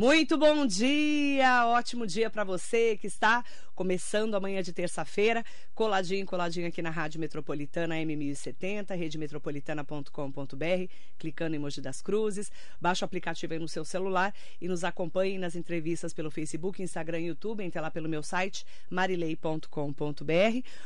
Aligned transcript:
Muito 0.00 0.38
bom 0.38 0.64
dia, 0.66 1.66
ótimo 1.66 2.06
dia 2.06 2.30
para 2.30 2.42
você 2.42 2.96
que 2.96 3.06
está 3.06 3.44
começando 3.74 4.34
amanhã 4.34 4.62
de 4.62 4.72
terça-feira, 4.72 5.44
coladinho, 5.74 6.24
coladinho 6.24 6.66
aqui 6.66 6.80
na 6.80 6.88
Rádio 6.88 7.20
Metropolitana 7.20 7.96
M1070, 7.96 8.96
redemetropolitana.com.br, 8.96 10.92
clicando 11.18 11.54
em 11.54 11.58
Mogi 11.58 11.82
das 11.82 12.00
Cruzes, 12.00 12.50
baixa 12.80 13.04
o 13.04 13.06
aplicativo 13.06 13.52
aí 13.52 13.58
no 13.58 13.68
seu 13.68 13.84
celular 13.84 14.32
e 14.58 14.66
nos 14.66 14.84
acompanhe 14.84 15.36
nas 15.36 15.54
entrevistas 15.54 16.14
pelo 16.14 16.30
Facebook, 16.30 16.82
Instagram 16.82 17.20
e 17.20 17.26
YouTube, 17.26 17.62
entre 17.62 17.78
lá 17.78 17.90
pelo 17.90 18.08
meu 18.08 18.22
site 18.22 18.64
marilei.com.br. 18.88 19.68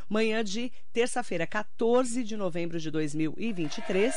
Manhã 0.08 0.42
de 0.42 0.72
terça-feira, 0.92 1.46
14 1.46 2.24
de 2.24 2.36
novembro 2.36 2.80
de 2.80 2.90
2023. 2.90 4.12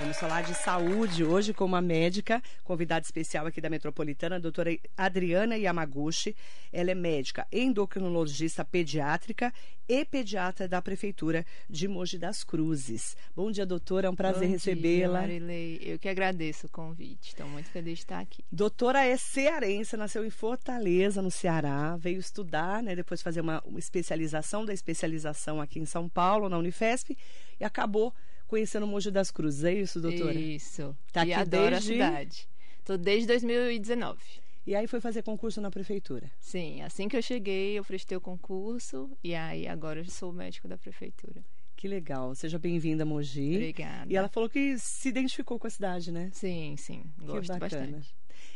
Vamos 0.00 0.16
falar 0.16 0.42
de 0.42 0.54
saúde 0.54 1.22
hoje 1.22 1.52
com 1.52 1.62
uma 1.62 1.82
médica, 1.82 2.42
convidada 2.64 3.04
especial 3.04 3.46
aqui 3.46 3.60
da 3.60 3.68
Metropolitana, 3.68 4.09
a 4.36 4.38
doutora 4.38 4.76
Adriana 4.96 5.56
Yamaguchi. 5.56 6.34
Ela 6.72 6.92
é 6.92 6.94
médica 6.94 7.46
endocrinologista 7.52 8.64
pediátrica 8.64 9.52
e 9.88 10.04
pediatra 10.04 10.68
da 10.68 10.80
Prefeitura 10.80 11.44
de 11.68 11.88
Mogi 11.88 12.16
das 12.16 12.44
Cruzes. 12.44 13.16
Bom 13.34 13.50
dia, 13.50 13.66
doutora, 13.66 14.06
é 14.06 14.10
um 14.10 14.14
prazer 14.14 14.48
recebê-la. 14.48 15.22
Marilei, 15.22 15.80
eu 15.82 15.98
que 15.98 16.08
agradeço 16.08 16.68
o 16.68 16.70
convite, 16.70 17.30
estou 17.30 17.48
muito 17.48 17.68
feliz 17.70 17.94
de 17.94 18.04
estar 18.04 18.20
aqui. 18.20 18.44
Doutora 18.52 19.04
é 19.04 19.16
cearense, 19.16 19.96
nasceu 19.96 20.24
em 20.24 20.30
Fortaleza, 20.30 21.20
no 21.20 21.30
Ceará, 21.30 21.96
veio 21.96 22.20
estudar, 22.20 22.84
né, 22.84 22.94
depois 22.94 23.20
fazer 23.20 23.40
uma, 23.40 23.60
uma 23.64 23.80
especialização 23.80 24.64
da 24.64 24.72
especialização 24.72 25.60
aqui 25.60 25.80
em 25.80 25.86
São 25.86 26.08
Paulo, 26.08 26.48
na 26.48 26.56
Unifesp, 26.56 27.18
e 27.58 27.64
acabou 27.64 28.14
conhecendo 28.46 28.86
Mogi 28.86 29.10
das 29.10 29.30
Cruzes, 29.30 29.64
é 29.64 29.74
isso, 29.74 30.00
doutora? 30.00 30.34
Isso. 30.34 30.96
Tá 31.12 31.24
e 31.24 31.32
aqui 31.32 31.42
adoro 31.42 31.70
desde... 31.70 32.00
a 32.00 32.06
cidade. 32.06 32.49
Estou 32.90 32.98
desde 32.98 33.28
2019. 33.28 34.18
E 34.66 34.74
aí 34.74 34.88
foi 34.88 35.00
fazer 35.00 35.22
concurso 35.22 35.60
na 35.60 35.70
prefeitura? 35.70 36.28
Sim, 36.40 36.82
assim 36.82 37.06
que 37.06 37.16
eu 37.16 37.22
cheguei, 37.22 37.78
eu 37.78 37.84
prestei 37.84 38.16
o 38.16 38.20
concurso 38.20 39.16
e 39.22 39.32
aí 39.32 39.68
agora 39.68 40.00
eu 40.00 40.04
sou 40.06 40.32
médico 40.32 40.66
da 40.66 40.76
prefeitura. 40.76 41.40
Que 41.76 41.86
legal. 41.86 42.34
Seja 42.34 42.58
bem-vinda, 42.58 43.04
Mogi. 43.04 43.54
Obrigada. 43.54 44.12
E 44.12 44.16
ela 44.16 44.28
falou 44.28 44.50
que 44.50 44.76
se 44.76 45.08
identificou 45.08 45.56
com 45.56 45.68
a 45.68 45.70
cidade, 45.70 46.10
né? 46.10 46.30
Sim, 46.32 46.74
sim. 46.76 47.04
Gosto 47.18 47.56
bastante. 47.60 48.12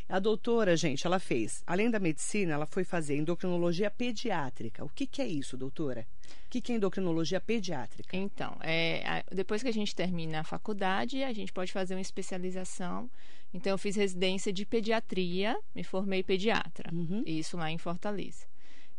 A 0.08 0.18
doutora, 0.18 0.76
gente, 0.76 1.06
ela 1.06 1.18
fez, 1.18 1.62
além 1.66 1.90
da 1.90 1.98
medicina, 1.98 2.52
ela 2.52 2.66
foi 2.66 2.84
fazer 2.84 3.16
endocrinologia 3.16 3.90
pediátrica. 3.90 4.84
O 4.84 4.88
que, 4.88 5.06
que 5.06 5.22
é 5.22 5.26
isso, 5.26 5.56
doutora? 5.56 6.06
O 6.46 6.50
que, 6.50 6.60
que 6.60 6.72
é 6.72 6.76
endocrinologia 6.76 7.40
pediátrica? 7.40 8.16
Então, 8.16 8.56
é, 8.60 9.24
depois 9.32 9.62
que 9.62 9.68
a 9.68 9.72
gente 9.72 9.94
termina 9.94 10.40
a 10.40 10.44
faculdade, 10.44 11.22
a 11.24 11.32
gente 11.32 11.52
pode 11.52 11.72
fazer 11.72 11.94
uma 11.94 12.00
especialização. 12.00 13.10
Então, 13.52 13.72
eu 13.72 13.78
fiz 13.78 13.96
residência 13.96 14.52
de 14.52 14.66
pediatria, 14.66 15.58
me 15.74 15.82
formei 15.82 16.22
pediatra, 16.22 16.92
uhum. 16.92 17.22
isso 17.26 17.56
lá 17.56 17.70
em 17.70 17.78
Fortaleza. 17.78 18.46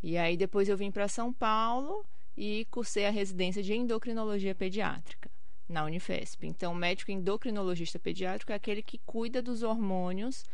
E 0.01 0.17
aí, 0.17 0.35
depois 0.35 0.69
eu 0.69 0.77
vim 0.77 0.91
para 0.91 1.07
São 1.07 1.31
Paulo 1.31 2.05
e 2.37 2.65
cursei 2.71 3.05
a 3.05 3.11
residência 3.11 3.61
de 3.61 3.73
endocrinologia 3.73 4.55
pediátrica 4.55 5.29
na 5.67 5.83
Unifesp. 5.83 6.45
Então, 6.45 6.73
o 6.73 6.75
médico 6.75 7.11
endocrinologista 7.11 7.97
pediátrico 7.97 8.51
é 8.51 8.55
aquele 8.55 8.81
que 8.81 8.99
cuida 9.05 9.41
dos 9.41 9.63
hormônios 9.63 10.45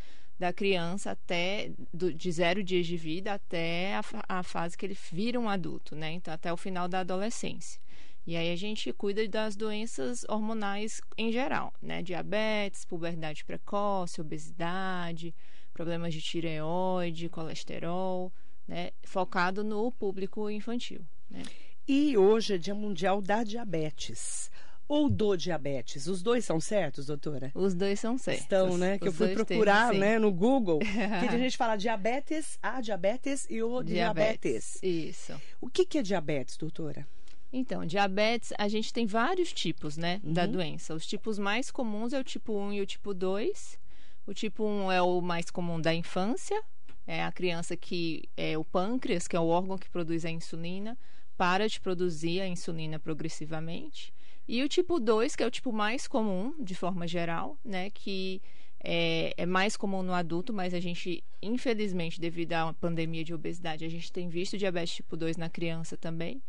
da 0.41 0.51
criança 0.51 1.11
até 1.11 1.71
do, 1.93 2.11
de 2.11 2.31
zero 2.31 2.63
dias 2.63 2.87
de 2.87 2.97
vida 2.97 3.31
até 3.31 3.93
a, 3.93 4.01
a, 4.27 4.41
fase 4.41 4.75
que 4.75 4.83
ele 4.83 4.97
vira 5.11 5.39
um 5.39 5.47
adulto, 5.47 5.95
né? 5.95 6.13
Então 6.13 6.33
até 6.33 6.51
o 6.51 6.57
final 6.57 6.87
da 6.87 7.01
adolescência. 7.01 7.79
E 8.25 8.35
aí 8.35 8.51
a 8.51 8.55
gente 8.55 8.91
cuida 8.91 9.27
das 9.27 9.55
doenças 9.55 10.25
hormonais 10.27 10.99
em 11.15 11.31
geral, 11.31 11.71
né? 11.79 12.01
Diabetes, 12.01 12.85
puberdade 12.85 13.45
precoce, 13.45 14.19
obesidade, 14.19 15.35
problemas 15.71 16.11
de 16.11 16.21
tireoide, 16.21 17.29
colesterol, 17.29 18.33
né? 18.67 18.89
Focado 19.03 19.63
no 19.63 19.91
público 19.91 20.49
infantil. 20.49 21.05
Né? 21.29 21.43
E 21.87 22.17
hoje 22.17 22.55
é 22.55 22.57
Dia 22.57 22.73
Mundial 22.73 23.21
da 23.21 23.43
Diabetes 23.43 24.49
ou 24.87 25.09
do 25.09 25.35
diabetes? 25.35 26.07
Os 26.07 26.21
dois 26.21 26.43
são 26.43 26.59
certos, 26.59 27.05
doutora? 27.05 27.51
Os 27.55 27.73
dois 27.73 27.99
são 27.99 28.17
certos. 28.17 28.43
Estão, 28.43 28.77
né? 28.77 28.97
Que 28.97 29.07
Os 29.07 29.19
eu 29.19 29.27
fui 29.27 29.33
procurar, 29.33 29.93
né, 29.93 30.19
no 30.19 30.31
Google, 30.31 30.79
que 30.79 31.35
a 31.35 31.37
gente 31.37 31.55
fala 31.55 31.75
diabetes, 31.75 32.57
a 32.61 32.81
diabetes 32.81 33.47
e 33.49 33.63
o 33.63 33.81
diabetes. 33.81 34.79
diabetes. 34.81 34.83
Isso. 34.83 35.41
O 35.59 35.69
que, 35.69 35.85
que 35.85 35.97
é 35.97 36.01
diabetes, 36.01 36.57
doutora? 36.57 37.07
Então, 37.53 37.85
diabetes, 37.85 38.53
a 38.57 38.67
gente 38.67 38.93
tem 38.93 39.05
vários 39.05 39.51
tipos, 39.51 39.97
né, 39.97 40.21
uhum. 40.23 40.33
da 40.33 40.45
doença. 40.45 40.93
Os 40.93 41.05
tipos 41.05 41.37
mais 41.37 41.69
comuns 41.69 42.13
é 42.13 42.19
o 42.19 42.23
tipo 42.23 42.57
1 42.57 42.73
e 42.73 42.81
o 42.81 42.85
tipo 42.85 43.13
2. 43.13 43.77
O 44.25 44.33
tipo 44.33 44.63
1 44.63 44.91
é 44.91 45.01
o 45.01 45.19
mais 45.19 45.49
comum 45.49 45.79
da 45.81 45.93
infância, 45.93 46.61
é 47.05 47.23
a 47.23 47.31
criança 47.31 47.75
que 47.75 48.23
é 48.37 48.57
o 48.57 48.63
pâncreas, 48.63 49.27
que 49.27 49.35
é 49.35 49.39
o 49.39 49.47
órgão 49.47 49.77
que 49.77 49.89
produz 49.89 50.23
a 50.23 50.29
insulina, 50.29 50.97
para 51.35 51.67
de 51.67 51.81
produzir 51.81 52.39
a 52.39 52.47
insulina 52.47 52.99
progressivamente. 52.99 54.13
E 54.47 54.63
o 54.63 54.69
tipo 54.69 54.99
2, 54.99 55.35
que 55.35 55.43
é 55.43 55.45
o 55.45 55.51
tipo 55.51 55.71
mais 55.71 56.07
comum, 56.07 56.53
de 56.59 56.75
forma 56.75 57.07
geral, 57.07 57.57
né? 57.63 57.89
Que 57.89 58.41
é, 58.83 59.33
é, 59.37 59.45
mais 59.45 59.77
comum 59.77 60.01
no 60.01 60.13
adulto, 60.13 60.51
mas 60.51 60.73
a 60.73 60.79
gente, 60.79 61.23
infelizmente, 61.41 62.19
devido 62.19 62.53
à 62.53 62.73
pandemia 62.73 63.23
de 63.23 63.33
obesidade, 63.33 63.85
a 63.85 63.89
gente 63.89 64.11
tem 64.11 64.27
visto 64.27 64.57
diabetes 64.57 64.95
tipo 64.95 65.15
2 65.15 65.37
na 65.37 65.49
criança 65.49 65.95
também. 65.95 66.41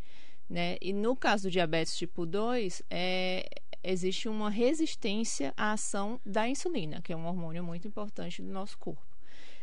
Né? 0.49 0.77
E 0.81 0.93
no 0.93 1.15
caso 1.15 1.45
do 1.45 1.51
diabetes 1.51 1.97
tipo 1.97 2.25
2, 2.27 2.83
é, 2.91 3.49
existe 3.85 4.29
uma 4.29 4.51
resistência 4.51 5.53
à 5.57 5.73
ação 5.73 6.21
da 6.25 6.49
insulina, 6.49 7.01
que 7.03 7.13
é 7.13 7.17
um 7.17 7.27
hormônio 7.27 7.63
muito 7.63 7.87
importante 7.87 8.43
do 8.43 8.51
nosso 8.51 8.79
corpo. 8.79 9.03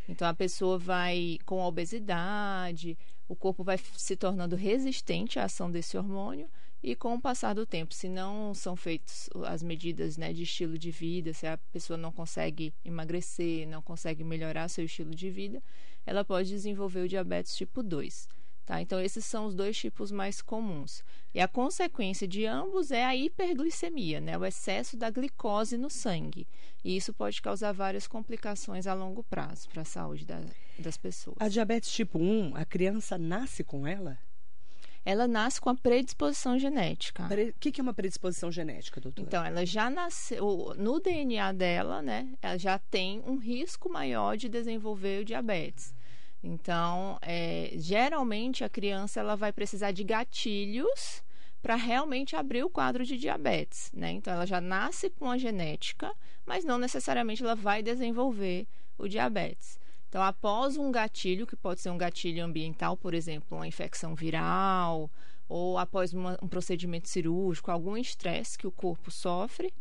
Então 0.08 0.28
a 0.28 0.34
pessoa 0.34 0.78
vai 0.78 1.38
com 1.46 1.62
a 1.62 1.68
obesidade, 1.68 2.98
o 3.28 3.36
corpo 3.36 3.64
vai 3.64 3.78
se 3.78 4.16
tornando 4.16 4.56
resistente 4.56 5.40
à 5.40 5.46
ação 5.46 5.70
desse 5.72 5.98
hormônio 5.98 6.50
e 6.82 6.96
com 6.96 7.14
o 7.14 7.22
passar 7.22 7.54
do 7.54 7.66
tempo, 7.66 7.94
se 7.94 8.08
não 8.08 8.54
são 8.54 8.76
feitas 8.76 9.30
as 9.46 9.62
medidas 9.62 10.16
né, 10.18 10.32
de 10.32 10.44
estilo 10.44 10.78
de 10.78 10.92
vida, 10.92 11.34
se 11.34 11.46
a 11.46 11.58
pessoa 11.72 11.98
não 11.98 12.12
consegue 12.12 12.74
emagrecer, 12.86 13.68
não 13.68 13.82
consegue 13.82 14.24
melhorar 14.24 14.70
seu 14.70 14.86
estilo 14.86 15.14
de 15.14 15.30
vida, 15.30 15.62
ela 16.06 16.24
pode 16.24 16.50
desenvolver 16.50 17.02
o 17.02 17.08
diabetes 17.08 17.56
tipo 17.56 17.84
2. 17.84 18.30
Tá? 18.66 18.80
Então, 18.80 19.02
esses 19.02 19.26
são 19.26 19.48
os 19.48 19.56
dois 19.56 19.76
tipos 19.76 20.12
mais 20.12 20.44
comuns. 20.44 21.04
E 21.34 21.40
a 21.40 21.48
consequência 21.48 22.28
de 22.28 22.46
ambos 22.46 22.92
é 22.92 23.04
a 23.04 23.16
hiperglicemia, 23.16 24.22
né? 24.22 24.38
o 24.38 24.46
excesso 24.46 24.96
da 24.96 25.10
glicose 25.10 25.76
no 25.76 25.90
sangue. 25.90 26.48
E 26.84 26.96
isso 26.96 27.12
pode 27.12 27.42
causar 27.42 27.72
várias 27.72 28.08
complicações 28.08 28.86
a 28.86 28.94
longo 28.94 29.24
prazo 29.24 29.68
para 29.70 29.82
a 29.82 29.86
saúde 29.86 30.24
da, 30.24 30.40
das 30.78 30.98
pessoas. 30.98 31.38
A 31.40 31.50
diabetes 31.50 31.92
tipo 31.92 32.20
1, 32.20 32.56
a 32.56 32.64
criança 32.64 33.18
nasce 33.18 33.64
com 33.64 33.88
ela? 33.88 34.20
Ela 35.10 35.28
nasce 35.28 35.60
com 35.60 35.72
a 35.72 35.76
predisposição 35.76 36.60
genética. 36.60 37.24
O 37.24 37.60
que, 37.60 37.72
que 37.72 37.82
é 37.82 37.84
uma 37.84 37.96
predisposição 37.96 38.52
genética, 38.52 39.02
doutora? 39.02 39.28
Então, 39.28 39.44
ela 39.44 39.66
já 39.66 39.90
nasceu, 39.90 40.76
no 40.78 41.00
DNA 41.00 41.52
dela, 41.52 42.00
né, 42.00 42.32
ela 42.40 42.60
já 42.60 42.78
tem 42.78 43.20
um 43.26 43.38
risco 43.38 43.90
maior 43.90 44.38
de 44.38 44.48
desenvolver 44.48 45.22
o 45.22 45.26
diabetes. 45.26 45.96
Então, 46.44 47.18
é, 47.24 47.72
geralmente 47.76 48.64
a 48.64 48.70
criança 48.70 49.20
ela 49.20 49.36
vai 49.36 49.52
precisar 49.52 49.92
de 49.92 50.04
gatilhos 50.04 51.24
para 51.60 51.74
realmente 51.76 52.36
abrir 52.36 52.64
o 52.64 52.70
quadro 52.70 53.04
de 53.04 53.18
diabetes, 53.18 53.92
né? 53.92 54.12
Então, 54.12 54.32
ela 54.32 54.46
já 54.46 54.62
nasce 54.62 55.10
com 55.10 55.30
a 55.30 55.40
genética, 55.40 56.14
mas 56.46 56.64
não 56.64 56.78
necessariamente 56.78 57.44
ela 57.44 57.56
vai 57.56 57.82
desenvolver 57.82 58.68
o 58.96 59.08
diabetes. 59.08 59.79
Então, 60.10 60.24
após 60.24 60.76
um 60.76 60.92
gatilho, 60.92 61.46
que 61.46 61.56
pode 61.56 61.82
ser 61.82 61.92
um 61.92 61.98
gatilho 61.98 62.44
ambiental, 62.44 62.98
por 62.98 63.14
exemplo, 63.14 63.58
uma 63.58 63.68
infecção 63.68 64.16
viral, 64.16 65.10
ou 65.48 65.78
após 65.78 66.14
uma, 66.14 66.38
um 66.42 66.48
procedimento 66.48 67.08
cirúrgico, 67.08 67.70
algum 67.70 67.96
estresse 67.96 68.58
que 68.58 68.66
o 68.66 68.72
corpo 68.72 69.12
sofre, 69.12 69.72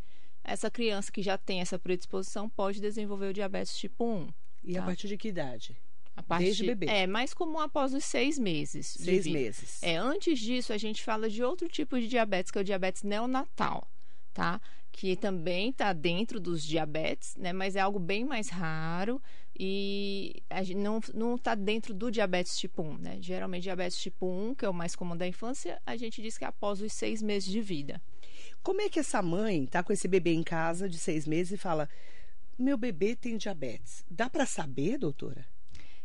essa 0.45 0.71
criança 0.71 1.11
que 1.11 1.23
já 1.23 1.39
tem 1.39 1.61
essa 1.61 1.79
predisposição 1.79 2.49
pode 2.49 2.81
desenvolver 2.81 3.29
o 3.29 3.33
diabetes 3.33 3.77
tipo 3.77 4.05
1. 4.05 4.29
E 4.65 4.75
tá? 4.75 4.81
a 4.81 4.85
partir 4.85 5.09
de 5.09 5.17
que 5.17 5.29
idade? 5.29 5.77
A 6.15 6.23
partir, 6.23 6.45
Desde 6.45 6.67
bebê. 6.67 6.87
É, 6.87 7.07
mais 7.07 7.33
comum 7.33 7.61
após 7.61 7.95
os 7.95 8.05
seis 8.05 8.39
meses. 8.39 8.87
Seis 8.87 9.27
meses. 9.27 9.83
É, 9.83 9.97
antes 9.97 10.39
disso, 10.39 10.73
a 10.73 10.79
gente 10.79 11.03
fala 11.03 11.31
de 11.31 11.43
outro 11.43 11.69
tipo 11.69 11.99
de 11.99 12.09
diabetes, 12.09 12.51
que 12.51 12.59
é 12.59 12.61
o 12.61 12.65
diabetes 12.65 13.03
neonatal, 13.03 13.89
tá? 14.35 14.61
Que 14.91 15.15
também 15.15 15.71
está 15.71 15.93
dentro 15.93 16.41
dos 16.41 16.65
diabetes, 16.65 17.37
né? 17.37 17.53
Mas 17.53 17.77
é 17.77 17.81
algo 17.81 18.01
bem 18.01 18.25
mais 18.25 18.49
raro 18.49 19.23
e 19.59 20.43
não 20.77 21.35
está 21.35 21.55
dentro 21.55 21.93
do 21.93 22.11
diabetes 22.11 22.57
tipo 22.57 22.83
1, 22.83 22.99
né? 22.99 23.19
Geralmente, 23.21 23.65
diabetes 23.65 23.99
tipo 23.99 24.27
1, 24.27 24.55
que 24.55 24.65
é 24.65 24.69
o 24.69 24.75
mais 24.75 24.95
comum 24.95 25.17
da 25.17 25.27
infância, 25.27 25.81
a 25.85 25.97
gente 25.97 26.23
diz 26.23 26.39
que 26.39 26.45
é 26.45 26.49
após 26.49 26.81
os 26.81 26.93
seis 26.93 27.21
meses 27.21 27.51
de 27.51 27.61
vida. 27.61 28.01
Como 28.63 28.81
é 28.81 28.89
que 28.89 29.01
essa 29.01 29.21
mãe 29.21 29.65
está 29.65 29.83
com 29.83 29.93
esse 29.93 30.07
bebê 30.07 30.33
em 30.33 30.45
casa 30.45 30.89
de 30.89 30.99
seis 30.99 31.27
meses 31.27 31.53
e 31.53 31.57
fala: 31.57 31.89
meu 32.59 32.77
bebê 32.77 33.17
tem 33.17 33.37
diabetes? 33.37 34.05
Dá 34.09 34.31
para 34.31 34.47
saber, 34.47 34.99
doutora? 34.99 35.45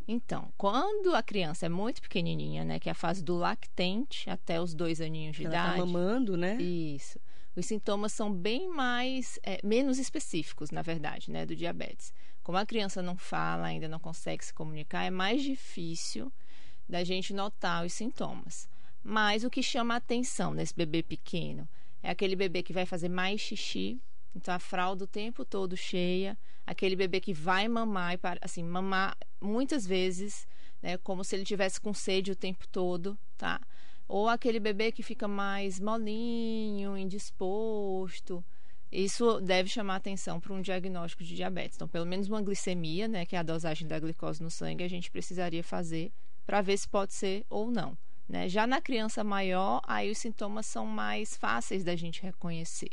Então, 0.07 0.51
quando 0.57 1.15
a 1.15 1.23
criança 1.23 1.65
é 1.65 1.69
muito 1.69 2.01
pequenininha, 2.01 2.65
né, 2.65 2.79
que 2.79 2.89
é 2.89 2.91
a 2.91 2.95
fase 2.95 3.23
do 3.23 3.35
lactente 3.35 4.29
até 4.29 4.59
os 4.59 4.73
dois 4.73 4.99
aninhos 4.99 5.35
de 5.35 5.45
Ela 5.45 5.53
idade. 5.53 5.79
Tá 5.79 5.85
mamando, 5.85 6.35
né? 6.35 6.61
Isso. 6.61 7.19
Os 7.55 7.65
sintomas 7.65 8.11
são 8.11 8.33
bem 8.33 8.67
mais, 8.67 9.39
é, 9.43 9.59
menos 9.63 9.99
específicos, 9.99 10.71
na 10.71 10.81
verdade, 10.81 11.31
né, 11.31 11.45
do 11.45 11.55
diabetes. 11.55 12.13
Como 12.43 12.57
a 12.57 12.65
criança 12.65 13.01
não 13.01 13.15
fala, 13.15 13.67
ainda 13.67 13.87
não 13.87 13.99
consegue 13.99 14.43
se 14.43 14.53
comunicar, 14.53 15.03
é 15.03 15.09
mais 15.09 15.41
difícil 15.41 16.31
da 16.87 17.03
gente 17.03 17.33
notar 17.33 17.85
os 17.85 17.93
sintomas. 17.93 18.67
Mas 19.01 19.43
o 19.43 19.49
que 19.49 19.63
chama 19.63 19.93
a 19.93 19.97
atenção 19.97 20.53
nesse 20.53 20.75
bebê 20.75 21.01
pequeno 21.01 21.67
é 22.01 22.09
aquele 22.09 22.35
bebê 22.35 22.61
que 22.61 22.73
vai 22.73 22.85
fazer 22.85 23.09
mais 23.09 23.39
xixi, 23.39 23.99
então 24.35 24.53
a 24.53 24.59
fralda 24.59 25.05
o 25.05 25.07
tempo 25.07 25.45
todo 25.45 25.77
cheia, 25.77 26.37
aquele 26.65 26.95
bebê 26.95 27.21
que 27.21 27.33
vai 27.33 27.67
mamar 27.67 28.13
e 28.13 28.19
assim, 28.41 28.63
mamar 28.63 29.17
muitas 29.39 29.85
vezes, 29.87 30.47
né, 30.81 30.97
como 30.97 31.23
se 31.23 31.35
ele 31.35 31.45
tivesse 31.45 31.79
com 31.79 31.93
sede 31.93 32.31
o 32.31 32.35
tempo 32.35 32.67
todo, 32.67 33.17
tá? 33.37 33.61
Ou 34.07 34.27
aquele 34.27 34.59
bebê 34.59 34.91
que 34.91 35.01
fica 35.01 35.27
mais 35.27 35.79
molinho, 35.79 36.97
indisposto. 36.97 38.43
Isso 38.93 39.41
deve 39.41 39.69
chamar 39.69 39.95
atenção 39.95 40.39
para 40.39 40.53
um 40.53 40.61
diagnóstico 40.61 41.23
de 41.23 41.35
diabetes. 41.35 41.75
Então, 41.75 41.87
pelo 41.87 42.05
menos 42.05 42.27
uma 42.27 42.43
glicemia, 42.43 43.07
né, 43.07 43.25
que 43.25 43.35
é 43.35 43.39
a 43.39 43.43
dosagem 43.43 43.87
da 43.87 43.99
glicose 43.99 44.43
no 44.43 44.51
sangue, 44.51 44.83
a 44.83 44.87
gente 44.87 45.09
precisaria 45.09 45.63
fazer 45.63 46.11
para 46.45 46.61
ver 46.61 46.77
se 46.77 46.87
pode 46.87 47.11
ser 47.11 47.43
ou 47.49 47.71
não. 47.71 47.97
Né? 48.29 48.47
Já 48.47 48.67
na 48.67 48.79
criança 48.79 49.23
maior, 49.23 49.81
aí 49.87 50.11
os 50.11 50.19
sintomas 50.19 50.67
são 50.67 50.85
mais 50.85 51.35
fáceis 51.35 51.83
da 51.83 51.95
gente 51.95 52.21
reconhecer, 52.21 52.91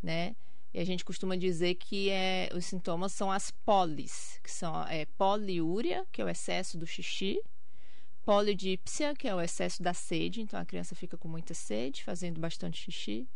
né? 0.00 0.36
E 0.72 0.78
a 0.78 0.84
gente 0.84 1.04
costuma 1.04 1.36
dizer 1.36 1.74
que 1.74 2.08
é, 2.08 2.48
os 2.54 2.64
sintomas 2.64 3.12
são 3.12 3.30
as 3.30 3.50
polis, 3.50 4.38
que 4.44 4.50
são 4.50 4.86
é, 4.86 5.06
poliúria, 5.18 6.06
que 6.12 6.22
é 6.22 6.24
o 6.24 6.28
excesso 6.28 6.78
do 6.78 6.86
xixi, 6.86 7.42
polidípsia, 8.24 9.12
que 9.14 9.26
é 9.26 9.34
o 9.34 9.40
excesso 9.40 9.82
da 9.82 9.92
sede, 9.92 10.40
então 10.40 10.58
a 10.58 10.64
criança 10.64 10.94
fica 10.94 11.18
com 11.18 11.28
muita 11.28 11.52
sede, 11.52 12.04
fazendo 12.04 12.40
bastante 12.40 12.78
xixi, 12.78 13.28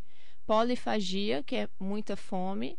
polifagia, 0.46 1.43
que 1.43 1.56
é 1.56 1.69
muita 1.78 2.16
fome, 2.16 2.78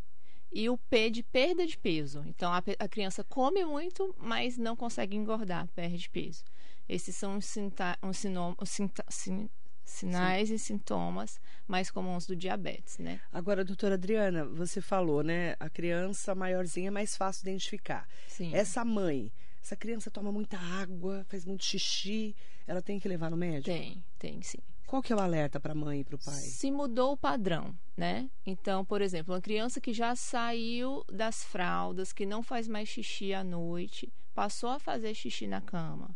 e 0.52 0.70
o 0.70 0.78
P 0.78 1.10
de 1.10 1.22
perda 1.22 1.66
de 1.66 1.78
peso. 1.78 2.24
Então 2.26 2.52
a, 2.52 2.64
a 2.80 2.88
criança 2.88 3.24
come 3.24 3.66
muito, 3.66 4.16
mas 4.18 4.58
não 4.58 4.76
consegue 4.76 5.16
engordar, 5.16 5.68
perde 5.76 6.10
peso. 6.10 6.44
Esses 6.88 7.16
são 7.16 7.38
os, 7.38 7.46
sinta, 7.46 7.98
os, 8.02 8.18
sino, 8.18 8.56
os 8.60 8.70
sinta, 8.70 9.04
sin, 9.10 9.50
sinais 9.84 10.48
Sim. 10.50 10.56
e 10.56 10.60
sintomas 10.60 11.40
mais 11.68 11.92
comuns 11.92 12.26
do 12.26 12.36
diabetes, 12.36 12.98
né? 12.98 13.20
Agora, 13.32 13.64
doutora 13.64 13.96
Adriana, 13.96 14.46
você 14.46 14.80
falou, 14.80 15.22
né? 15.22 15.56
A 15.60 15.70
criança 15.70 16.34
maiorzinha 16.34 16.88
é 16.88 16.92
mais 16.92 17.18
fácil 17.18 17.44
identificar. 17.44 18.08
Sim. 18.28 18.56
Essa 18.56 18.86
mãe, 18.86 19.32
essa 19.62 19.76
criança 19.76 20.10
toma 20.10 20.32
muita 20.32 20.58
água, 20.58 21.26
faz 21.28 21.46
muito 21.46 21.66
xixi, 21.66 22.36
ela 22.66 22.82
tem 22.82 23.00
que 23.00 23.08
levar 23.08 23.30
no 23.30 23.38
médico? 23.38 23.66
Tem, 23.66 24.04
tem 24.18 24.42
sim. 24.42 24.60
Qual 24.88 25.04
que 25.04 25.12
é 25.12 25.16
o 25.16 25.20
alerta 25.20 25.60
para 25.60 25.74
a 25.74 25.76
mãe 25.76 26.00
e 26.00 26.04
para 26.06 26.16
o 26.16 26.20
pai? 26.20 26.34
Se 26.34 26.72
mudou 26.72 27.12
o 27.12 27.18
padrão, 27.18 27.76
né? 27.96 28.30
Então, 28.46 28.86
por 28.86 29.02
exemplo, 29.02 29.34
uma 29.34 29.42
criança 29.42 29.82
que 29.82 29.92
já 29.92 30.16
saiu 30.16 31.04
das 31.12 31.44
fraldas, 31.44 32.14
que 32.14 32.26
não 32.26 32.42
faz 32.42 32.70
mais 32.70 32.88
xixi 32.88 33.34
à 33.34 33.44
noite, 33.44 34.10
passou 34.34 34.70
a 34.70 34.80
fazer 34.80 35.14
xixi 35.14 35.46
na 35.46 35.60
cama 35.60 36.16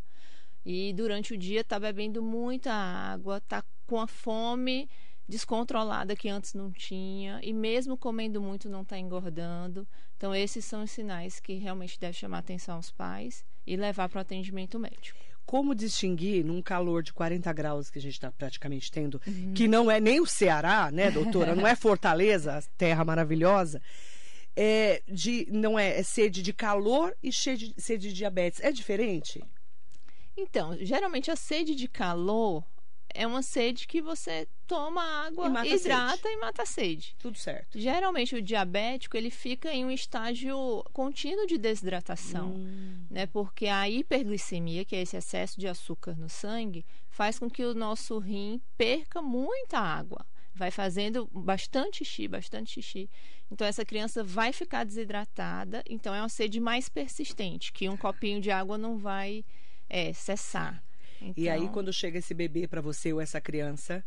e 0.64 0.92
durante 0.94 1.34
o 1.34 1.38
dia 1.38 1.60
está 1.60 1.78
bebendo 1.78 2.22
muita 2.22 2.72
água, 2.72 3.38
está 3.38 3.62
com 3.86 4.00
a 4.00 4.06
fome 4.06 4.88
descontrolada 5.28 6.16
que 6.16 6.28
antes 6.28 6.54
não 6.54 6.70
tinha 6.70 7.40
e 7.42 7.52
mesmo 7.52 7.96
comendo 7.96 8.40
muito 8.40 8.68
não 8.68 8.82
está 8.82 8.98
engordando. 8.98 9.86
Então 10.16 10.34
esses 10.34 10.64
são 10.64 10.82
os 10.84 10.90
sinais 10.90 11.40
que 11.40 11.54
realmente 11.54 12.00
deve 12.00 12.14
chamar 12.14 12.38
atenção 12.38 12.76
aos 12.76 12.90
pais 12.90 13.44
e 13.66 13.76
levar 13.76 14.08
para 14.08 14.18
o 14.18 14.22
atendimento 14.22 14.78
médico. 14.78 15.31
Como 15.44 15.74
distinguir 15.74 16.44
num 16.44 16.62
calor 16.62 17.02
de 17.02 17.12
40 17.12 17.52
graus 17.52 17.90
que 17.90 17.98
a 17.98 18.02
gente 18.02 18.14
está 18.14 18.30
praticamente 18.30 18.90
tendo, 18.90 19.20
uhum. 19.26 19.52
que 19.54 19.68
não 19.68 19.90
é 19.90 20.00
nem 20.00 20.20
o 20.20 20.26
Ceará, 20.26 20.90
né, 20.90 21.10
doutora? 21.10 21.54
não 21.54 21.66
é 21.66 21.74
Fortaleza, 21.76 22.62
terra 22.76 23.04
maravilhosa. 23.04 23.80
É 24.54 25.02
de, 25.08 25.46
não 25.50 25.78
é, 25.78 25.98
é 25.98 26.02
sede 26.02 26.42
de 26.42 26.52
calor 26.52 27.16
e 27.22 27.32
sede, 27.32 27.74
sede 27.76 28.08
de 28.08 28.14
diabetes. 28.14 28.60
É 28.60 28.70
diferente? 28.70 29.42
Então, 30.36 30.76
geralmente 30.80 31.30
a 31.30 31.36
sede 31.36 31.74
de 31.74 31.88
calor 31.88 32.64
é 33.14 33.26
uma 33.26 33.42
sede 33.42 33.86
que 33.86 34.00
você 34.00 34.48
toma 34.66 35.02
água, 35.26 35.66
e 35.66 35.74
hidrata 35.74 36.28
e 36.28 36.36
mata 36.36 36.62
a 36.62 36.66
sede. 36.66 37.14
Tudo 37.18 37.36
certo. 37.36 37.78
Geralmente 37.78 38.34
o 38.34 38.42
diabético 38.42 39.16
ele 39.16 39.30
fica 39.30 39.72
em 39.72 39.84
um 39.84 39.90
estágio 39.90 40.82
contínuo 40.92 41.46
de 41.46 41.58
desidratação, 41.58 42.50
hum. 42.50 43.04
né? 43.10 43.26
Porque 43.26 43.66
a 43.66 43.88
hiperglicemia, 43.88 44.84
que 44.84 44.96
é 44.96 45.02
esse 45.02 45.16
excesso 45.16 45.60
de 45.60 45.68
açúcar 45.68 46.16
no 46.16 46.28
sangue, 46.28 46.84
faz 47.10 47.38
com 47.38 47.50
que 47.50 47.64
o 47.64 47.74
nosso 47.74 48.18
rim 48.18 48.60
perca 48.76 49.20
muita 49.20 49.78
água. 49.78 50.24
Vai 50.54 50.70
fazendo 50.70 51.28
bastante 51.32 52.04
xixi, 52.04 52.28
bastante 52.28 52.74
xixi. 52.74 53.10
Então 53.50 53.66
essa 53.66 53.84
criança 53.84 54.24
vai 54.24 54.52
ficar 54.52 54.84
desidratada, 54.84 55.82
então 55.88 56.14
é 56.14 56.20
uma 56.20 56.28
sede 56.28 56.60
mais 56.60 56.88
persistente, 56.88 57.72
que 57.72 57.88
um 57.88 57.96
copinho 57.96 58.40
de 58.40 58.50
água 58.50 58.78
não 58.78 58.96
vai 58.96 59.44
é, 59.88 60.12
cessar. 60.12 60.82
Então... 61.28 61.44
E 61.44 61.48
aí, 61.48 61.60
então 61.60 61.72
quando 61.72 61.92
chega 61.92 62.18
esse 62.18 62.34
bebê 62.34 62.66
para 62.66 62.80
você 62.80 63.12
ou 63.12 63.20
essa 63.20 63.40
criança, 63.40 64.04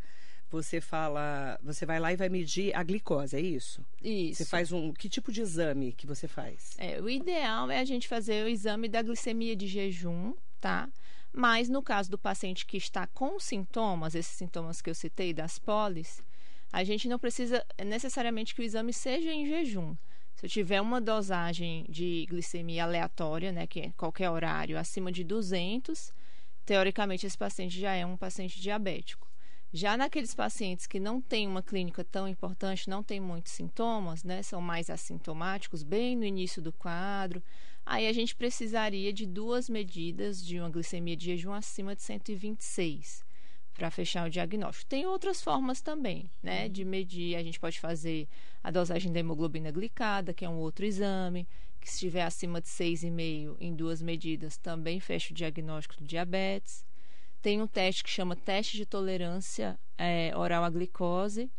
você 0.50 0.80
fala, 0.80 1.60
você 1.62 1.86
vai 1.86 2.00
lá 2.00 2.14
e 2.14 2.16
vai 2.16 2.30
medir 2.30 2.76
a 2.76 2.84
glicose, 2.84 3.36
é 3.36 3.42
isso? 3.42 3.84
Isso. 4.02 4.44
Você 4.44 4.46
faz 4.46 4.72
um, 4.72 4.94
que 4.94 5.10
tipo 5.10 5.32
de 5.32 5.42
exame 5.42 5.92
que 5.92 6.06
você 6.06 6.28
faz? 6.28 6.76
É, 6.78 7.02
o 7.02 7.10
ideal 7.10 7.70
é 7.72 7.80
a 7.80 7.86
gente 7.86 8.08
fazer 8.08 8.46
o 8.46 8.48
exame 8.48 8.88
da 8.88 9.02
glicemia 9.02 9.56
de 9.56 9.68
jejum, 9.68 10.34
tá? 10.62 10.90
Mas 11.34 11.68
no 11.68 11.82
caso 11.82 12.10
do 12.10 12.18
paciente 12.18 12.66
que 12.66 12.78
está 12.78 13.06
com 13.08 13.40
sintomas, 13.40 14.16
esses 14.16 14.36
sintomas 14.36 14.82
que 14.82 14.90
eu 14.90 14.96
citei 14.96 15.34
das 15.34 15.60
polis, 15.60 16.24
a 16.72 16.84
gente 16.84 17.08
não 17.08 17.20
precisa 17.20 17.66
necessariamente 17.84 18.56
que 18.56 18.62
o 18.62 18.64
exame 18.64 18.94
seja 18.94 19.34
em 19.34 19.46
jejum. 19.46 19.96
Se 20.36 20.46
eu 20.46 20.50
tiver 20.50 20.82
uma 20.82 21.02
dosagem 21.02 21.86
de 21.90 22.26
glicemia 22.30 22.84
aleatória, 22.84 23.52
né, 23.52 23.66
que 23.66 23.80
é 23.80 23.92
qualquer 23.98 24.30
horário, 24.30 24.78
acima 24.78 25.12
de 25.12 25.24
200, 25.24 26.14
teoricamente 26.66 27.26
esse 27.26 27.38
paciente 27.38 27.80
já 27.80 27.94
é 27.94 28.06
um 28.06 28.18
paciente 28.18 28.60
diabético. 28.60 29.30
Já 29.72 29.98
naqueles 29.98 30.34
pacientes 30.34 30.88
que 30.88 31.00
não 31.00 31.22
têm 31.22 31.48
uma 31.48 31.62
clínica 31.62 32.04
tão 32.04 32.28
importante, 32.28 32.90
não 32.90 33.04
têm 33.04 33.20
muitos 33.20 33.52
sintomas, 33.52 34.24
né, 34.24 34.42
são 34.42 34.62
mais 34.62 34.90
assintomáticos, 34.90 35.84
bem 35.84 36.16
no 36.16 36.24
início 36.24 36.62
do 36.62 36.72
quadro, 36.72 37.44
aí 37.86 38.08
a 38.08 38.14
gente 38.14 38.36
precisaria 38.36 39.12
de 39.12 39.26
duas 39.26 39.70
medidas 39.70 40.44
de 40.44 40.60
uma 40.60 40.70
glicemia 40.70 41.16
de 41.16 41.26
jejum 41.26 41.52
acima 41.52 41.96
de 41.96 42.02
126 42.02 43.26
para 43.76 43.92
fechar 43.92 44.26
o 44.26 44.30
diagnóstico. 44.30 44.90
Tem 44.90 45.06
outras 45.06 45.42
formas 45.42 45.82
também, 45.82 46.30
né, 46.42 46.70
de 46.70 46.84
medir. 46.86 47.36
A 47.36 47.44
gente 47.44 47.60
pode 47.60 47.80
fazer 47.80 48.28
a 48.64 48.72
dosagem 48.72 49.12
da 49.12 49.20
hemoglobina 49.20 49.70
glicada, 49.70 50.34
que 50.34 50.46
é 50.46 50.50
um 50.50 50.58
outro 50.58 50.86
exame, 50.86 51.48
que 51.80 51.90
se 51.90 51.96
estiver 51.96 52.24
acima 52.24 52.62
de 52.62 52.68
6,5 52.68 53.58
em 53.60 53.76
duas 53.76 54.02
medidas, 54.02 54.58
também 54.58 55.00
fecha 55.00 55.32
o 55.32 55.36
diagnóstico 55.36 55.98
do 55.98 56.08
diabetes. 56.08 56.86
Tem 57.42 57.62
um 57.62 57.68
teste 57.68 58.04
que 58.04 58.10
chama 58.10 58.36
teste 58.36 58.78
de 58.78 58.86
tolerância 58.86 59.78
é, 59.98 60.32
oral 60.36 60.64
à 60.64 60.70
glicose, 60.70 61.52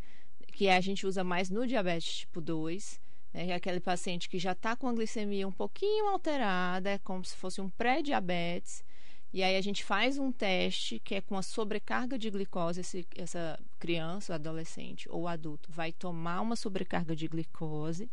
que 0.52 0.68
a 0.68 0.80
gente 0.80 1.06
usa 1.06 1.22
mais 1.22 1.50
no 1.50 1.66
diabetes 1.66 2.20
tipo 2.20 2.40
2, 2.40 2.98
né, 3.32 3.48
é 3.48 3.54
aquele 3.54 3.78
paciente 3.78 4.28
que 4.28 4.38
já 4.38 4.52
está 4.52 4.74
com 4.74 4.88
a 4.88 4.92
glicemia 4.92 5.46
um 5.46 5.52
pouquinho 5.52 6.08
alterada, 6.08 6.90
é 6.90 6.98
como 6.98 7.22
se 7.24 7.36
fosse 7.36 7.60
um 7.60 7.68
pré-diabetes, 7.68 8.82
e 9.32 9.42
aí 9.42 9.56
a 9.56 9.60
gente 9.60 9.84
faz 9.84 10.18
um 10.18 10.32
teste 10.32 10.98
que 10.98 11.14
é 11.14 11.20
com 11.20 11.36
a 11.36 11.42
sobrecarga 11.42 12.18
de 12.18 12.30
glicose. 12.30 12.80
Esse, 12.80 13.06
essa 13.16 13.58
criança, 13.78 14.34
adolescente 14.34 15.08
ou 15.10 15.28
adulto 15.28 15.70
vai 15.70 15.92
tomar 15.92 16.40
uma 16.40 16.56
sobrecarga 16.56 17.14
de 17.14 17.28
glicose. 17.28 18.10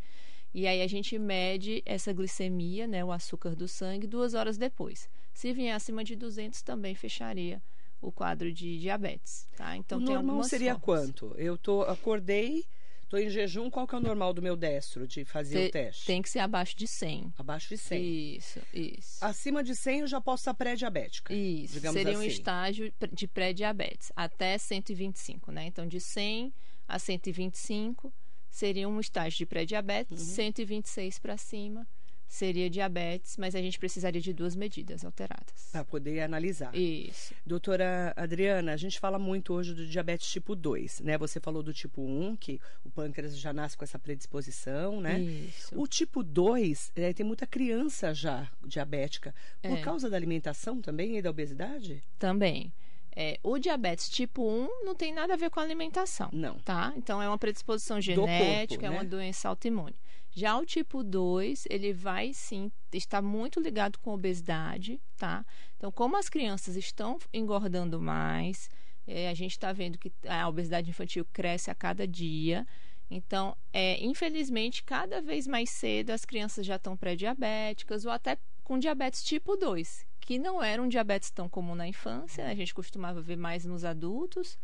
E 0.53 0.67
aí 0.67 0.82
a 0.82 0.88
gente 0.88 1.17
mede 1.17 1.82
essa 1.86 2.13
glicemia, 2.13 2.86
né, 2.86 3.03
o 3.03 3.12
açúcar 3.12 3.55
do 3.55 3.67
sangue, 3.67 4.05
duas 4.05 4.34
horas 4.34 4.58
depois. 4.58 5.10
Se 5.34 5.51
vier 5.51 5.75
acima 5.75 6.03
de 6.03 6.15
200, 6.15 6.62
também 6.62 6.93
fecharia 6.93 7.62
o 8.00 8.12
quadro 8.12 8.51
de 8.51 8.77
diabetes, 8.79 9.48
tá? 9.55 9.75
Então 9.77 10.00
o 10.00 10.05
tem 10.05 10.13
normal 10.13 10.43
seria 10.43 10.77
formas. 10.77 11.05
quanto? 11.05 11.34
Eu 11.38 11.58
tô 11.58 11.82
acordei 11.84 12.65
Estou 13.13 13.27
em 13.27 13.29
jejum, 13.29 13.70
qual 13.70 13.86
que 13.86 13.93
é 13.93 13.98
o 14.00 14.01
normal 14.01 14.34
do 14.34 14.41
meu 14.41 14.55
destro 14.55 15.08
de 15.08 15.24
fazer 15.24 15.60
Cê 15.60 15.67
o 15.67 15.72
teste? 15.72 16.05
Tem 16.08 16.20
que 16.20 16.27
ser 16.27 16.39
abaixo 16.39 16.75
de 16.75 16.88
100. 16.88 17.32
Abaixo 17.38 17.70
de 17.70 17.77
100. 17.77 18.36
Isso, 18.38 18.60
isso. 18.74 19.24
Acima 19.24 19.63
de 19.63 19.75
100 19.75 20.00
eu 20.00 20.08
já 20.08 20.20
posso 20.20 20.41
estar 20.41 20.55
pré-diabética. 20.55 21.32
Isso, 21.32 21.79
seria 21.79 21.91
assim. 21.91 22.17
um 22.17 22.24
estágio 22.24 22.91
de 23.12 23.27
pré-diabetes, 23.27 24.12
até 24.15 24.58
125, 24.58 25.51
né? 25.51 25.67
Então, 25.67 25.86
de 25.86 26.00
100 26.00 26.51
a 26.88 26.98
125 26.98 28.12
seria 28.50 28.89
um 28.89 29.00
estágio 29.00 29.38
de 29.38 29.46
pré-diabetes, 29.46 30.20
uhum. 30.20 30.34
126 30.34 31.20
para 31.20 31.38
cima 31.38 31.88
seria 32.33 32.67
diabetes, 32.67 33.37
mas 33.37 33.53
a 33.53 33.61
gente 33.61 33.77
precisaria 33.77 34.19
de 34.19 34.33
duas 34.33 34.55
medidas 34.55 35.05
alteradas. 35.05 35.69
Para 35.71 35.85
poder 35.85 36.21
analisar. 36.21 36.75
Isso. 36.75 37.31
Doutora 37.45 38.11
Adriana, 38.15 38.73
a 38.73 38.77
gente 38.77 38.99
fala 38.99 39.19
muito 39.19 39.53
hoje 39.53 39.73
do 39.75 39.85
diabetes 39.85 40.31
tipo 40.31 40.55
2, 40.55 41.01
né? 41.01 41.15
Você 41.19 41.39
falou 41.39 41.61
do 41.61 41.71
tipo 41.71 42.01
1, 42.01 42.35
que 42.37 42.59
o 42.83 42.89
pâncreas 42.89 43.37
já 43.37 43.53
nasce 43.53 43.77
com 43.77 43.83
essa 43.83 43.99
predisposição, 43.99 44.99
né? 44.99 45.19
Isso. 45.19 45.79
O 45.79 45.85
tipo 45.85 46.23
2, 46.23 46.91
é, 46.95 47.13
tem 47.13 47.23
muita 47.23 47.45
criança 47.45 48.15
já 48.15 48.49
diabética. 48.65 49.33
Por 49.61 49.77
é. 49.77 49.81
causa 49.81 50.09
da 50.09 50.17
alimentação 50.17 50.81
também 50.81 51.17
e 51.17 51.21
da 51.21 51.29
obesidade? 51.29 52.01
Também. 52.17 52.73
É, 53.15 53.39
o 53.43 53.60
diabetes 53.60 54.10
tipo 54.10 54.43
1 54.43 54.86
não 54.86 54.96
tem 54.96 55.13
nada 55.13 55.34
a 55.34 55.38
ver 55.38 55.50
com 55.50 55.60
a 55.60 55.63
alimentação. 55.63 56.29
Não. 56.32 56.55
Tá? 56.60 56.93
Então 56.98 57.22
é 57.22 57.27
uma 57.27 57.38
predisposição 57.38 58.01
genética, 58.01 58.82
corpo, 58.82 58.86
é 58.86 58.89
uma 58.89 59.03
né? 59.03 59.10
doença 59.10 59.48
autoimune. 59.48 59.96
Já 60.36 60.58
o 60.58 60.65
tipo 60.65 61.03
2, 61.03 61.67
ele 61.70 61.93
vai 61.93 62.34
sim 62.34 62.72
estar 62.91 63.22
muito 63.22 63.60
ligado 63.60 64.00
com 64.00 64.12
obesidade, 64.12 65.00
tá? 65.15 65.46
Então, 65.77 65.91
como 65.91 66.17
as 66.17 66.27
crianças 66.27 66.75
estão 66.75 67.20
engordando 67.32 68.01
mais, 68.01 68.67
é, 69.05 69.29
a 69.29 69.34
gente 69.36 69.51
está 69.51 69.72
vendo 69.72 70.00
que 70.00 70.12
a 70.27 70.48
obesidade 70.48 70.89
infantil 70.89 71.24
cresce 71.32 71.70
a 71.70 71.75
cada 71.75 72.08
dia. 72.08 72.65
Então, 73.12 73.55
é, 73.72 74.03
infelizmente, 74.03 74.84
cada 74.84 75.22
vez 75.22 75.46
mais 75.46 75.70
cedo 75.70 76.10
as 76.10 76.25
crianças 76.25 76.65
já 76.65 76.77
estão 76.77 76.98
pré-diabéticas 76.98 78.03
ou 78.03 78.12
até 78.12 78.38
com 78.63 78.79
diabetes 78.79 79.24
tipo 79.24 79.55
2, 79.55 80.03
que 80.25 80.39
não 80.39 80.63
era 80.63 80.82
um 80.82 80.88
diabetes 80.88 81.30
tão 81.30 81.50
comum 81.50 81.75
na 81.75 81.88
infância, 81.88 82.48
a 82.48 82.56
gente 82.56 82.74
costumava 82.74 83.22
ver 83.22 83.36
mais 83.36 83.65
nos 83.65 83.84
adultos, 83.84 84.58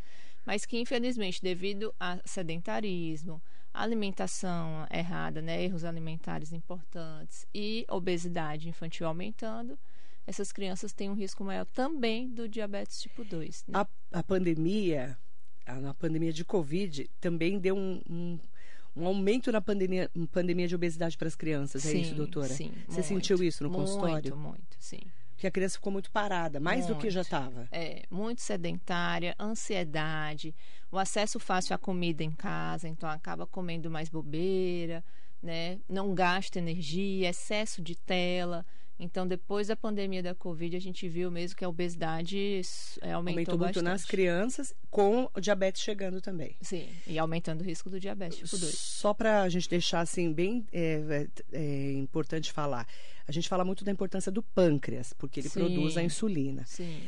mas 0.46 0.66
que 0.66 0.80
infelizmente, 0.80 1.42
devido 1.42 1.94
a 2.00 2.18
sedentarismo, 2.25 3.42
alimentação 3.74 4.88
errada, 4.92 5.42
né, 5.42 5.62
erros 5.63 5.84
alimentares 5.84 6.51
importantes 6.54 7.46
e 7.54 7.86
obesidade 7.89 8.70
infantil 8.70 9.08
aumentando, 9.08 9.78
essas 10.25 10.51
crianças 10.51 10.94
têm 10.94 11.10
um 11.10 11.13
risco 11.13 11.44
maior 11.44 11.66
também 11.66 12.30
do 12.30 12.48
diabetes 12.48 13.01
tipo 13.01 13.24
2. 13.24 13.66
Né? 13.68 13.80
A, 13.80 13.88
a 14.20 14.24
pandemia, 14.24 15.18
a, 15.66 15.75
na 15.75 15.94
pandemia 15.94 16.32
de 16.32 16.46
Covid, 16.46 17.10
também 17.20 17.60
deu 17.60 17.75
um, 17.75 18.01
um, 18.10 18.39
um 18.96 19.06
aumento 19.08 19.51
na 19.51 19.60
pandemia, 19.60 20.10
pandemia 20.32 20.68
de 20.68 20.75
obesidade 20.75 21.18
para 21.18 21.28
as 21.28 21.36
crianças, 21.36 21.86
é 21.86 21.94
isso, 21.94 22.16
doutora? 22.16 22.50
Sim, 22.50 22.72
Você 22.88 23.01
muito, 23.01 23.08
sentiu 23.08 23.44
isso 23.44 23.63
no 23.63 23.70
muito, 23.70 23.82
consultório? 23.82 24.36
Muito, 24.36 24.50
muito, 24.50 24.78
sim. 24.80 25.01
Porque 25.39 25.48
a 25.48 25.51
criança 25.51 25.75
ficou 25.75 25.93
muito 25.93 26.12
parada, 26.12 26.60
mais 26.60 26.86
do 26.86 26.98
que 26.98 27.10
já 27.10 27.22
Muito. 27.22 27.27
estava. 27.27 27.67
É, 27.72 28.03
muito 28.12 28.41
sedentária, 28.41 29.34
ansiedade, 29.39 30.53
o 30.91 30.98
acesso 30.98 31.39
fácil 31.39 31.74
à 31.74 31.77
comida 31.77 32.22
em 32.22 32.31
casa, 32.31 32.89
então 32.89 33.10
acaba 33.10 33.48
comendo 33.48 33.89
mais 33.89 34.10
bobeira, 34.10 35.01
né? 35.41 35.79
Não 35.88 36.13
gasta 36.13 36.60
energia, 36.60 37.29
excesso 37.29 37.81
de 37.81 37.96
tela. 37.96 38.65
Então, 39.00 39.25
depois 39.25 39.68
da 39.68 39.77
pandemia 39.77 40.22
da 40.22 40.36
Covid, 40.36 40.75
a 40.75 40.79
gente 40.79 41.08
viu 41.08 41.32
mesmo 41.32 41.56
que 41.56 41.63
a 41.63 41.70
obesidade 41.70 42.62
é, 43.01 43.13
aumentou, 43.13 43.53
Aumentou 43.53 43.58
muito 43.58 43.82
nas 43.82 44.03
crianças, 44.03 44.74
com 44.91 45.29
o 45.34 45.39
diabetes 45.39 45.82
chegando 45.82 46.20
também. 46.20 46.58
Sim, 46.62 46.89
e 47.08 47.18
aumentando 47.18 47.62
o 47.62 47.63
risco 47.63 47.89
do 47.89 47.98
diabetes 47.98 48.39
tipo 48.39 48.58
2. 48.58 48.77
Só 48.77 49.13
para 49.13 49.44
a 49.44 49.50
gente 49.50 49.70
deixar 49.70 50.01
assim 50.01 50.34
bem 50.34 50.68
é, 50.74 51.27
é, 51.53 51.58
é 51.58 51.94
importante 51.94 52.51
falar, 52.51 52.86
a 53.25 53.32
gente 53.32 53.48
fala 53.48 53.63
muito 53.63 53.86
da 53.86 53.91
importância 53.91 54.32
do 54.32 54.44
pâncreas, 54.44 55.13
porque 55.13 55.39
ele 55.39 55.50
Sim. 55.50 55.60
produz 55.60 55.96
a 55.96 56.03
insulina. 56.03 56.65
Sim. 56.65 57.00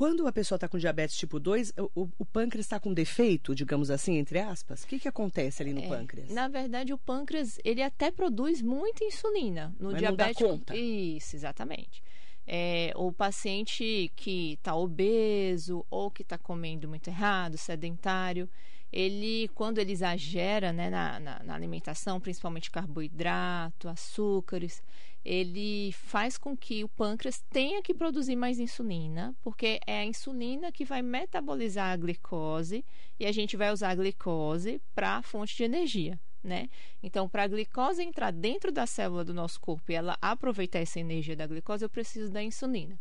Quando 0.00 0.26
a 0.26 0.32
pessoa 0.32 0.56
está 0.56 0.66
com 0.66 0.78
diabetes 0.78 1.14
tipo 1.14 1.38
2, 1.38 1.74
o, 1.94 2.08
o 2.18 2.24
pâncreas 2.24 2.64
está 2.64 2.80
com 2.80 2.90
defeito, 2.90 3.54
digamos 3.54 3.90
assim, 3.90 4.16
entre 4.16 4.38
aspas, 4.38 4.82
o 4.82 4.86
que, 4.86 4.98
que 4.98 5.06
acontece 5.06 5.62
ali 5.62 5.74
no 5.74 5.82
É, 5.82 5.88
pâncreas? 5.88 6.30
Na 6.30 6.48
verdade, 6.48 6.90
o 6.94 6.96
pâncreas, 6.96 7.58
ele 7.62 7.82
até 7.82 8.10
produz 8.10 8.62
muita 8.62 9.04
insulina 9.04 9.74
no 9.78 9.92
Mas 9.92 10.00
não 10.00 10.16
dá 10.16 10.32
conta. 10.32 10.74
Isso, 10.74 11.36
exatamente. 11.36 12.02
É, 12.46 12.94
o 12.96 13.12
paciente 13.12 14.10
que 14.16 14.54
está 14.54 14.74
obeso 14.74 15.84
ou 15.90 16.10
que 16.10 16.22
está 16.22 16.38
comendo 16.38 16.88
muito 16.88 17.08
errado, 17.08 17.58
sedentário, 17.58 18.48
ele, 18.90 19.48
quando 19.54 19.76
ele 19.76 19.92
exagera 19.92 20.72
né, 20.72 20.88
na, 20.88 21.20
na, 21.20 21.42
na 21.44 21.54
alimentação, 21.54 22.18
principalmente 22.18 22.70
carboidrato, 22.70 23.86
açúcares, 23.86 24.82
ele 25.24 25.92
faz 25.92 26.38
com 26.38 26.56
que 26.56 26.82
o 26.82 26.88
pâncreas 26.88 27.42
tenha 27.50 27.82
que 27.82 27.92
produzir 27.92 28.36
mais 28.36 28.58
insulina, 28.58 29.34
porque 29.42 29.80
é 29.86 30.00
a 30.00 30.04
insulina 30.04 30.72
que 30.72 30.84
vai 30.84 31.02
metabolizar 31.02 31.92
a 31.92 31.96
glicose 31.96 32.84
e 33.18 33.26
a 33.26 33.32
gente 33.32 33.56
vai 33.56 33.70
usar 33.70 33.90
a 33.90 33.94
glicose 33.94 34.80
para 34.94 35.16
a 35.16 35.22
fonte 35.22 35.56
de 35.56 35.64
energia. 35.64 36.18
Né? 36.42 36.70
Então, 37.02 37.28
para 37.28 37.42
a 37.42 37.48
glicose 37.48 38.02
entrar 38.02 38.32
dentro 38.32 38.72
da 38.72 38.86
célula 38.86 39.22
do 39.22 39.34
nosso 39.34 39.60
corpo 39.60 39.92
e 39.92 39.94
ela 39.94 40.16
aproveitar 40.22 40.78
essa 40.78 40.98
energia 40.98 41.36
da 41.36 41.46
glicose, 41.46 41.84
eu 41.84 41.90
preciso 41.90 42.30
da 42.30 42.42
insulina. 42.42 42.98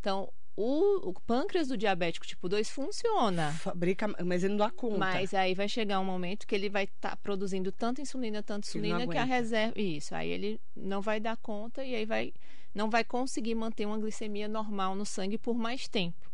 Então, 0.00 0.32
o, 0.56 1.08
o 1.10 1.14
pâncreas 1.26 1.68
do 1.68 1.76
diabético 1.76 2.26
tipo 2.26 2.48
2 2.48 2.70
funciona. 2.70 3.52
Fabrica, 3.52 4.08
mas 4.24 4.44
ele 4.44 4.54
não 4.54 4.58
dá 4.58 4.70
conta. 4.70 4.98
Mas 4.98 5.32
aí 5.32 5.54
vai 5.54 5.68
chegar 5.68 6.00
um 6.00 6.04
momento 6.04 6.46
que 6.46 6.54
ele 6.54 6.68
vai 6.68 6.84
estar 6.84 7.16
produzindo 7.16 7.72
tanta 7.72 8.00
insulina, 8.00 8.42
tanta 8.42 8.68
insulina 8.68 9.06
que 9.06 9.16
a 9.16 9.24
reserva. 9.24 9.80
Isso, 9.80 10.14
aí 10.14 10.30
ele 10.30 10.60
não 10.76 11.00
vai 11.00 11.20
dar 11.20 11.36
conta 11.36 11.84
e 11.84 11.94
aí 11.94 12.04
vai 12.04 12.32
não 12.74 12.88
vai 12.88 13.02
conseguir 13.02 13.54
manter 13.54 13.84
uma 13.84 13.98
glicemia 13.98 14.46
normal 14.46 14.94
no 14.94 15.04
sangue 15.04 15.36
por 15.36 15.56
mais 15.56 15.88
tempo. 15.88 16.30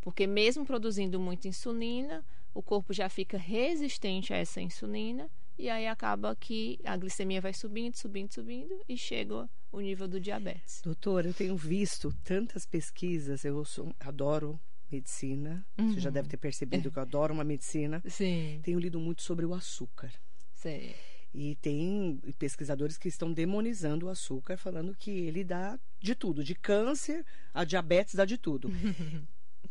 Porque 0.00 0.26
mesmo 0.26 0.64
produzindo 0.66 1.18
muita 1.18 1.48
insulina, 1.48 2.24
o 2.52 2.62
corpo 2.62 2.92
já 2.92 3.08
fica 3.08 3.38
resistente 3.38 4.32
a 4.32 4.36
essa 4.36 4.60
insulina 4.60 5.30
e 5.58 5.68
aí 5.68 5.86
acaba 5.86 6.34
que 6.36 6.78
a 6.84 6.96
glicemia 6.96 7.40
vai 7.40 7.52
subindo, 7.52 7.94
subindo, 7.96 8.32
subindo 8.32 8.80
e 8.88 8.96
chega 8.96 9.48
o 9.72 9.80
nível 9.80 10.06
do 10.08 10.20
diabetes. 10.20 10.80
Doutor, 10.82 11.26
eu 11.26 11.34
tenho 11.34 11.56
visto 11.56 12.12
tantas 12.24 12.64
pesquisas, 12.64 13.44
eu 13.44 13.64
sou- 13.64 13.94
adoro 14.00 14.58
medicina, 14.90 15.66
você 15.76 16.00
já 16.00 16.08
Uhum. 16.08 16.14
deve 16.14 16.28
ter 16.28 16.38
percebido 16.38 16.90
que 16.90 16.98
eu 16.98 17.02
adoro 17.02 17.34
uma 17.34 17.44
medicina. 17.44 18.02
Sim, 18.08 18.60
Tenho 18.62 18.78
lido 18.78 18.98
muito 18.98 19.22
sobre 19.22 19.44
o 19.44 19.52
açúcar. 19.54 20.10
sei. 20.54 20.94
E 21.34 21.56
tem 21.56 22.18
pesquisadores 22.38 22.96
que 22.96 23.06
estão 23.06 23.30
demonizando 23.30 24.06
o 24.06 24.08
açúcar, 24.08 24.56
falando 24.56 24.94
que 24.96 25.10
ele 25.10 25.44
dá 25.44 25.78
de 26.00 26.14
tudo, 26.14 26.42
de 26.42 26.54
câncer 26.54 27.22
a 27.52 27.64
diabetes, 27.64 28.14
dá 28.14 28.24
de 28.24 28.38
tudo. 28.38 28.68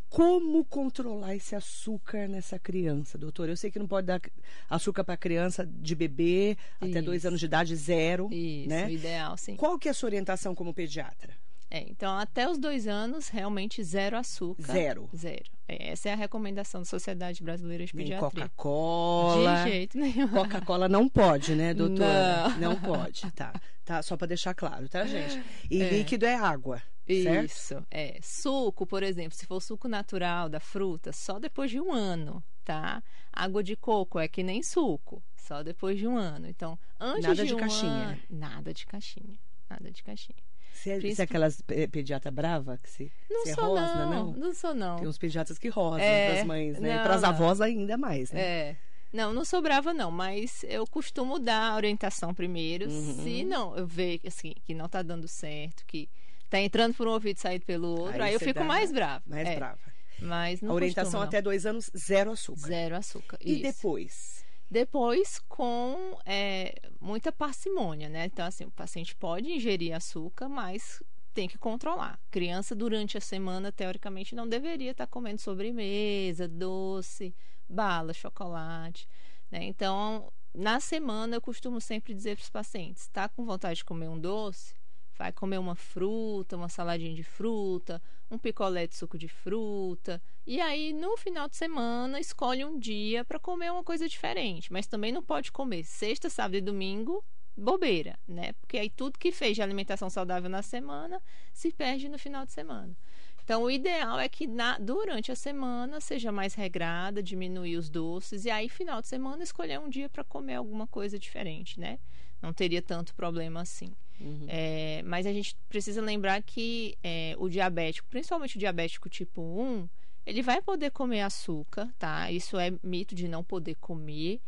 Como 0.10 0.64
controlar 0.66 1.36
esse 1.36 1.56
açúcar 1.56 2.28
nessa 2.28 2.58
criança, 2.58 3.18
doutor? 3.18 3.50
Eu 3.50 3.58
sei 3.58 3.70
que 3.70 3.78
não 3.80 3.88
pode 3.88 4.08
dar 4.08 4.22
açúcar 4.70 5.04
para 5.04 5.18
criança 5.18 5.66
de 5.66 5.96
bebê 5.96 6.58
até 6.80 7.02
dois 7.02 7.22
Isso. 7.22 7.28
anos 7.28 7.40
de 7.40 7.46
idade, 7.46 7.76
zero. 7.76 8.30
Isso, 8.32 8.70
né? 8.70 8.86
o 8.86 8.90
ideal, 8.90 9.38
sim. 9.38 9.56
Qual 9.56 9.78
que 9.78 9.88
é 9.88 9.92
a 9.92 9.94
sua 9.94 10.08
orientação 10.08 10.56
como 10.56 10.74
pediatra? 10.74 11.34
É, 11.70 11.82
então, 11.82 12.18
até 12.18 12.50
os 12.50 12.58
dois 12.58 12.88
anos, 12.88 13.28
realmente 13.28 13.84
zero 13.84 14.18
açúcar. 14.18 14.72
Zero. 14.72 15.10
Zero. 15.14 15.44
É, 15.68 15.92
essa 15.92 16.08
é 16.08 16.14
a 16.14 16.16
recomendação 16.16 16.80
da 16.80 16.86
Sociedade 16.86 17.44
Brasileira 17.44 17.86
de 17.86 17.94
Nem 17.94 18.06
Pediatria. 18.06 18.44
Coca-Cola. 18.44 19.64
De 19.66 19.70
jeito 19.72 19.98
nenhum. 19.98 20.30
Coca-Cola 20.30 20.88
não 20.88 21.10
pode, 21.10 21.54
né, 21.56 21.74
doutora? 21.74 22.56
Não. 22.58 22.80
pode, 22.80 23.30
tá. 23.34 23.54
Tá, 23.84 24.02
só 24.02 24.16
para 24.16 24.28
deixar 24.28 24.54
claro, 24.54 24.88
tá, 24.88 25.06
gente? 25.06 25.42
E 25.70 25.82
É. 25.82 25.90
líquido 25.90 26.26
é 26.26 26.36
água, 26.36 26.82
certo? 27.08 27.46
Isso, 27.52 27.86
é. 27.92 28.20
Suco, 28.22 28.86
por 28.86 29.04
exemplo, 29.04 29.38
se 29.38 29.46
for 29.46 29.62
suco 29.62 29.88
natural 29.88 30.50
da 30.50 30.60
fruta, 30.60 31.12
só 31.14 31.40
depois 31.40 31.72
de 31.72 31.80
um 31.80 31.92
ano, 31.94 32.44
tá? 32.64 33.02
Água 33.32 33.64
de 33.64 33.76
coco 33.76 34.20
é 34.20 34.28
que 34.28 34.44
nem 34.44 34.62
suco, 34.64 35.22
só 35.36 35.64
depois 35.64 35.98
de 35.98 36.08
um 36.08 36.18
ano. 36.18 36.48
Então, 36.48 36.78
antes 37.00 37.24
Nada 37.24 37.42
de, 37.44 37.48
de 37.50 37.56
um 37.56 37.58
caixinha. 37.60 37.92
ano- 37.92 38.20
nada 38.30 38.74
de 38.74 38.86
caixinha. 38.86 39.40
Nada 39.70 39.92
de 39.92 40.04
caixinha. 40.04 40.38
Você 40.74 40.92
é, 40.92 40.94
você 40.94 40.98
é 40.98 41.00
Príncipe- 41.00 41.22
aquelas 41.24 41.62
pe- 41.62 41.88
pediatra 41.88 42.30
brava 42.30 42.78
que 42.78 42.90
se, 42.90 43.12
Não 43.30 43.46
se 43.46 43.54
sou 43.56 43.64
rosna, 43.76 44.06
não, 44.06 44.26
não? 44.26 44.34
não 44.34 44.54
sou 44.54 44.74
não. 44.76 44.98
Tem 44.98 45.08
uns 45.08 45.18
pediatras 45.18 45.58
que 45.58 45.70
rosnam 45.70 46.00
É, 46.06 46.30
para 46.32 46.40
as 46.42 46.46
mães, 46.48 46.80
né? 46.80 46.96
E 46.96 47.00
para 47.04 47.16
as 47.16 47.24
avós 47.24 47.60
ainda 47.62 47.98
mais, 47.98 48.32
né? 48.32 48.40
É. 48.42 48.78
Não, 49.12 49.34
não 49.34 49.44
sou 49.46 49.62
brava 49.62 49.94
não, 49.94 50.12
mas 50.12 50.64
eu 50.68 50.86
costumo 50.86 51.40
dar 51.40 51.72
a 51.72 51.76
orientação 51.76 52.34
primeiro. 52.34 52.90
Uhum. 52.90 53.24
Se 53.24 53.44
não, 53.44 53.76
eu 53.76 53.88
ver 53.88 54.20
assim, 54.28 54.54
que 54.66 54.74
não 54.74 54.88
tá 54.88 55.02
dando 55.02 55.28
certo, 55.28 55.84
que 55.88 56.08
tá 56.50 56.60
entrando 56.60 56.94
por 56.96 57.08
um 57.08 57.12
ouvido 57.12 57.38
e 57.38 57.40
saindo 57.40 57.66
pelo 57.66 57.88
outro, 58.00 58.22
aí, 58.24 58.34
eu 58.34 58.40
você 58.40 58.46
fico 58.46 58.64
mais 58.64 58.92
brava. 58.92 59.24
Mais 59.26 59.48
É, 59.48 59.56
brava. 59.56 59.80
Mas 60.20 60.62
não 60.62 60.72
a 60.72 60.74
orientação 60.74 61.04
costumo, 61.04 61.22
não. 61.22 61.28
até 61.28 61.42
dois 61.42 61.66
anos, 61.66 61.92
zero 61.96 62.32
açúcar. 62.32 62.68
zero 62.68 62.96
açúcar. 62.96 63.38
E 63.42 63.54
Isso. 63.54 63.62
depois? 63.62 64.46
Depois, 64.70 65.40
com 65.48 66.18
é, 66.26 66.76
muita 67.00 67.32
parcimônia, 67.32 68.10
né? 68.10 68.26
Então, 68.26 68.46
assim, 68.46 68.66
o 68.66 68.72
paciente 68.72 69.16
pode 69.16 69.50
ingerir 69.52 69.96
açúcar, 69.96 70.50
mas 70.50 71.02
tem 71.34 71.48
que 71.48 71.58
controlar. 71.58 72.20
Criança, 72.32 72.76
durante 72.76 73.18
a 73.18 73.22
semana, 73.22 73.72
teoricamente, 73.72 74.36
não 74.36 74.48
deveria 74.48 74.92
estar 74.92 75.08
comendo 75.08 75.40
sobremesa, 75.40 76.48
doce, 76.48 77.34
bala, 77.70 78.12
chocolate. 78.12 79.08
Né? 79.52 79.64
Então, 79.66 80.34
na 80.54 80.80
semana, 80.80 81.36
eu 81.36 81.42
costumo 81.42 81.80
sempre 81.80 82.14
dizer 82.14 82.36
para 82.36 82.44
os 82.44 82.50
pacientes: 82.50 83.04
está 83.04 83.30
com 83.30 83.46
vontade 83.46 83.78
de 83.78 83.86
comer 83.86 84.10
um 84.10 84.20
doce? 84.20 84.74
Vai 85.18 85.32
comer 85.32 85.58
uma 85.58 85.76
fruta, 85.76 86.56
uma 86.56 86.70
saladinha 86.70 87.14
de 87.16 87.24
fruta, 87.24 88.02
um 88.30 88.38
picolé 88.38 88.86
de 88.86 88.96
suco 88.96 89.18
de 89.18 89.28
fruta. 89.28 90.22
E 90.46 90.62
aí, 90.62 90.94
no 90.94 91.18
final 91.18 91.48
de 91.48 91.56
semana, 91.56 92.20
escolhe 92.20 92.64
um 92.64 92.78
dia 92.78 93.26
para 93.26 93.40
comer 93.40 93.72
uma 93.72 93.84
coisa 93.84 94.08
diferente. 94.08 94.72
Mas 94.72 94.88
também 94.88 95.12
não 95.12 95.24
pode 95.24 95.52
comer 95.52 95.84
sexta, 95.84 96.30
sábado 96.30 96.56
e 96.56 96.62
domingo 96.62 97.24
bobeira, 97.58 98.20
né? 98.28 98.54
Porque 98.54 98.78
aí 98.78 98.90
tudo 98.90 99.18
que 99.18 99.32
fez 99.32 99.56
de 99.56 99.64
alimentação 99.64 100.10
saudável 100.10 100.50
na 100.50 100.62
semana 100.62 101.22
se 101.52 101.72
perde 101.72 102.08
no 102.08 102.20
final 102.20 102.46
de 102.46 102.52
semana. 102.52 102.96
Então, 103.44 103.64
o 103.64 103.72
ideal 103.72 104.20
é 104.20 104.28
que 104.28 104.46
na, 104.46 104.78
durante 104.78 105.32
a 105.32 105.36
semana 105.36 106.02
seja 106.02 106.34
mais 106.34 106.54
regrada, 106.54 107.24
diminuir 107.24 107.78
os 107.78 107.90
doces 107.90 108.44
e 108.44 108.50
aí, 108.50 108.68
final 108.68 109.02
de 109.02 109.08
semana, 109.08 109.42
escolher 109.42 109.80
um 109.80 109.90
dia 109.90 110.10
para 110.10 110.24
comer 110.24 110.56
alguma 110.56 110.86
coisa 110.86 111.18
diferente, 111.18 111.80
né? 111.80 111.98
Não 112.42 112.54
teria 112.54 112.82
tanto 112.82 113.16
problema 113.16 113.62
assim. 113.62 113.92
Uhum. 114.20 114.46
É, 114.48 115.02
mas 115.04 115.26
a 115.26 115.34
gente 115.34 115.56
precisa 115.70 116.02
lembrar 116.02 116.42
que 116.42 116.98
é, 117.04 117.36
o 117.38 117.50
diabético, 117.50 118.08
principalmente 118.10 118.56
o 118.56 118.60
diabético 118.60 119.10
tipo 119.10 119.42
1, 119.42 119.88
ele 120.26 120.42
vai 120.42 120.62
poder 120.62 120.92
comer 120.92 121.22
açúcar, 121.22 121.90
tá? 121.98 122.32
Isso 122.32 122.58
é 122.58 122.74
mito 122.84 123.16
de 123.16 123.28
não 123.28 123.44
poder 123.44 123.76
comer, 123.76 124.42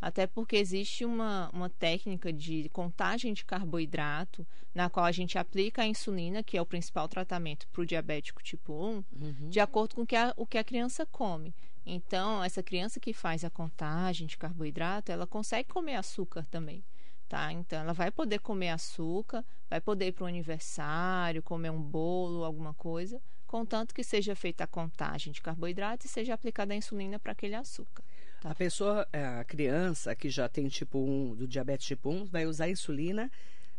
até 0.00 0.26
porque 0.26 0.56
existe 0.56 1.04
uma, 1.04 1.50
uma 1.52 1.68
técnica 1.68 2.32
de 2.32 2.68
contagem 2.70 3.32
de 3.32 3.44
carboidrato, 3.44 4.46
na 4.74 4.88
qual 4.88 5.06
a 5.06 5.12
gente 5.12 5.38
aplica 5.38 5.82
a 5.82 5.86
insulina, 5.86 6.42
que 6.42 6.56
é 6.56 6.62
o 6.62 6.66
principal 6.66 7.08
tratamento 7.08 7.66
para 7.68 7.82
o 7.82 7.86
diabético 7.86 8.42
tipo 8.42 8.72
1, 8.72 8.76
uhum. 8.86 9.04
de 9.48 9.60
acordo 9.60 9.94
com 9.94 10.06
que 10.06 10.14
a, 10.14 10.32
o 10.36 10.46
que 10.46 10.58
a 10.58 10.64
criança 10.64 11.06
come. 11.06 11.54
Então, 11.84 12.42
essa 12.42 12.62
criança 12.62 12.98
que 12.98 13.12
faz 13.12 13.44
a 13.44 13.50
contagem 13.50 14.26
de 14.26 14.36
carboidrato, 14.36 15.12
ela 15.12 15.26
consegue 15.26 15.68
comer 15.68 15.94
açúcar 15.94 16.44
também. 16.50 16.82
Tá? 17.28 17.52
Então, 17.52 17.80
ela 17.80 17.92
vai 17.92 18.10
poder 18.10 18.38
comer 18.38 18.68
açúcar, 18.68 19.44
vai 19.68 19.80
poder 19.80 20.08
ir 20.08 20.12
para 20.12 20.24
o 20.24 20.26
aniversário, 20.28 21.42
comer 21.42 21.70
um 21.70 21.82
bolo, 21.82 22.44
alguma 22.44 22.72
coisa, 22.72 23.20
contanto 23.46 23.92
que 23.92 24.04
seja 24.04 24.36
feita 24.36 24.62
a 24.64 24.66
contagem 24.66 25.32
de 25.32 25.42
carboidrato 25.42 26.06
e 26.06 26.08
seja 26.08 26.34
aplicada 26.34 26.72
a 26.72 26.76
insulina 26.76 27.18
para 27.18 27.32
aquele 27.32 27.56
açúcar. 27.56 28.04
Tá? 28.40 28.50
A 28.50 28.54
pessoa, 28.54 29.08
é, 29.12 29.24
a 29.24 29.44
criança 29.44 30.14
que 30.14 30.30
já 30.30 30.48
tem 30.48 30.68
tipo 30.68 30.98
1, 30.98 31.34
do 31.34 31.48
diabetes 31.48 31.86
tipo 31.86 32.10
1, 32.10 32.26
vai 32.26 32.46
usar 32.46 32.68
insulina 32.68 33.30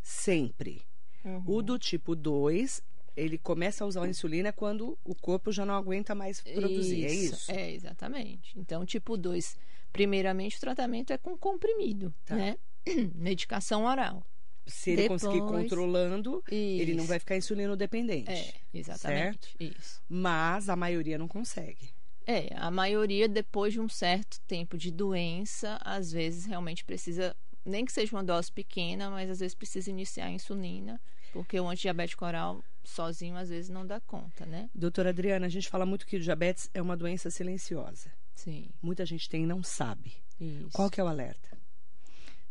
sempre. 0.01 0.81
Uhum. 1.23 1.43
O 1.45 1.61
do 1.61 1.79
tipo 1.79 2.15
2, 2.15 2.83
ele 3.15 3.37
começa 3.37 3.83
a 3.83 3.87
usar 3.87 4.03
a 4.03 4.09
insulina 4.09 4.51
quando 4.51 4.97
o 5.05 5.15
corpo 5.15 5.51
já 5.51 5.65
não 5.65 5.73
aguenta 5.73 6.13
mais 6.13 6.41
produzir, 6.41 7.05
é 7.05 7.13
isso, 7.13 7.33
é 7.33 7.35
isso? 7.35 7.51
É, 7.51 7.71
exatamente. 7.71 8.59
Então, 8.59 8.85
tipo 8.85 9.15
2, 9.15 9.57
primeiramente 9.91 10.57
o 10.57 10.59
tratamento 10.59 11.11
é 11.11 11.17
com 11.17 11.37
comprimido, 11.37 12.13
tá. 12.25 12.35
né? 12.35 12.57
medicação 13.15 13.85
oral. 13.85 14.23
Se 14.65 14.91
ele 14.91 15.03
Depois, 15.03 15.21
conseguir 15.21 15.39
controlando, 15.45 16.43
isso. 16.51 16.81
ele 16.81 16.93
não 16.93 17.05
vai 17.05 17.19
ficar 17.19 17.37
insulino 17.37 17.77
dependente. 17.77 18.29
É, 18.29 18.53
exatamente. 18.73 19.47
Certo? 19.47 19.49
Isso. 19.59 20.01
Mas 20.09 20.67
a 20.67 20.75
maioria 20.75 21.17
não 21.17 21.27
consegue. 21.27 21.89
É, 22.25 22.53
a 22.57 22.69
maioria, 22.69 23.29
depois 23.29 23.71
de 23.71 23.79
um 23.79 23.87
certo 23.87 24.41
tempo 24.41 24.77
de 24.77 24.91
doença, 24.91 25.79
às 25.81 26.11
vezes 26.11 26.45
realmente 26.45 26.83
precisa, 26.83 27.33
nem 27.63 27.85
que 27.85 27.91
seja 27.93 28.13
uma 28.13 28.23
dose 28.23 28.51
pequena, 28.51 29.09
mas 29.09 29.29
às 29.29 29.39
vezes 29.39 29.55
precisa 29.55 29.89
iniciar 29.89 30.25
a 30.25 30.31
insulina, 30.31 30.99
porque 31.31 31.57
o 31.57 31.69
antidiabético 31.69 32.25
oral 32.25 32.61
sozinho 32.83 33.37
às 33.37 33.47
vezes 33.47 33.69
não 33.69 33.87
dá 33.87 34.01
conta, 34.01 34.45
né? 34.45 34.69
Doutora 34.75 35.09
Adriana, 35.09 35.45
a 35.45 35.49
gente 35.49 35.69
fala 35.69 35.85
muito 35.85 36.05
que 36.05 36.17
o 36.17 36.19
diabetes 36.19 36.69
é 36.73 36.81
uma 36.81 36.97
doença 36.97 37.29
silenciosa. 37.29 38.11
Sim. 38.35 38.67
Muita 38.81 39.05
gente 39.05 39.29
tem 39.29 39.43
e 39.43 39.47
não 39.47 39.63
sabe. 39.63 40.13
Isso. 40.39 40.69
Qual 40.73 40.89
que 40.89 40.99
é 40.99 41.03
o 41.03 41.07
alerta? 41.07 41.56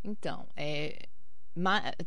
Então, 0.07 0.47
é, 0.55 1.09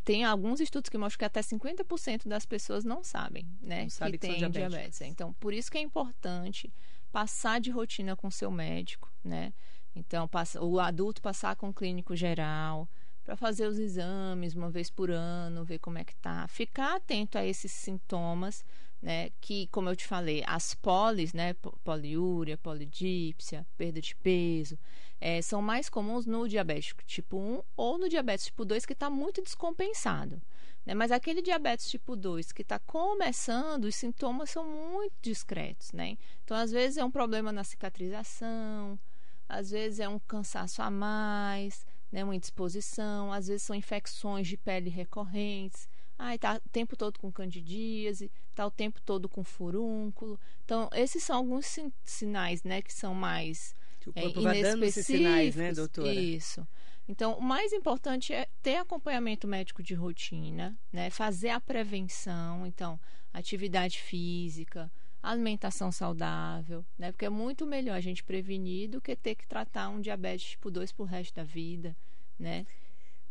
tem 0.06 0.24
alguns 0.24 0.62
estudos 0.62 0.90
que 0.90 0.98
mostram 0.98 1.20
que 1.20 1.26
até 1.26 1.42
50% 1.42 2.28
das 2.28 2.46
pessoas 2.46 2.86
não 2.86 3.04
sabem, 3.04 3.46
né? 3.62 3.84
Não 3.84 3.90
sabe 3.90 4.18
que, 4.18 4.28
que 4.28 4.34
tem 4.34 4.50
diabetes. 4.50 5.02
Então, 5.02 5.34
por 5.34 5.54
isso 5.54 5.70
que 5.70 5.78
é 5.78 5.82
importante 5.82 6.74
passar 7.12 7.60
de 7.60 7.70
rotina 7.70 8.16
com 8.16 8.32
seu 8.32 8.50
médico, 8.50 9.12
né? 9.24 9.54
Então, 9.94 10.28
passa, 10.28 10.64
o 10.64 10.80
adulto 10.80 11.22
passar 11.22 11.56
com 11.56 11.70
o 11.70 11.74
clínico 11.74 12.16
geral 12.16 12.88
para 13.24 13.36
fazer 13.36 13.68
os 13.68 13.78
exames 13.78 14.56
uma 14.56 14.70
vez 14.70 14.90
por 14.90 15.12
ano, 15.12 15.66
ver 15.66 15.80
como 15.80 15.98
é 15.98 16.04
que 16.04 16.16
tá, 16.16 16.48
ficar 16.48 16.96
atento 16.96 17.38
a 17.38 17.46
esses 17.46 17.72
sintomas, 17.72 18.64
né? 19.02 19.30
Que, 19.42 19.68
como 19.68 19.90
eu 19.90 19.96
te 19.96 20.06
falei, 20.06 20.44
as 20.46 20.74
polis, 20.76 21.34
né? 21.34 21.54
Poliúria, 21.84 22.58
polidípsia, 22.58 23.66
perda 23.78 24.02
de 24.02 24.16
peso, 24.16 24.78
é, 25.22 25.42
são 25.42 25.62
mais 25.62 25.90
comuns 25.90 26.26
no 26.26 26.48
diabetes 26.48 26.94
tipo 27.06 27.38
1 27.38 27.64
ou 27.76 27.98
no 27.98 28.08
diabetes 28.08 28.46
tipo 28.46 28.64
2 28.64 28.86
que 28.86 28.94
está 28.94 29.10
muito 29.10 29.42
descompensado. 29.42 30.42
Né? 30.86 30.94
Mas 30.94 31.12
aquele 31.12 31.42
diabetes 31.42 31.90
tipo 31.90 32.16
2 32.16 32.52
que 32.52 32.62
está 32.62 32.80
começando, 32.80 33.86
os 33.86 33.96
sintomas 33.96 34.50
são 34.50 34.66
muito 34.66 35.14
discretos. 35.22 35.92
Né? 35.92 36.18
Então, 36.44 36.56
às 36.56 36.72
vezes, 36.72 36.98
é 36.98 37.04
um 37.04 37.12
problema 37.12 37.52
na 37.52 37.64
cicatrização, 37.64 39.00
às 39.48 39.72
vezes 39.72 40.00
é 40.00 40.08
um 40.08 40.20
cansaço 40.20 40.82
a 40.82 40.90
mais, 40.90 41.86
né? 42.12 42.24
uma 42.24 42.36
indisposição, 42.36 43.32
às 43.34 43.48
vezes 43.48 43.64
são 43.64 43.76
infecções 43.76 44.48
de 44.48 44.58
pele 44.58 44.90
recorrentes. 44.90 45.90
Ah, 46.22 46.36
está 46.36 46.58
o 46.58 46.70
tempo 46.70 46.98
todo 46.98 47.18
com 47.18 47.32
candidíase, 47.32 48.30
está 48.50 48.68
o 48.68 48.72
tempo 48.72 49.02
todo 49.02 49.30
com 49.30 49.42
furúnculo. 49.42 50.38
Então, 50.66 50.90
esses 50.94 51.24
são 51.24 51.38
alguns 51.38 51.80
sinais 52.04 52.62
né, 52.64 52.82
que 52.82 52.94
são 52.94 53.14
mais 53.14 53.74
que 54.02 54.10
o 54.10 54.14
corpo 54.14 54.40
é, 54.42 54.44
vai 54.44 54.62
dando 54.62 54.84
esses 54.84 55.06
sinais, 55.06 55.56
né, 55.56 55.72
doutora? 55.72 56.14
Isso. 56.14 56.68
Então, 57.08 57.34
o 57.38 57.42
mais 57.42 57.72
importante 57.72 58.34
é 58.34 58.48
ter 58.62 58.76
acompanhamento 58.76 59.48
médico 59.48 59.82
de 59.82 59.96
rotina, 59.96 60.78
né? 60.92 61.10
Fazer 61.10 61.50
a 61.50 61.60
prevenção, 61.60 62.68
então, 62.68 63.00
atividade 63.34 64.00
física, 64.00 64.92
alimentação 65.24 65.92
saudável, 65.92 66.86
né? 66.98 67.12
Porque 67.12 67.26
é 67.26 67.30
muito 67.30 67.66
melhor 67.66 67.96
a 67.96 68.02
gente 68.02 68.24
prevenir 68.24 68.90
do 68.90 69.02
que 69.02 69.16
ter 69.16 69.36
que 69.36 69.48
tratar 69.48 69.90
um 69.90 70.02
diabetes 70.02 70.52
tipo 70.52 70.70
2 70.70 70.92
pro 70.92 71.06
resto 71.06 71.34
da 71.34 71.44
vida, 71.44 71.96
né? 72.38 72.68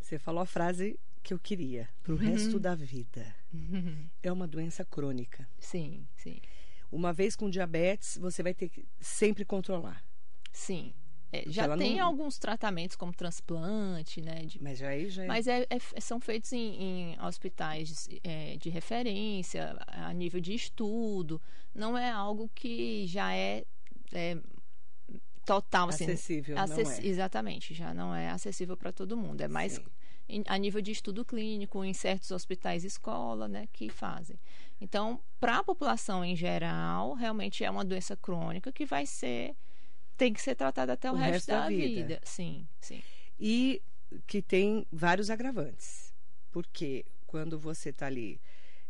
Você 0.00 0.18
falou 0.18 0.42
a 0.42 0.46
frase 0.46 0.98
que 1.22 1.34
eu 1.34 1.38
queria, 1.38 1.88
pro 2.02 2.14
uhum. 2.14 2.20
resto 2.20 2.58
da 2.58 2.74
vida. 2.74 3.34
Uhum. 3.52 4.08
É 4.22 4.32
uma 4.32 4.46
doença 4.46 4.84
crônica. 4.84 5.48
Sim, 5.58 6.06
sim. 6.14 6.40
Uma 6.90 7.12
vez 7.12 7.36
com 7.36 7.50
diabetes, 7.50 8.16
você 8.18 8.42
vai 8.42 8.54
ter 8.54 8.68
que 8.68 8.86
sempre 9.00 9.44
controlar. 9.44 10.04
Sim. 10.52 10.94
É, 11.30 11.44
já 11.46 11.76
tem 11.76 11.98
não... 11.98 12.06
alguns 12.06 12.38
tratamentos 12.38 12.96
como 12.96 13.12
transplante, 13.12 14.22
né? 14.22 14.46
De... 14.46 14.62
Mas 14.62 14.82
aí 14.82 15.10
já 15.10 15.24
é... 15.24 15.26
Mas 15.26 15.46
é, 15.46 15.66
é, 15.68 16.00
são 16.00 16.18
feitos 16.18 16.52
em, 16.54 17.12
em 17.14 17.20
hospitais 17.20 18.08
é, 18.24 18.56
de 18.56 18.70
referência, 18.70 19.76
a 19.86 20.12
nível 20.14 20.40
de 20.40 20.54
estudo. 20.54 21.40
Não 21.74 21.98
é 21.98 22.10
algo 22.10 22.50
que 22.54 23.06
já 23.06 23.34
é, 23.34 23.64
é 24.12 24.38
total, 25.44 25.90
assim, 25.90 26.04
acessível. 26.04 26.58
Acess... 26.58 26.98
Exatamente, 27.04 27.74
já 27.74 27.92
não 27.92 28.14
é 28.14 28.30
acessível 28.30 28.76
para 28.76 28.90
todo 28.90 29.16
mundo. 29.16 29.42
É 29.42 29.48
mais 29.48 29.78
em, 30.28 30.42
a 30.46 30.58
nível 30.58 30.80
de 30.80 30.90
estudo 30.90 31.24
clínico, 31.24 31.84
em 31.84 31.94
certos 31.94 32.30
hospitais 32.30 32.84
escola, 32.84 33.48
né, 33.48 33.68
que 33.72 33.88
fazem. 33.88 34.38
Então, 34.80 35.20
para 35.40 35.58
a 35.58 35.64
população 35.64 36.24
em 36.24 36.36
geral, 36.36 37.14
realmente 37.14 37.64
é 37.64 37.70
uma 37.70 37.84
doença 37.84 38.16
crônica 38.16 38.70
que 38.70 38.84
vai 38.84 39.06
ser 39.06 39.54
tem 40.16 40.32
que 40.32 40.42
ser 40.42 40.56
tratada 40.56 40.94
até 40.94 41.10
o, 41.10 41.14
o 41.14 41.16
resto, 41.16 41.32
resto, 41.32 41.46
da, 41.48 41.60
da 41.62 41.68
vida. 41.68 41.86
vida. 41.86 42.20
Sim, 42.24 42.66
sim. 42.80 43.00
E 43.38 43.80
que 44.26 44.42
tem 44.42 44.84
vários 44.90 45.30
agravantes. 45.30 46.12
Porque 46.50 47.06
quando 47.26 47.58
você 47.58 47.90
está 47.90 48.06
ali, 48.06 48.40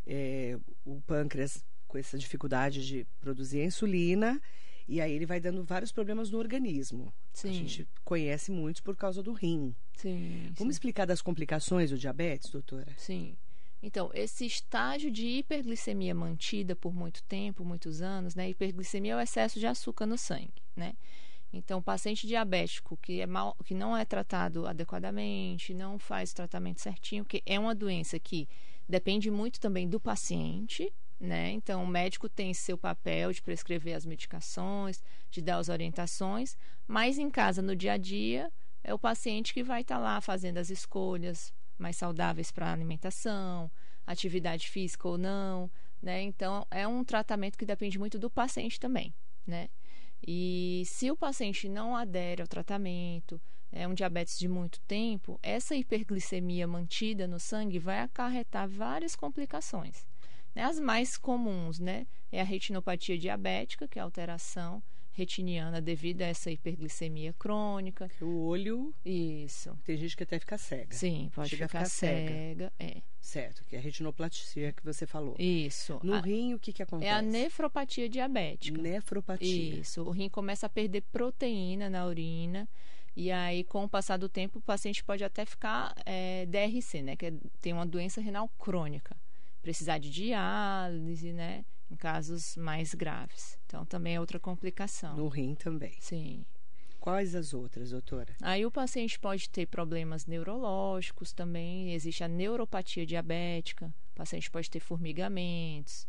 é, 0.07 0.59
o 0.87 1.01
pâncreas 1.03 1.63
com 1.87 1.99
essa 1.99 2.19
dificuldade 2.19 2.87
de 2.87 3.07
produzir 3.21 3.63
insulina, 3.63 4.41
e 4.89 5.01
aí 5.01 5.13
ele 5.13 5.27
vai 5.27 5.39
dando 5.39 5.63
vários 5.63 5.93
problemas 5.93 6.31
no 6.31 6.39
organismo. 6.39 7.13
Sim. 7.33 7.51
A 7.51 7.53
gente 7.53 7.89
conhece 8.05 8.51
muitos 8.51 8.81
por 8.81 8.97
causa 8.97 9.23
do 9.23 9.33
rim. 9.33 9.75
Sim. 9.95 10.51
Vamos 10.57 10.75
sim. 10.75 10.79
explicar 10.79 11.07
das 11.07 11.21
complicações 11.21 11.91
do 11.91 11.99
diabetes, 11.99 12.51
doutora? 12.51 12.93
Sim. 12.97 13.37
Então, 13.83 14.11
esse 14.13 14.45
estágio 14.45 15.11
de 15.11 15.27
hiperglicemia 15.27 16.15
mantida 16.15 16.75
por 16.75 16.93
muito 16.93 17.23
tempo, 17.25 17.65
muitos 17.65 18.01
anos, 18.01 18.35
né? 18.35 18.49
Hiperglicemia 18.51 19.13
é 19.13 19.17
o 19.17 19.21
excesso 19.21 19.61
de 19.61 19.67
açúcar 19.67 20.07
no 20.07 20.19
sangue, 20.19 20.63
né? 20.75 20.95
Então, 21.53 21.81
paciente 21.81 22.27
diabético 22.27 22.97
que, 22.97 23.21
é 23.21 23.27
mal, 23.27 23.57
que 23.65 23.75
não 23.75 23.97
é 23.97 24.05
tratado 24.05 24.67
adequadamente, 24.67 25.73
não 25.73 25.99
faz 25.99 26.33
o 26.33 26.35
tratamento 26.35 26.81
certinho, 26.81 27.25
que 27.25 27.43
é 27.47 27.59
uma 27.59 27.75
doença 27.75 28.19
que 28.19 28.49
depende 28.89 29.31
muito 29.31 29.61
também 29.61 29.89
do 29.89 30.01
paciente, 30.01 30.93
né? 31.19 31.51
Então, 31.51 31.83
o 31.83 31.87
médico 31.87 32.29
tem 32.29 32.55
seu 32.55 32.79
papel 32.79 33.33
de 33.33 33.43
prescrever 33.43 33.95
as 33.95 34.07
medicações, 34.07 35.03
de 35.31 35.43
dar 35.43 35.59
as 35.59 35.69
orientações, 35.69 36.57
mas 36.87 37.19
em 37.19 37.31
casa, 37.31 37.61
no 37.61 37.75
dia 37.75 37.95
a 37.95 37.97
dia, 37.97 38.53
é 38.85 38.95
o 38.95 38.99
paciente 38.99 39.53
que 39.53 39.63
vai 39.63 39.81
estar 39.81 39.97
tá 39.97 40.01
lá 40.01 40.21
fazendo 40.21 40.59
as 40.59 40.71
escolhas, 40.71 41.53
mais 41.77 41.97
saudáveis 41.97 42.51
para 42.51 42.67
a 42.67 42.73
alimentação, 42.73 43.71
atividade 44.07 44.69
física 44.69 45.09
ou 45.09 45.19
não, 45.19 45.71
né? 46.01 46.23
Então, 46.23 46.67
é 46.71 46.87
um 46.87 47.05
tratamento 47.05 47.59
que 47.59 47.67
depende 47.67 47.99
muito 47.99 48.19
do 48.19 48.31
paciente 48.31 48.79
também, 48.79 49.13
né? 49.47 49.69
E 50.27 50.83
se 50.87 51.11
o 51.11 51.17
paciente 51.17 51.69
não 51.69 51.97
adere 51.97 52.43
ao 52.43 52.49
tratamento, 52.49 53.41
é 53.71 53.87
um 53.87 53.95
diabetes 53.95 54.39
de 54.39 54.49
muito 54.49 54.81
tempo, 54.81 55.39
essa 55.43 55.77
hiperglicemia 55.77 56.67
mantida 56.67 57.29
no 57.29 57.39
sangue 57.39 57.79
vai 57.79 58.01
acarretar 58.01 58.69
várias 58.69 59.15
complicações. 59.15 60.07
Né? 60.59 60.65
As 60.65 60.81
mais 60.81 61.17
comuns, 61.17 61.79
né? 61.79 62.07
É 62.33 62.41
a 62.41 62.45
retinopatia 62.45 63.17
diabética, 63.17 63.87
que 63.87 63.99
é 63.99 64.03
a 64.03 64.05
alteração 64.05 64.83
retiniana 65.13 65.81
devido 65.81 66.23
a 66.23 66.27
essa 66.27 66.51
hiperglicemia 66.51 67.33
crônica. 67.33 68.09
O 68.21 68.47
olho. 68.47 68.95
Isso. 69.05 69.77
Tem 69.85 69.97
gente 69.97 70.17
que 70.17 70.23
até 70.23 70.39
fica 70.39 70.57
cega. 70.57 70.95
Sim, 70.95 71.31
pode 71.35 71.51
Chega 71.51 71.67
ficar, 71.67 71.79
ficar 71.81 71.91
cega. 71.91 72.33
cega. 72.33 72.73
É. 72.79 73.03
Certo, 73.21 73.65
que 73.65 73.75
é 73.75 73.79
a 73.79 73.83
retinoplasia 73.83 74.73
que 74.73 74.85
você 74.85 75.07
falou. 75.07 75.35
Isso. 75.39 75.99
No 76.05 76.15
a, 76.15 76.21
rim, 76.21 76.55
o 76.55 76.59
que, 76.59 76.73
que 76.73 76.83
acontece? 76.83 77.11
É 77.11 77.13
a 77.13 77.21
nefropatia 77.21 78.09
diabética. 78.09 78.81
Nefropatia. 78.81 79.81
Isso. 79.81 80.03
O 80.03 80.11
rim 80.11 80.29
começa 80.29 80.67
a 80.67 80.69
perder 80.69 81.03
proteína 81.13 81.91
na 81.91 82.07
urina. 82.07 82.69
E 83.17 83.33
aí, 83.33 83.65
com 83.65 83.83
o 83.83 83.89
passar 83.89 84.17
do 84.17 84.29
tempo, 84.29 84.61
o 84.61 84.63
paciente 84.63 85.03
pode 85.03 85.25
até 85.25 85.45
ficar 85.45 85.93
é, 86.07 86.47
DRC, 86.47 87.03
né? 87.03 87.17
Que 87.17 87.27
é, 87.27 87.33
tem 87.61 87.73
uma 87.73 87.85
doença 87.85 88.21
renal 88.21 88.49
crônica. 88.57 89.17
Precisar 89.69 89.99
de 89.99 90.11
diálise, 90.11 91.31
né? 91.31 91.63
em 91.91 91.95
casos 91.95 92.57
mais 92.57 92.95
graves. 92.95 93.59
Então, 93.67 93.85
também 93.85 94.17
é 94.17 94.21
outra 94.21 94.41
complicação. 94.41 95.15
No 95.15 95.29
rim 95.29 95.55
também. 95.55 95.95
Sim. 96.01 96.45
Quais 96.99 97.35
as 97.35 97.53
outras, 97.53 97.91
doutora? 97.91 98.35
Aí 98.41 98.65
o 98.65 98.71
paciente 98.71 99.19
pode 99.19 99.51
ter 99.51 99.67
problemas 99.67 100.25
neurológicos 100.25 101.35
também, 101.35 101.93
existe 101.93 102.25
a 102.25 102.29
neuropatia 102.29 103.05
diabética, 103.05 103.95
o 104.13 104.15
paciente 104.15 104.51
pode 104.51 104.71
ter 104.71 104.81
formigamentos, 104.81 106.07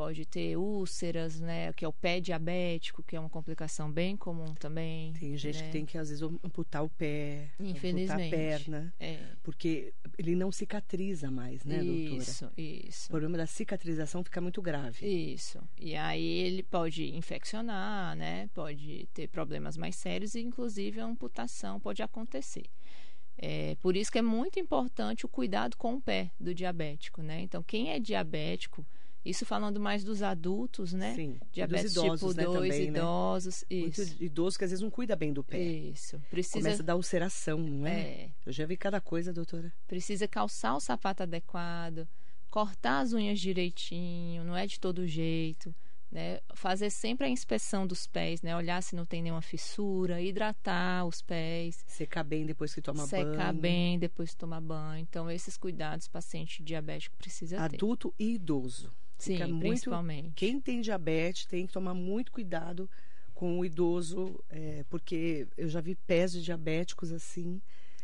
pode 0.00 0.24
ter 0.24 0.56
úlceras, 0.56 1.38
né, 1.38 1.74
que 1.74 1.84
é 1.84 1.88
o 1.88 1.92
pé 1.92 2.20
diabético, 2.20 3.02
que 3.02 3.14
é 3.14 3.20
uma 3.20 3.28
complicação 3.28 3.92
bem 3.92 4.16
comum 4.16 4.54
também. 4.54 5.12
Tem 5.12 5.36
gente 5.36 5.58
né? 5.58 5.66
que 5.66 5.72
tem 5.72 5.84
que 5.84 5.98
às 5.98 6.08
vezes 6.08 6.22
amputar 6.22 6.82
o 6.82 6.88
pé, 6.88 7.50
amputar 7.60 8.18
a 8.18 8.30
perna, 8.30 8.94
é. 8.98 9.18
porque 9.42 9.92
ele 10.16 10.34
não 10.34 10.50
cicatriza 10.50 11.30
mais, 11.30 11.66
né, 11.66 11.84
doutora? 11.84 12.22
Isso, 12.22 12.50
isso. 12.56 13.06
O 13.08 13.10
problema 13.10 13.36
da 13.36 13.46
cicatrização 13.46 14.24
fica 14.24 14.40
muito 14.40 14.62
grave. 14.62 15.06
Isso. 15.06 15.60
E 15.78 15.94
aí 15.94 16.24
ele 16.24 16.62
pode 16.62 17.14
infeccionar, 17.14 18.16
né? 18.16 18.48
Pode 18.54 19.06
ter 19.12 19.28
problemas 19.28 19.76
mais 19.76 19.96
sérios 19.96 20.34
e 20.34 20.40
inclusive 20.40 20.98
a 20.98 21.04
amputação 21.04 21.78
pode 21.78 22.02
acontecer. 22.02 22.64
É, 23.36 23.76
por 23.82 23.94
isso 23.94 24.10
que 24.10 24.18
é 24.18 24.22
muito 24.22 24.58
importante 24.58 25.26
o 25.26 25.28
cuidado 25.28 25.76
com 25.76 25.96
o 25.96 26.00
pé 26.00 26.30
do 26.40 26.54
diabético, 26.54 27.20
né? 27.20 27.42
Então, 27.42 27.62
quem 27.62 27.90
é 27.90 27.98
diabético, 27.98 28.82
isso 29.24 29.44
falando 29.44 29.78
mais 29.78 30.02
dos 30.02 30.22
adultos, 30.22 30.92
né? 30.92 31.14
Sim. 31.14 31.38
Diabetes 31.52 31.92
dos 31.94 32.04
idosos, 32.04 32.34
tipo 32.34 32.40
né, 32.40 32.44
2, 32.44 32.70
também, 32.74 32.88
idosos. 32.88 33.64
Né? 33.70 33.76
Isso. 33.76 34.00
Muito 34.06 34.22
idoso 34.24 34.58
que 34.58 34.64
às 34.64 34.70
vezes 34.70 34.82
não 34.82 34.90
cuida 34.90 35.14
bem 35.14 35.32
do 35.32 35.44
pé. 35.44 35.58
Isso. 35.60 36.18
Precisa, 36.30 36.58
Começa 36.58 36.82
a 36.82 36.86
dar 36.86 36.96
ulceração, 36.96 37.58
não 37.58 37.86
é? 37.86 38.00
é, 38.00 38.30
Eu 38.46 38.52
já 38.52 38.64
vi 38.64 38.76
cada 38.76 39.00
coisa, 39.00 39.32
doutora. 39.32 39.72
precisa 39.86 40.26
calçar 40.26 40.74
o 40.74 40.80
sapato 40.80 41.22
adequado, 41.22 42.08
cortar 42.50 43.00
as 43.00 43.12
unhas 43.12 43.38
direitinho, 43.38 44.42
não 44.44 44.56
é 44.56 44.66
de 44.66 44.78
todo 44.80 45.06
jeito. 45.06 45.74
Né? 46.10 46.40
Fazer 46.54 46.90
sempre 46.90 47.26
a 47.26 47.30
inspeção 47.30 47.86
dos 47.86 48.04
pés, 48.04 48.42
né? 48.42 48.56
Olhar 48.56 48.82
se 48.82 48.96
não 48.96 49.06
tem 49.06 49.22
nenhuma 49.22 49.40
fissura, 49.42 50.20
hidratar 50.20 51.06
os 51.06 51.22
pés, 51.22 51.84
Secar 51.86 52.24
bem 52.24 52.44
depois 52.44 52.74
que 52.74 52.82
toma 52.82 53.06
banho. 53.06 53.30
secar 53.30 53.52
bem 53.52 53.96
depois 53.96 54.30
de 54.30 54.36
tomar 54.36 54.60
banho. 54.60 55.02
Então, 55.02 55.30
esses 55.30 55.56
cuidados 55.56 56.06
o 56.06 56.10
paciente 56.10 56.64
diabético 56.64 57.16
precisa 57.16 57.56
ter. 57.68 57.76
Adulto 57.76 58.12
e 58.18 58.32
idoso. 58.34 58.90
Sim, 59.20 59.34
Fica 59.34 59.46
muito- 59.46 59.60
principalmente. 59.68 60.32
Quem 60.34 60.60
tem 60.60 60.80
diabetes 60.80 61.46
tem 61.46 61.66
que 61.66 61.72
tomar 61.72 61.94
muito 61.94 62.32
cuidado 62.32 62.88
com 63.34 63.58
o 63.58 63.64
idoso, 63.64 64.38
é, 64.50 64.84
porque 64.88 65.46
eu 65.56 65.68
já 65.68 65.80
vi 65.80 65.94
pés 65.94 66.32
de 66.32 66.42
diabéticos 66.42 67.12
assim. 67.12 67.60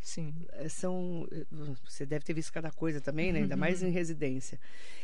Sim. 0.07 0.33
é, 0.53 0.69
São. 0.69 1.27
é, 1.33 1.45
Você 1.85 2.07
deve 2.07 2.25
ter 2.25 2.33
visto 2.33 2.53
cada 2.53 2.71
coisa 2.71 3.01
também, 3.01 3.33
né? 3.33 3.41
Ainda 3.41 3.57
mais 3.57 3.83
em 3.83 3.91
residência. 3.91 4.57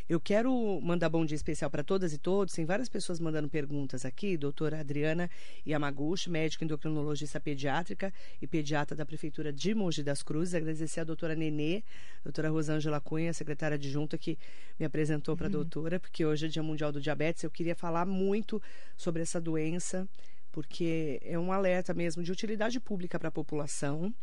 Eu 0.08 0.20
quero 0.20 0.80
mandar 0.80 1.08
bom 1.08 1.26
dia 1.26 1.34
especial 1.34 1.68
para 1.68 1.82
todas 1.82 2.12
e 2.12 2.18
todos. 2.18 2.54
Tem 2.54 2.64
várias 2.64 2.88
pessoas 2.88 3.18
mandando 3.18 3.48
perguntas 3.48 4.04
aqui. 4.04 4.36
Doutora 4.36 4.78
Adriana 4.78 5.28
Yamaguchi, 5.66 6.30
médica 6.30 6.64
endocrinologista 6.64 7.40
pediátrica 7.40 8.14
e 8.40 8.46
pediatra 8.46 8.96
da 8.96 9.04
Prefeitura 9.04 9.52
de 9.52 9.74
Mogi 9.74 10.04
das 10.04 10.22
Cruzes. 10.22 10.54
Agradecer 10.54 11.00
a 11.00 11.04
doutora 11.04 11.34
Nenê, 11.34 11.82
doutora 12.22 12.48
Rosângela 12.48 13.00
Cunha, 13.00 13.32
secretária 13.32 13.74
adjunta, 13.74 14.16
que 14.16 14.38
me 14.78 14.86
apresentou 14.86 15.36
para 15.36 15.48
a 15.48 15.50
doutora, 15.50 15.98
porque 15.98 16.24
hoje 16.24 16.46
é 16.46 16.48
Dia 16.48 16.62
Mundial 16.62 16.92
do 16.92 17.00
Diabetes. 17.00 17.42
Eu 17.42 17.50
queria 17.50 17.74
falar 17.74 18.06
muito 18.06 18.62
sobre 18.96 19.20
essa 19.22 19.40
doença, 19.40 20.08
porque 20.52 21.20
é 21.24 21.36
um 21.36 21.50
alerta 21.50 21.92
mesmo 21.92 22.22
de 22.22 22.30
utilidade 22.30 22.78
pública 22.78 23.18
para 23.18 23.30
a 23.30 23.32
população. 23.32 24.14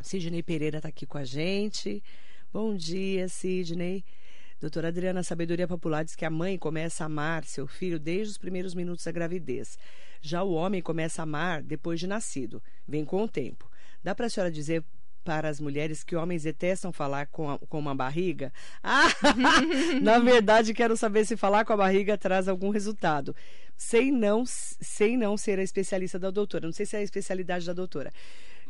Sidney 0.00 0.42
Pereira 0.42 0.78
está 0.78 0.88
aqui 0.88 1.06
com 1.06 1.18
a 1.18 1.24
gente. 1.24 2.02
Bom 2.52 2.74
dia, 2.74 3.28
Sidney. 3.28 4.04
Doutora 4.60 4.88
Adriana, 4.88 5.20
a 5.20 5.22
sabedoria 5.22 5.68
popular 5.68 6.02
diz 6.04 6.14
que 6.16 6.24
a 6.24 6.30
mãe 6.30 6.56
começa 6.56 7.04
a 7.04 7.06
amar 7.06 7.44
seu 7.44 7.66
filho 7.66 7.98
desde 7.98 8.32
os 8.32 8.38
primeiros 8.38 8.74
minutos 8.74 9.04
da 9.04 9.12
gravidez. 9.12 9.76
Já 10.22 10.42
o 10.42 10.52
homem 10.52 10.80
começa 10.80 11.20
a 11.22 11.24
amar 11.24 11.62
depois 11.62 12.00
de 12.00 12.06
nascido. 12.06 12.62
Vem 12.88 13.04
com 13.04 13.22
o 13.22 13.28
tempo. 13.28 13.70
Dá 14.02 14.14
para 14.14 14.26
a 14.26 14.30
senhora 14.30 14.50
dizer 14.50 14.82
para 15.22 15.48
as 15.48 15.60
mulheres 15.60 16.04
que 16.04 16.14
homens 16.14 16.44
detestam 16.44 16.92
falar 16.92 17.26
com, 17.26 17.50
a- 17.50 17.58
com 17.58 17.78
uma 17.78 17.94
barriga? 17.94 18.52
Ah, 18.82 19.08
na 20.00 20.18
verdade, 20.20 20.72
quero 20.72 20.96
saber 20.96 21.26
se 21.26 21.36
falar 21.36 21.64
com 21.64 21.72
a 21.72 21.76
barriga 21.76 22.16
traz 22.16 22.48
algum 22.48 22.70
resultado. 22.70 23.34
Sem 23.76 24.10
não, 24.12 24.44
sem 24.46 25.16
não 25.18 25.36
ser 25.36 25.58
a 25.58 25.62
especialista 25.62 26.18
da 26.18 26.30
doutora. 26.30 26.64
Não 26.66 26.72
sei 26.72 26.86
se 26.86 26.96
é 26.96 27.00
a 27.00 27.02
especialidade 27.02 27.66
da 27.66 27.72
doutora. 27.74 28.10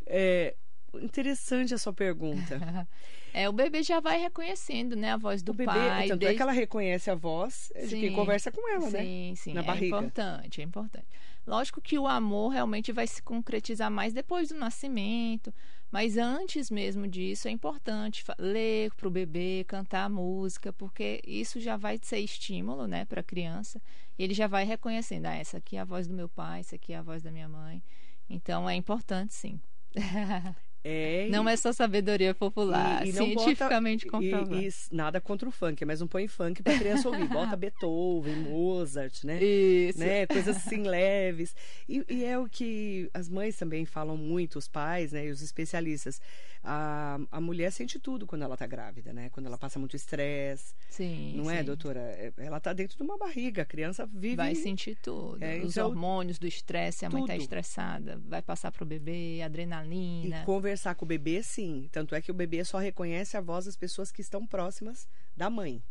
É, 0.07 0.57
interessante 1.01 1.75
a 1.75 1.79
sua 1.79 1.93
pergunta. 1.93 2.59
É, 3.35 3.47
o 3.51 3.53
bebê 3.53 3.83
já 3.83 4.01
vai 4.01 4.19
reconhecendo, 4.19 4.97
né, 4.97 5.13
a 5.13 5.17
voz 5.19 5.43
do 5.43 5.51
o 5.53 5.55
bebê, 5.55 5.71
pai. 5.71 6.09
tanto 6.09 6.15
é 6.15 6.17
desde- 6.21 6.37
que 6.37 6.43
ela 6.43 6.53
reconhece 6.53 7.11
a 7.11 7.15
voz 7.15 7.71
de 7.75 7.89
quem 7.91 8.09
Sim. 8.09 8.15
conversa 8.15 8.51
com 8.51 8.67
ela, 8.67 8.89
né? 8.89 9.03
Sim, 9.03 9.35
sim, 9.37 9.53
Na 9.53 9.61
é 9.61 9.63
barriga. 9.63 9.87
importante, 9.99 10.63
é 10.63 10.65
importante. 10.65 11.07
Lógico 11.47 11.79
que 11.83 11.99
o 11.99 12.07
amor 12.07 12.49
realmente 12.53 12.93
vai 12.93 13.07
se 13.07 13.21
concretizar 13.23 13.91
mais 13.91 14.15
depois 14.15 14.49
do 14.49 14.55
nascimento, 14.55 15.53
mas 15.93 16.17
antes 16.17 16.71
mesmo 16.71 17.07
disso 17.07 17.47
é 17.47 17.51
importante 17.51 18.25
ler 18.39 18.91
para 18.95 19.07
o 19.07 19.11
bebê, 19.11 19.67
cantar 19.69 20.09
música, 20.09 20.73
porque 20.73 21.21
isso 21.27 21.61
já 21.61 21.77
vai 21.77 21.99
ser 22.01 22.21
estímulo, 22.21 22.87
né, 22.87 23.05
para 23.05 23.21
a 23.21 23.25
criança, 23.25 23.83
e 24.19 24.25
ele 24.25 24.33
já 24.33 24.47
vai 24.47 24.65
reconhecendo, 24.65 25.27
ah, 25.27 25.35
essa 25.37 25.59
aqui 25.59 25.77
é 25.77 25.81
a 25.81 25.85
voz 25.85 26.09
do 26.09 26.15
meu 26.15 26.29
pai, 26.31 26.61
essa 26.61 26.77
aqui 26.77 26.95
é 26.95 26.97
a 26.97 27.03
voz 27.03 27.23
da 27.23 27.31
minha 27.31 27.51
mãe. 27.51 27.83
Então 28.31 28.67
é 28.67 28.75
importante, 28.75 29.35
sim. 29.35 29.61
É, 30.85 31.27
Não 31.31 31.49
é 31.49 31.57
só 31.57 31.73
sabedoria 31.73 32.33
popular, 32.35 33.05
e- 33.05 33.09
e 33.09 33.12
bota- 33.12 33.25
cientificamente 33.25 34.07
e, 34.07 34.11
comprovado. 34.11 34.55
e 34.61 34.69
nada 34.93 35.21
contra 35.21 35.49
o 35.49 35.53
funk, 35.53 35.85
mas 35.85 35.99
não 36.01 36.07
põe 36.07 36.29
funk 36.29 36.62
pra 36.62 36.79
criança 36.79 37.09
ouvir. 37.09 37.27
Bota 37.29 37.57
Beethoven, 37.57 38.37
Mozart, 38.37 39.25
né? 39.25 39.43
Isso. 39.43 39.99
né? 39.99 40.27
Coisas 40.27 40.57
assim 40.57 40.83
leves. 40.85 41.55
E, 41.89 42.05
e 42.09 42.25
é 42.25 42.39
o 42.39 42.49
que 42.49 43.11
as 43.12 43.29
mães 43.29 43.57
também 43.57 43.85
falam 43.85 44.17
muito, 44.17 44.59
os 44.59 44.69
pais, 44.69 45.11
né? 45.12 45.27
E 45.27 45.31
os 45.31 45.43
especialistas. 45.43 46.21
A, 46.69 47.21
a 47.31 47.41
mulher 47.41 47.71
sente 47.71 47.97
tudo 47.97 48.27
quando 48.27 48.43
ela 48.43 48.57
tá 48.57 48.67
grávida, 48.67 49.12
né? 49.12 49.29
Quando 49.31 49.47
ela 49.47 49.57
passa 49.57 49.79
muito 49.79 49.95
estresse. 49.95 50.75
Sim. 50.91 51.35
Não 51.37 51.49
é, 51.49 51.59
sim. 51.59 51.65
doutora? 51.65 52.01
É- 52.01 52.33
Ela 52.39 52.59
tá 52.59 52.73
dentro 52.73 52.97
de 52.97 53.03
uma 53.05 53.17
barriga. 53.17 53.62
A 53.62 53.65
criança 53.65 54.05
vive. 54.12 54.35
Vai 54.37 54.55
sentir 54.57 54.97
tudo. 55.01 55.41
É, 55.45 55.59
Os 55.59 55.77
então, 55.77 55.89
hormônios 55.89 56.41
do 56.41 56.47
estresse, 56.47 57.05
a 57.07 57.11
mãe 57.11 57.23
está 57.23 57.35
tudo. 57.35 57.43
estressada, 57.43 58.21
vai 58.27 58.43
passar 58.43 58.73
pro 58.73 58.85
bebê, 58.85 59.37
E 59.37 59.43
adrenalina. 59.43 60.43
Conversar 60.77 60.95
com 60.95 61.05
o 61.05 61.09
bebê, 61.09 61.43
sim. 61.43 61.89
Tanto 61.91 62.15
é 62.15 62.21
que 62.21 62.31
o 62.31 62.35
bebê 62.35 62.62
só 62.65 62.79
reconhece 62.79 63.37
a 63.37 63.41
voz 63.41 63.65
das 63.65 63.77
pessoas 63.77 64.12
que 64.12 64.21
estão 64.21 64.47
próximas 64.47 65.09
da 65.35 65.49
mãe. 65.49 65.83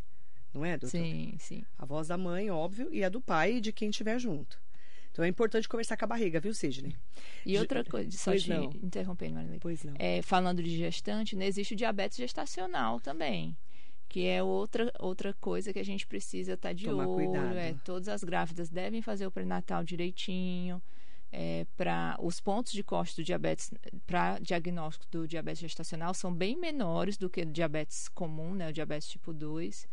Não 0.54 0.64
é, 0.64 0.78
doutora? 0.78 1.04
Sim, 1.04 1.36
sim. 1.40 1.66
A 1.78 1.86
voz 1.86 2.08
da 2.08 2.18
mãe, 2.18 2.50
óbvio, 2.52 2.94
e 2.94 3.04
a 3.04 3.10
do 3.10 3.20
pai 3.20 3.56
e 3.56 3.62
de 3.62 3.74
quem 3.74 3.90
estiver 3.90 4.20
junto. 4.20 4.62
Então 5.12 5.26
é 5.26 5.28
importante 5.28 5.68
conversar 5.68 5.98
com 5.98 6.06
a 6.06 6.08
barriga, 6.08 6.40
viu, 6.40 6.54
Sidney? 6.54 6.96
E 7.46 7.58
outra 7.58 7.84
coisa, 7.84 8.12
só 8.18 8.32
Pois 8.32 8.44
te 8.44 8.50
não. 8.50 8.66
interrompendo, 8.84 9.36
Marilei. 9.36 9.60
Pois 9.60 9.84
não. 9.84 9.94
É, 9.98 10.22
falando 10.22 10.62
de 10.62 10.78
gestante, 10.78 11.36
né, 11.36 11.48
existe 11.48 11.74
o 11.74 11.78
diabetes 11.78 12.18
gestacional 12.18 13.00
também. 13.00 13.58
Que 14.08 14.28
é 14.28 14.44
outra, 14.44 14.92
outra 15.00 15.34
coisa 15.34 15.74
que 15.74 15.80
a 15.80 15.84
gente 15.86 16.06
precisa 16.06 16.54
estar 16.54 16.74
de 16.74 16.86
Tomar 16.86 17.08
olho. 17.08 17.16
cuidado. 17.28 17.58
É, 17.58 17.74
todas 17.84 18.08
as 18.08 18.24
grávidas 18.24 18.70
devem 18.70 19.02
fazer 19.02 19.26
o 19.26 19.32
pré-natal 19.32 19.84
direitinho. 19.84 20.82
É, 21.38 21.68
para 21.76 22.16
os 22.22 22.40
pontos 22.40 22.72
de 22.72 22.82
corte 22.82 23.14
do 23.18 23.22
diabetes 23.22 23.70
para 24.08 24.40
diagnóstico 24.40 25.06
do 25.12 25.28
diabetes 25.28 25.60
gestacional 25.60 26.14
são 26.14 26.34
bem 26.34 26.58
menores 26.58 27.18
do 27.18 27.30
que 27.30 27.42
o 27.42 27.46
diabetes 27.46 28.08
comum, 28.08 28.56
né, 28.56 28.70
o 28.70 28.74
diabetes 28.74 29.10
tipo 29.10 29.34
2. 29.34 29.86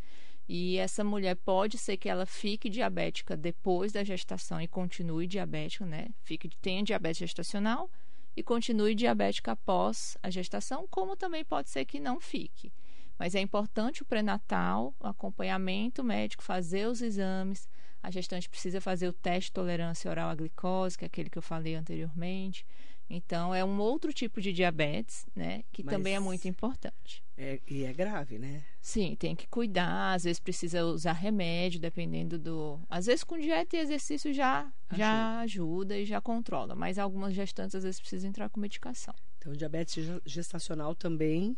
E 0.49 0.79
essa 0.79 1.03
mulher 1.03 1.35
pode 1.35 1.79
ser 1.79 1.97
que 1.97 2.09
ela 2.09 2.27
fique 2.27 2.71
diabética 2.71 3.37
depois 3.37 3.91
da 3.91 4.05
gestação 4.05 4.61
e 4.61 4.69
continue 4.69 5.27
diabética, 5.27 5.85
né? 5.85 6.11
Fique, 6.23 6.49
tenha 6.61 6.85
diabetes 6.85 7.19
gestacional 7.19 7.91
e 8.37 8.43
continue 8.43 8.95
diabética 8.95 9.51
após 9.51 10.17
a 10.23 10.31
gestação, 10.31 10.87
como 10.89 11.17
também 11.17 11.45
pode 11.45 11.71
ser 11.71 11.85
que 11.85 11.99
não 11.99 12.21
fique. 12.21 12.73
Mas 13.19 13.35
é 13.35 13.41
importante 13.41 14.03
o 14.03 14.07
pré-natal, 14.07 14.95
o 15.01 15.09
acompanhamento 15.09 16.05
médico, 16.05 16.45
fazer 16.45 16.87
os 16.87 17.03
exames. 17.03 17.69
A 18.03 18.11
gestante 18.11 18.49
precisa 18.49 18.81
fazer 18.81 19.07
o 19.09 19.13
teste 19.13 19.51
de 19.51 19.53
tolerância 19.53 20.11
oral 20.11 20.29
à 20.31 20.35
glicose, 20.35 20.99
que 20.99 21.05
é 21.05 21.07
aquele 21.07 21.31
que 21.31 21.39
eu 21.39 21.43
falei 21.43 21.75
anteriormente. 21.75 22.67
Então, 23.09 23.55
é 23.55 23.63
um 23.65 23.79
outro 23.79 24.11
tipo 24.13 24.41
de 24.41 24.53
diabetes, 24.53 25.27
né? 25.37 25.65
Que 25.71 25.85
Mas- 25.85 25.95
também 25.95 26.15
é 26.15 26.19
muito 26.21 26.49
importante. 26.49 27.23
É, 27.37 27.61
e 27.69 27.85
é 27.85 27.93
grave, 27.93 28.39
né? 28.39 28.63
Sim, 28.81 29.15
tem 29.17 29.37
que 29.37 29.47
cuidar, 29.49 30.15
às 30.15 30.25
vezes 30.25 30.41
precisa 30.41 30.85
usar 30.85 31.13
remédio, 31.13 31.79
dependendo 31.79 32.39
do. 32.39 32.81
Às 32.89 33.07
vezes 33.07 33.23
com 33.23 33.39
dieta 33.39 33.77
e 33.77 33.81
exercício 33.81 34.33
já 34.33 34.71
já 34.95 35.41
ajuda 35.41 35.97
e 35.99 36.05
já 36.07 36.21
controla, 36.21 36.75
mas 36.75 36.99
algumas 36.99 37.35
gestantes 37.35 37.75
às 37.75 37.83
vezes 37.85 38.01
precisam 38.01 38.31
entrar 38.31 38.49
com 38.49 38.61
medicação. 38.61 39.15
Então, 39.39 39.53
diabetes 39.53 40.05
ge- 40.05 40.23
gestacional 40.25 40.95
também 40.95 41.57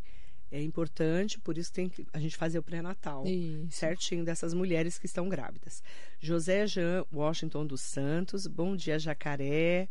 é 0.55 0.63
importante, 0.63 1.41
por 1.41 1.59
isso 1.59 1.73
tem 1.73 1.89
que 1.89 2.07
a 2.13 2.19
gente 2.21 2.37
fazer 2.37 2.61
o 2.61 2.63
pré-natal. 2.63 3.25
Certinho 3.69 4.25
dessas 4.25 4.55
mulheres 4.55 4.97
que 4.99 5.07
estão 5.07 5.29
grávidas. 5.29 5.83
José 6.21 6.65
Jean 6.65 7.05
Washington 7.13 7.67
dos 7.67 7.81
Santos, 7.81 8.47
bom 8.47 8.77
dia, 8.77 8.97
Jacaré. 8.97 9.89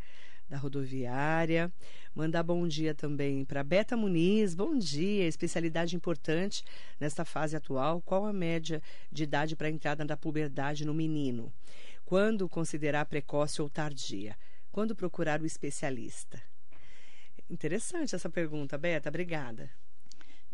da 0.49 0.57
rodoviária. 0.57 1.71
Mandar 2.15 2.43
bom 2.43 2.67
dia 2.67 2.93
também 2.93 3.43
para 3.43 3.63
Beta 3.63 3.97
Muniz. 3.97 4.53
Bom 4.53 4.77
dia, 4.77 5.27
especialidade 5.27 5.95
importante 5.95 6.63
nesta 6.99 7.25
fase 7.25 7.55
atual. 7.55 8.01
Qual 8.01 8.25
a 8.25 8.31
média 8.31 8.81
de 9.11 9.23
idade 9.23 9.55
para 9.55 9.67
a 9.67 9.71
entrada 9.71 10.05
da 10.05 10.15
puberdade 10.15 10.85
no 10.85 10.93
menino? 10.93 11.51
Quando 12.05 12.47
considerar 12.47 13.05
precoce 13.05 13.61
ou 13.61 13.69
tardia? 13.69 14.37
Quando 14.71 14.95
procurar 14.95 15.41
o 15.41 15.45
especialista? 15.45 16.41
Interessante 17.49 18.15
essa 18.15 18.29
pergunta, 18.29 18.77
Beta. 18.77 19.09
Obrigada. 19.09 19.69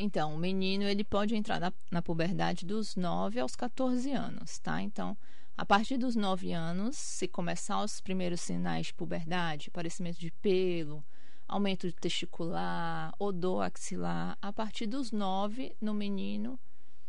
Então, 0.02 0.34
o 0.34 0.38
menino 0.38 0.86
ele 0.86 1.04
pode 1.04 1.36
entrar 1.36 1.60
na, 1.60 1.74
na 1.92 2.02
puberdade 2.02 2.66
dos 2.66 2.96
9 2.96 3.38
aos 3.38 3.54
14 3.54 4.10
anos, 4.14 4.58
tá? 4.58 4.82
Então, 4.82 5.18
a 5.58 5.66
partir 5.66 5.98
dos 5.98 6.16
9 6.16 6.54
anos, 6.54 6.96
se 6.96 7.28
começar 7.28 7.84
os 7.84 8.00
primeiros 8.00 8.40
sinais 8.40 8.88
de 8.88 8.94
puberdade, 8.94 9.68
aparecimento 9.68 10.18
de 10.18 10.32
pelo, 10.42 11.04
aumento 11.46 11.92
testicular, 11.92 13.14
odor 13.20 13.62
axilar, 13.64 14.38
a 14.42 14.54
partir 14.54 14.88
dos 14.88 15.12
9 15.12 15.76
no 15.82 15.94
menino 15.94 16.58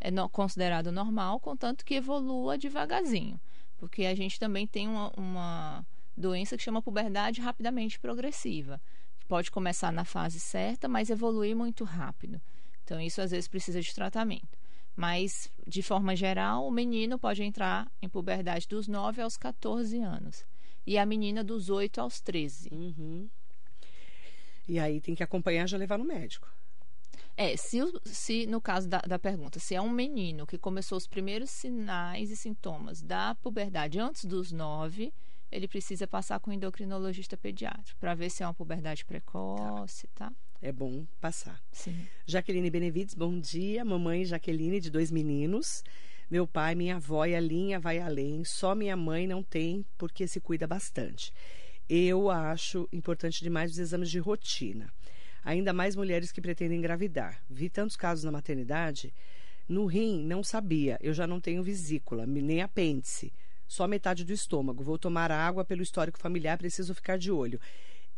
é 0.01 0.11
no, 0.11 0.29
considerado 0.29 0.91
normal, 0.91 1.39
contanto 1.39 1.85
que 1.85 1.95
evolua 1.95 2.59
devagarzinho. 2.59 3.41
Porque 3.79 4.05
a 4.05 4.17
gente 4.17 4.37
também 4.41 4.67
tem 4.67 4.89
uma, 4.89 5.13
uma 5.17 5.87
doença 6.17 6.57
que 6.57 6.63
chama 6.65 6.83
puberdade 6.83 7.41
rapidamente 7.41 8.01
progressiva. 8.01 8.81
Que 9.21 9.27
pode 9.27 9.49
começar 9.49 9.93
na 9.93 10.05
fase 10.05 10.41
certa, 10.41 10.89
mas 10.89 11.09
evoluir 11.09 11.55
muito 11.55 11.85
rápido. 11.85 12.43
Então, 12.91 13.01
isso 13.01 13.23
às 13.23 13.31
vezes 13.31 13.47
precisa 13.47 13.81
de 13.81 13.95
tratamento. 13.95 14.59
Mas, 14.97 15.49
de 15.65 15.81
forma 15.81 16.17
geral, 16.17 16.67
o 16.67 16.73
menino 16.73 17.21
pode 17.21 17.41
entrar 17.41 17.89
em 18.03 18.09
puberdade 18.09 18.67
dos 18.67 18.89
9 18.89 19.23
aos 19.23 19.37
14 19.37 20.01
anos. 20.01 20.45
E 20.85 20.99
a 20.99 21.07
menina 21.07 21.45
dos 21.45 21.71
8 21.71 22.01
aos 22.01 22.21
13. 22.21 22.69
Uhum. 22.73 23.31
E 24.67 24.81
aí 24.81 25.01
tem 25.01 25.15
que 25.15 25.23
acompanhar 25.23 25.69
já 25.69 25.79
levar 25.79 25.99
no 25.99 26.05
médico. 26.05 26.53
É, 27.37 27.57
se, 27.57 27.79
se 28.07 28.45
no 28.47 28.61
caso 28.61 28.89
da, 28.89 28.99
da 28.99 29.21
pergunta, 29.21 29.61
se 29.61 29.73
é 29.73 29.81
um 29.81 29.89
menino 29.89 30.45
que 30.45 30.59
começou 30.59 30.99
os 30.99 31.07
primeiros 31.07 31.49
sinais 31.49 32.29
e 32.33 32.37
sintomas 32.37 33.01
da 33.01 33.37
puberdade 33.37 34.01
antes 34.01 34.25
dos 34.25 34.51
9, 34.51 35.15
ele 35.53 35.69
precisa 35.69 36.09
passar 36.09 36.41
com 36.41 36.51
o 36.51 36.53
endocrinologista 36.53 37.37
pediátrico 37.37 38.01
para 38.01 38.17
ver 38.17 38.31
se 38.31 38.43
é 38.43 38.47
uma 38.49 38.53
puberdade 38.53 39.05
precoce, 39.05 40.09
tá? 40.09 40.29
tá? 40.29 40.33
É 40.63 40.71
bom 40.71 41.07
passar. 41.21 41.59
Sim. 41.73 42.07
Jaqueline 42.27 42.69
Benevides, 42.69 43.15
bom 43.15 43.41
dia. 43.41 43.85
Mamãe 43.85 44.25
Jaqueline, 44.25 44.79
de 44.79 44.91
dois 44.91 45.11
meninos. 45.11 45.83
Meu 46.31 46.47
pai, 46.47 46.75
minha 46.75 46.97
avó 46.97 47.25
e 47.25 47.35
a 47.35 47.41
linha 47.41 47.81
vai 47.81 47.99
além. 47.99 48.45
Só 48.45 48.75
minha 48.75 48.95
mãe 48.97 49.27
não 49.27 49.43
tem, 49.43 49.85
porque 49.97 50.29
se 50.29 50.39
cuida 50.39 50.67
bastante. 50.67 51.33
Eu 51.89 52.31
acho 52.31 52.89
importante 52.93 53.43
demais 53.43 53.73
os 53.73 53.79
exames 53.79 54.11
de 54.11 54.19
rotina. 54.19 54.93
Ainda 55.43 55.73
mais 55.73 55.97
mulheres 55.97 56.31
que 56.31 56.41
pretendem 56.41 56.79
engravidar. 56.79 57.43
Vi 57.49 57.71
tantos 57.71 57.97
casos 57.97 58.25
na 58.25 58.31
maternidade. 58.31 59.15
No 59.67 59.87
rim, 59.87 60.25
não 60.25 60.45
sabia. 60.45 60.99
Eu 61.01 61.15
já 61.15 61.27
não 61.27 61.41
tenho 61.41 61.63
vesícula, 61.63 62.27
nem 62.27 62.61
apêndice. 62.61 63.33
Só 63.67 63.89
metade 63.89 64.25
do 64.25 64.33
estômago. 64.33 64.85
Vou 64.85 64.99
tomar 64.99 65.33
água 65.33 65.65
pelo 65.65 65.83
histórico 65.83 66.19
familiar, 66.19 66.59
preciso 66.59 66.95
ficar 66.95 67.17
de 67.17 67.33
olho. 67.33 67.59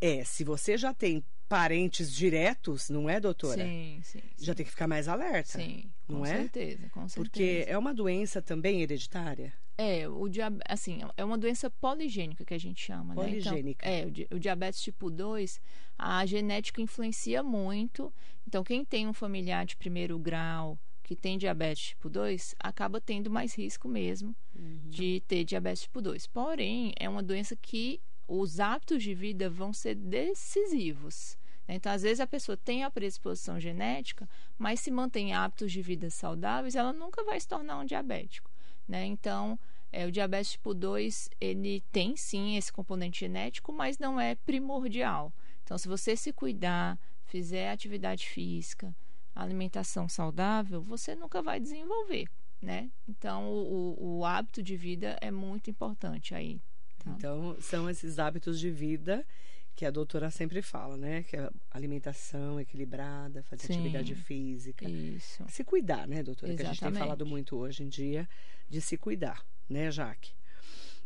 É, 0.00 0.24
se 0.24 0.42
você 0.42 0.76
já 0.76 0.92
tem 0.92 1.24
parentes 1.52 2.10
diretos, 2.10 2.88
não 2.88 3.10
é, 3.10 3.20
doutora? 3.20 3.62
Sim, 3.62 4.00
sim. 4.02 4.20
sim. 4.20 4.44
Já 4.44 4.54
tem 4.54 4.64
que 4.64 4.70
ficar 4.70 4.88
mais 4.88 5.06
alerta. 5.06 5.58
Sim, 5.58 5.84
não 6.08 6.20
com 6.20 6.26
é? 6.26 6.38
certeza, 6.38 6.88
com 6.88 7.06
certeza. 7.06 7.14
Porque 7.16 7.64
é 7.68 7.76
uma 7.76 7.92
doença 7.92 8.40
também 8.40 8.80
hereditária? 8.80 9.52
É, 9.76 10.08
o 10.08 10.30
diabetes, 10.30 10.64
assim, 10.66 11.00
é 11.14 11.22
uma 11.22 11.36
doença 11.36 11.68
poligênica 11.68 12.42
que 12.42 12.54
a 12.54 12.58
gente 12.58 12.82
chama, 12.82 13.14
poligênica. 13.14 13.86
né? 13.86 14.00
Então, 14.00 14.26
é, 14.30 14.34
o 14.34 14.38
diabetes 14.38 14.80
tipo 14.80 15.10
2, 15.10 15.60
a 15.98 16.24
genética 16.24 16.80
influencia 16.80 17.42
muito. 17.42 18.10
Então, 18.48 18.64
quem 18.64 18.82
tem 18.82 19.06
um 19.06 19.12
familiar 19.12 19.66
de 19.66 19.76
primeiro 19.76 20.18
grau 20.18 20.78
que 21.02 21.14
tem 21.14 21.36
diabetes 21.36 21.88
tipo 21.88 22.08
2, 22.08 22.54
acaba 22.58 22.98
tendo 22.98 23.28
mais 23.28 23.54
risco 23.54 23.88
mesmo 23.88 24.34
uhum. 24.58 24.80
de 24.88 25.22
ter 25.28 25.44
diabetes 25.44 25.82
tipo 25.82 26.00
2. 26.00 26.26
Porém, 26.28 26.94
é 26.98 27.06
uma 27.10 27.22
doença 27.22 27.54
que 27.54 28.00
os 28.26 28.58
hábitos 28.58 29.02
de 29.02 29.14
vida 29.14 29.50
vão 29.50 29.72
ser 29.74 29.94
decisivos. 29.94 31.36
Né? 31.66 31.74
Então, 31.76 31.92
às 31.92 32.02
vezes, 32.02 32.20
a 32.20 32.26
pessoa 32.26 32.56
tem 32.56 32.84
a 32.84 32.90
predisposição 32.90 33.58
genética, 33.58 34.28
mas 34.58 34.80
se 34.80 34.90
mantém 34.90 35.32
hábitos 35.32 35.72
de 35.72 35.82
vida 35.82 36.10
saudáveis, 36.10 36.74
ela 36.74 36.92
nunca 36.92 37.24
vai 37.24 37.38
se 37.40 37.48
tornar 37.48 37.78
um 37.78 37.84
diabético. 37.84 38.50
Né? 38.86 39.06
Então, 39.06 39.58
é, 39.92 40.06
o 40.06 40.10
diabetes 40.10 40.52
tipo 40.52 40.74
2, 40.74 41.30
ele 41.40 41.82
tem 41.92 42.16
sim 42.16 42.56
esse 42.56 42.72
componente 42.72 43.20
genético, 43.20 43.72
mas 43.72 43.98
não 43.98 44.20
é 44.20 44.34
primordial. 44.34 45.32
Então, 45.62 45.76
se 45.78 45.86
você 45.86 46.16
se 46.16 46.32
cuidar, 46.32 46.98
fizer 47.26 47.70
atividade 47.70 48.26
física, 48.28 48.94
alimentação 49.34 50.08
saudável, 50.08 50.80
você 50.80 51.14
nunca 51.14 51.42
vai 51.42 51.60
desenvolver, 51.60 52.28
né? 52.60 52.90
Então, 53.08 53.48
o, 53.48 54.18
o 54.18 54.24
hábito 54.24 54.62
de 54.62 54.76
vida 54.76 55.16
é 55.20 55.30
muito 55.30 55.70
importante 55.70 56.34
aí. 56.34 56.60
Tá? 56.98 57.10
Então, 57.12 57.56
são 57.60 57.88
esses 57.88 58.18
hábitos 58.18 58.58
de 58.58 58.70
vida 58.70 59.26
que 59.74 59.86
a 59.86 59.90
doutora 59.90 60.30
sempre 60.30 60.60
fala, 60.62 60.96
né? 60.96 61.22
Que 61.22 61.36
é 61.36 61.50
alimentação 61.70 62.60
equilibrada, 62.60 63.42
fazer 63.44 63.66
Sim, 63.66 63.74
atividade 63.74 64.14
física. 64.14 64.88
Isso. 64.88 65.44
Se 65.48 65.64
cuidar, 65.64 66.06
né, 66.06 66.22
doutora? 66.22 66.52
Exatamente. 66.52 66.78
Que 66.78 66.84
a 66.84 66.88
gente 66.88 66.94
tem 66.94 67.02
falado 67.02 67.26
muito 67.26 67.56
hoje 67.56 67.82
em 67.82 67.88
dia 67.88 68.28
de 68.68 68.80
se 68.80 68.96
cuidar, 68.96 69.44
né, 69.68 69.90
Jaque? 69.90 70.32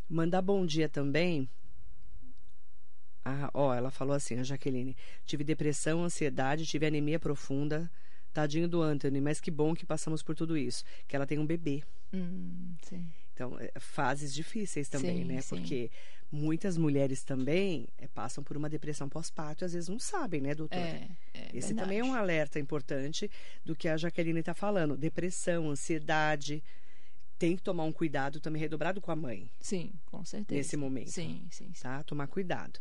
Mandar 0.08 0.42
bom 0.42 0.64
dia 0.64 0.88
também. 0.88 1.48
Ah, 3.24 3.50
ó, 3.52 3.74
ela 3.74 3.90
falou 3.90 4.14
assim, 4.14 4.38
a 4.38 4.42
Jaqueline. 4.42 4.96
Tive 5.24 5.42
depressão, 5.42 6.04
ansiedade, 6.04 6.64
tive 6.64 6.86
anemia 6.86 7.18
profunda. 7.18 7.90
Tadinho 8.32 8.68
do 8.68 8.82
Anthony, 8.82 9.20
mas 9.20 9.40
que 9.40 9.50
bom 9.50 9.74
que 9.74 9.86
passamos 9.86 10.22
por 10.22 10.36
tudo 10.36 10.56
isso. 10.56 10.84
Que 11.08 11.16
ela 11.16 11.26
tem 11.26 11.38
um 11.38 11.46
bebê. 11.46 11.82
Hum, 12.12 12.74
sim. 12.82 13.06
Então, 13.32 13.58
é, 13.58 13.72
fases 13.78 14.32
difíceis 14.32 14.88
também, 14.88 15.18
sim, 15.18 15.24
né? 15.24 15.40
Sim. 15.40 15.56
Porque 15.56 15.90
muitas 16.30 16.76
mulheres 16.76 17.22
também 17.22 17.88
é, 17.98 18.06
passam 18.08 18.42
por 18.42 18.56
uma 18.56 18.68
depressão 18.68 19.08
pós-parto 19.08 19.64
e 19.64 19.66
às 19.66 19.72
vezes 19.72 19.88
não 19.88 19.98
sabem, 19.98 20.40
né, 20.40 20.54
doutora? 20.54 20.80
É, 20.82 21.08
é 21.34 21.40
Esse 21.54 21.68
verdade. 21.68 21.78
também 21.78 21.98
é 22.00 22.04
um 22.04 22.14
alerta 22.14 22.58
importante 22.58 23.30
do 23.64 23.74
que 23.74 23.88
a 23.88 23.96
Jaqueline 23.96 24.40
está 24.40 24.54
falando. 24.54 24.96
Depressão, 24.96 25.70
ansiedade. 25.70 26.62
Tem 27.38 27.54
que 27.54 27.62
tomar 27.62 27.84
um 27.84 27.92
cuidado 27.92 28.40
também 28.40 28.60
redobrado 28.60 29.00
com 29.00 29.12
a 29.12 29.16
mãe. 29.16 29.50
Sim, 29.60 29.92
com 30.06 30.24
certeza. 30.24 30.58
Nesse 30.58 30.76
momento. 30.76 31.10
Sim, 31.10 31.46
sim. 31.50 31.70
sim. 31.72 31.82
Tá? 31.82 32.02
Tomar 32.02 32.26
cuidado. 32.28 32.80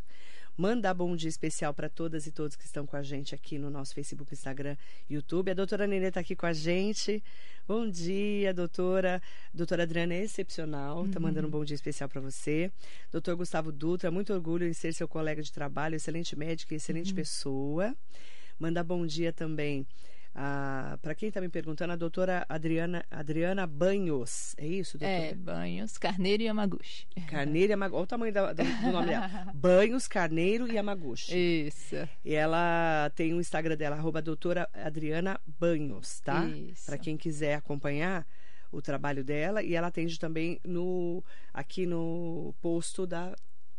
Mandar 0.57 0.93
bom 0.93 1.13
dia 1.17 1.27
especial 1.27 1.73
para 1.73 1.89
todas 1.89 2.25
e 2.27 2.31
todos 2.31 2.55
que 2.55 2.63
estão 2.63 2.85
com 2.85 2.95
a 2.95 3.03
gente 3.03 3.35
aqui 3.35 3.57
no 3.57 3.69
nosso 3.69 3.93
Facebook, 3.93 4.33
Instagram, 4.33 4.77
YouTube. 5.09 5.51
A 5.51 5.53
doutora 5.53 5.85
Nenê 5.85 6.07
está 6.07 6.21
aqui 6.21 6.33
com 6.33 6.45
a 6.45 6.53
gente. 6.53 7.21
Bom 7.67 7.89
dia, 7.89 8.53
doutora. 8.53 9.21
Doutora 9.53 9.83
Adriana 9.83 10.13
é 10.13 10.23
excepcional, 10.23 11.05
está 11.05 11.19
uhum. 11.19 11.23
mandando 11.25 11.47
um 11.49 11.51
bom 11.51 11.65
dia 11.65 11.75
especial 11.75 12.07
para 12.07 12.21
você. 12.21 12.71
Doutor 13.11 13.35
Gustavo 13.35 13.69
Dutra, 13.69 14.09
muito 14.09 14.33
orgulho 14.33 14.65
em 14.65 14.71
ser 14.71 14.93
seu 14.93 15.09
colega 15.09 15.41
de 15.41 15.51
trabalho, 15.51 15.95
excelente 15.95 16.37
médico 16.37 16.73
e 16.73 16.77
excelente 16.77 17.09
uhum. 17.09 17.15
pessoa. 17.15 17.93
Mandar 18.57 18.85
bom 18.85 19.05
dia 19.05 19.33
também 19.33 19.85
para 21.01 21.15
quem 21.15 21.29
está 21.29 21.39
me 21.39 21.47
perguntando, 21.47 21.93
a 21.93 21.95
doutora 21.95 22.45
Adriana, 22.49 23.05
Adriana 23.09 23.65
Banhos. 23.65 24.53
É 24.57 24.67
isso, 24.67 24.97
doutora? 24.97 25.27
É, 25.27 25.33
Banhos, 25.33 25.97
Carneiro 25.97 26.43
e 26.43 26.45
Yamaguchi. 26.47 27.07
Carneiro 27.29 27.69
e 27.69 27.71
Yamaguchi. 27.71 27.95
Olha 27.95 28.03
o 28.03 28.07
tamanho 28.07 28.33
da, 28.33 28.51
do, 28.51 28.63
do 28.63 28.91
nome 28.91 29.07
dela. 29.07 29.29
Banhos, 29.55 30.07
Carneiro 30.07 30.67
e 30.67 30.75
Yamaguchi. 30.75 31.33
Isso. 31.67 31.95
E 32.23 32.33
ela 32.33 33.09
tem 33.15 33.33
o 33.33 33.37
um 33.37 33.39
Instagram 33.39 33.77
dela, 33.77 33.95
arroba 33.95 34.21
doutora 34.21 34.69
Adriana 34.73 35.39
Banhos, 35.59 36.19
tá? 36.19 36.43
Para 36.85 36.97
quem 36.97 37.15
quiser 37.15 37.55
acompanhar 37.55 38.27
o 38.71 38.81
trabalho 38.81 39.23
dela. 39.23 39.63
E 39.63 39.73
ela 39.73 39.87
atende 39.87 40.19
também 40.19 40.59
no 40.65 41.23
aqui 41.53 41.85
no 41.85 42.53
posto 42.61 43.07
da 43.07 43.33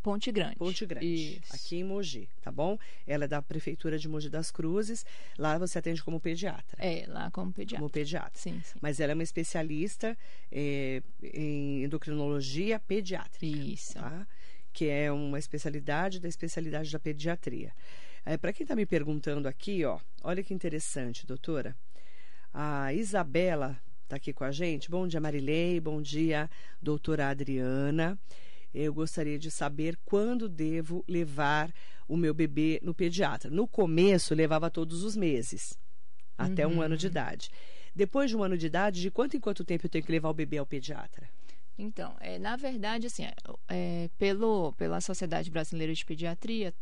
Ponte 0.06 0.30
Grande. 0.30 0.54
Ponte 0.54 0.86
Grande, 0.86 1.04
Isso. 1.04 1.52
aqui 1.52 1.78
em 1.78 1.82
Mogi, 1.82 2.28
tá 2.40 2.52
bom? 2.52 2.78
Ela 3.04 3.24
é 3.24 3.26
da 3.26 3.42
Prefeitura 3.42 3.98
de 3.98 4.08
Mogi 4.08 4.30
das 4.30 4.52
Cruzes. 4.52 5.04
Lá 5.36 5.58
você 5.58 5.80
atende 5.80 6.00
como 6.00 6.20
pediatra. 6.20 6.76
É, 6.78 7.06
lá 7.08 7.28
como 7.32 7.52
pediatra. 7.52 7.78
Como 7.78 7.90
pediatra. 7.90 8.30
Sim, 8.38 8.60
sim. 8.62 8.78
Mas 8.80 9.00
ela 9.00 9.10
é 9.10 9.14
uma 9.14 9.24
especialista 9.24 10.16
é, 10.52 11.02
em 11.20 11.82
endocrinologia 11.82 12.78
pediátrica. 12.78 13.44
Isso. 13.44 13.94
Tá? 13.94 14.24
Que 14.72 14.88
é 14.88 15.10
uma 15.10 15.40
especialidade 15.40 16.20
da 16.20 16.28
especialidade 16.28 16.92
da 16.92 17.00
pediatria. 17.00 17.72
É, 18.24 18.36
Para 18.36 18.52
quem 18.52 18.62
está 18.62 18.76
me 18.76 18.86
perguntando 18.86 19.48
aqui, 19.48 19.84
ó, 19.84 19.98
olha 20.22 20.40
que 20.40 20.54
interessante, 20.54 21.26
doutora. 21.26 21.76
A 22.54 22.94
Isabela 22.94 23.76
está 24.04 24.14
aqui 24.14 24.32
com 24.32 24.44
a 24.44 24.52
gente. 24.52 24.88
Bom 24.88 25.08
dia, 25.08 25.20
Marilei. 25.20 25.80
Bom 25.80 26.00
dia, 26.00 26.48
doutora 26.80 27.28
Adriana 27.28 28.16
eu 28.76 28.92
gostaria 28.92 29.38
de 29.38 29.50
saber 29.50 29.98
quando 30.04 30.48
devo 30.48 31.04
levar 31.08 31.72
o 32.06 32.16
meu 32.16 32.34
bebê 32.34 32.78
no 32.82 32.94
pediatra. 32.94 33.50
No 33.50 33.66
começo, 33.66 34.34
levava 34.34 34.70
todos 34.70 35.02
os 35.02 35.16
meses, 35.16 35.78
até 36.36 36.66
uhum. 36.66 36.76
um 36.76 36.82
ano 36.82 36.96
de 36.96 37.06
idade. 37.06 37.50
Depois 37.94 38.30
de 38.30 38.36
um 38.36 38.42
ano 38.42 38.58
de 38.58 38.66
idade, 38.66 39.00
de 39.00 39.10
quanto 39.10 39.36
em 39.36 39.40
quanto 39.40 39.64
tempo 39.64 39.86
eu 39.86 39.90
tenho 39.90 40.04
que 40.04 40.12
levar 40.12 40.28
o 40.28 40.34
bebê 40.34 40.58
ao 40.58 40.66
pediatra? 40.66 41.28
Então, 41.78 42.14
é, 42.20 42.38
na 42.38 42.56
verdade, 42.56 43.06
assim, 43.06 43.24
é, 43.24 43.34
é, 43.68 44.10
pelo, 44.18 44.72
pela 44.74 45.00
Sociedade 45.00 45.50
Brasileira 45.50 45.94
de 45.94 46.04
Pediatria, 46.04 46.74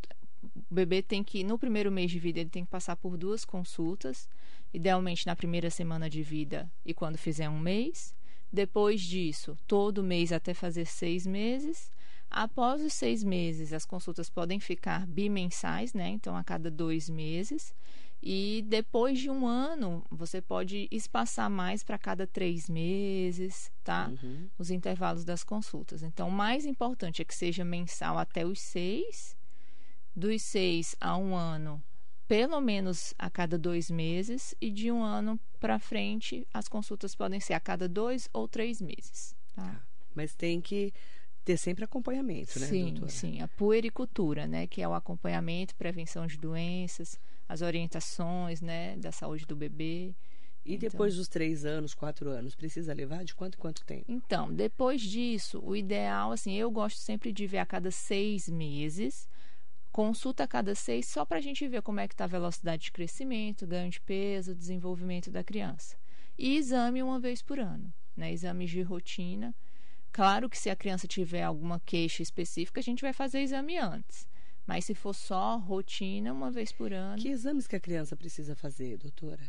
o 0.42 0.74
bebê 0.74 1.02
tem 1.02 1.22
que, 1.22 1.42
no 1.44 1.59
primeiro 1.59 1.90
mês 1.90 2.11
de 2.11 2.18
vida, 2.18 2.40
ele 2.40 2.50
tem 2.50 2.64
que 2.64 2.70
passar 2.70 2.96
por 2.96 3.16
duas 3.16 3.44
consultas, 3.44 4.28
idealmente 4.72 5.26
na 5.26 5.37
primeira 5.37 5.70
semana 5.70 6.11
de 6.11 6.22
vida 6.22 6.70
e 6.85 6.92
quando 6.92 7.16
fizer 7.16 7.48
um 7.48 7.59
mês. 7.59 8.14
Depois 8.55 9.01
disso, 9.01 9.59
todo 9.67 10.01
mês 10.01 10.31
até 10.31 10.55
fazer 10.55 10.87
seis 10.87 11.27
meses. 11.27 11.90
Após 12.31 12.81
os 12.81 12.93
seis 12.93 13.25
meses, 13.25 13.73
as 13.73 13.85
consultas 13.85 14.31
podem 14.31 14.61
ficar 14.61 15.09
bimensais, 15.09 15.93
né? 15.93 16.09
Então, 16.11 16.37
a 16.37 16.45
cada 16.45 16.71
dois 16.71 17.11
meses. 17.11 17.75
E 18.23 18.64
depois 18.69 19.19
de 19.19 19.29
um 19.29 19.45
ano, 19.45 20.05
você 20.09 20.40
pode 20.40 20.87
espaçar 20.93 21.51
mais 21.51 21.83
para 21.83 21.99
cada 21.99 22.29
três 22.29 22.69
meses, 22.71 23.73
tá? 23.83 24.12
Uhum. 24.23 24.49
Os 24.57 24.71
intervalos 24.71 25.25
das 25.25 25.43
consultas. 25.43 26.05
Então, 26.05 26.29
o 26.29 26.33
mais 26.33 26.64
importante 26.64 27.23
é 27.23 27.25
que 27.25 27.35
seja 27.35 27.64
mensal 27.64 28.17
até 28.17 28.47
os 28.47 28.61
seis, 28.61 29.37
dos 30.14 30.43
seis 30.43 30.95
a 31.01 31.17
um 31.17 31.35
ano, 31.35 31.83
pelo 32.26 32.60
menos 32.60 33.14
a 33.18 33.28
cada 33.28 33.58
dois 33.58 33.90
meses, 33.90 34.54
e 34.60 34.70
de 34.70 34.90
um 34.90 35.02
ano 35.02 35.38
para 35.60 35.78
frente, 35.78 36.46
as 36.52 36.68
consultas 36.68 37.14
podem 37.14 37.40
ser 37.40 37.54
a 37.54 37.60
cada 37.60 37.88
dois 37.88 38.28
ou 38.32 38.48
três 38.48 38.80
meses. 38.80 39.34
Tá? 39.54 39.62
tá. 39.62 39.87
Mas 40.14 40.34
tem 40.34 40.60
que 40.60 40.92
ter 41.44 41.58
sempre 41.58 41.84
acompanhamento, 41.84 42.58
né, 42.58 42.66
sim, 42.66 42.84
doutora? 42.87 43.10
Sim, 43.10 43.42
a 43.42 43.48
puericultura, 43.48 44.46
né, 44.46 44.66
que 44.66 44.80
é 44.80 44.88
o 44.88 44.94
acompanhamento, 44.94 45.74
prevenção 45.74 46.26
de 46.26 46.38
doenças, 46.38 47.18
as 47.46 47.60
orientações, 47.60 48.62
né, 48.62 48.96
da 48.96 49.12
saúde 49.12 49.44
do 49.44 49.54
bebê. 49.54 50.14
E 50.64 50.74
então, 50.74 50.88
depois 50.88 51.14
dos 51.16 51.28
três 51.28 51.66
anos, 51.66 51.94
quatro 51.94 52.30
anos, 52.30 52.54
precisa 52.54 52.94
levar 52.94 53.22
de 53.24 53.34
quanto 53.34 53.58
quanto 53.58 53.84
tempo? 53.84 54.06
Então, 54.08 54.50
depois 54.50 55.02
disso, 55.02 55.60
o 55.62 55.76
ideal, 55.76 56.32
assim, 56.32 56.54
eu 56.54 56.70
gosto 56.70 56.98
sempre 56.98 57.30
de 57.30 57.46
ver 57.46 57.58
a 57.58 57.66
cada 57.66 57.90
seis 57.90 58.48
meses, 58.48 59.28
consulta 59.94 60.42
a 60.42 60.48
cada 60.48 60.74
seis, 60.74 61.07
só 61.07 61.24
para 61.24 61.38
a 61.38 61.40
gente 61.40 61.68
ver 61.68 61.80
como 61.80 62.00
é 62.00 62.09
que 62.09 62.14
está 62.14 62.24
a 62.24 62.26
velocidade 62.26 62.83
de 62.83 62.90
crescimento, 62.90 63.64
ganho 63.64 63.88
de 63.88 64.00
peso, 64.00 64.52
desenvolvimento 64.52 65.30
da 65.30 65.44
criança. 65.44 65.96
E 66.37 66.57
exame 66.57 67.00
uma 67.00 67.20
vez 67.20 67.40
por 67.40 67.61
ano, 67.61 67.94
né? 68.16 68.33
Exames 68.33 68.70
de 68.70 68.83
rotina. 68.83 69.54
Claro 70.11 70.50
que 70.50 70.59
se 70.59 70.68
a 70.68 70.74
criança 70.74 71.07
tiver 71.07 71.44
alguma 71.44 71.78
queixa 71.78 72.24
específica, 72.24 72.80
a 72.80 72.83
gente 72.83 73.02
vai 73.02 73.12
fazer 73.12 73.38
exame 73.38 73.78
antes. 73.78 74.26
Mas 74.66 74.85
se 74.85 74.96
for 74.96 75.14
só 75.14 75.59
rotina, 75.59 76.33
uma 76.33 76.50
vez 76.50 76.72
por 76.72 76.92
ano. 76.92 77.22
Que 77.22 77.28
exames 77.28 77.68
que 77.68 77.76
a 77.76 77.80
criança 77.80 78.16
precisa 78.16 78.57
fazer, 78.57 78.98
doutora? 78.98 79.48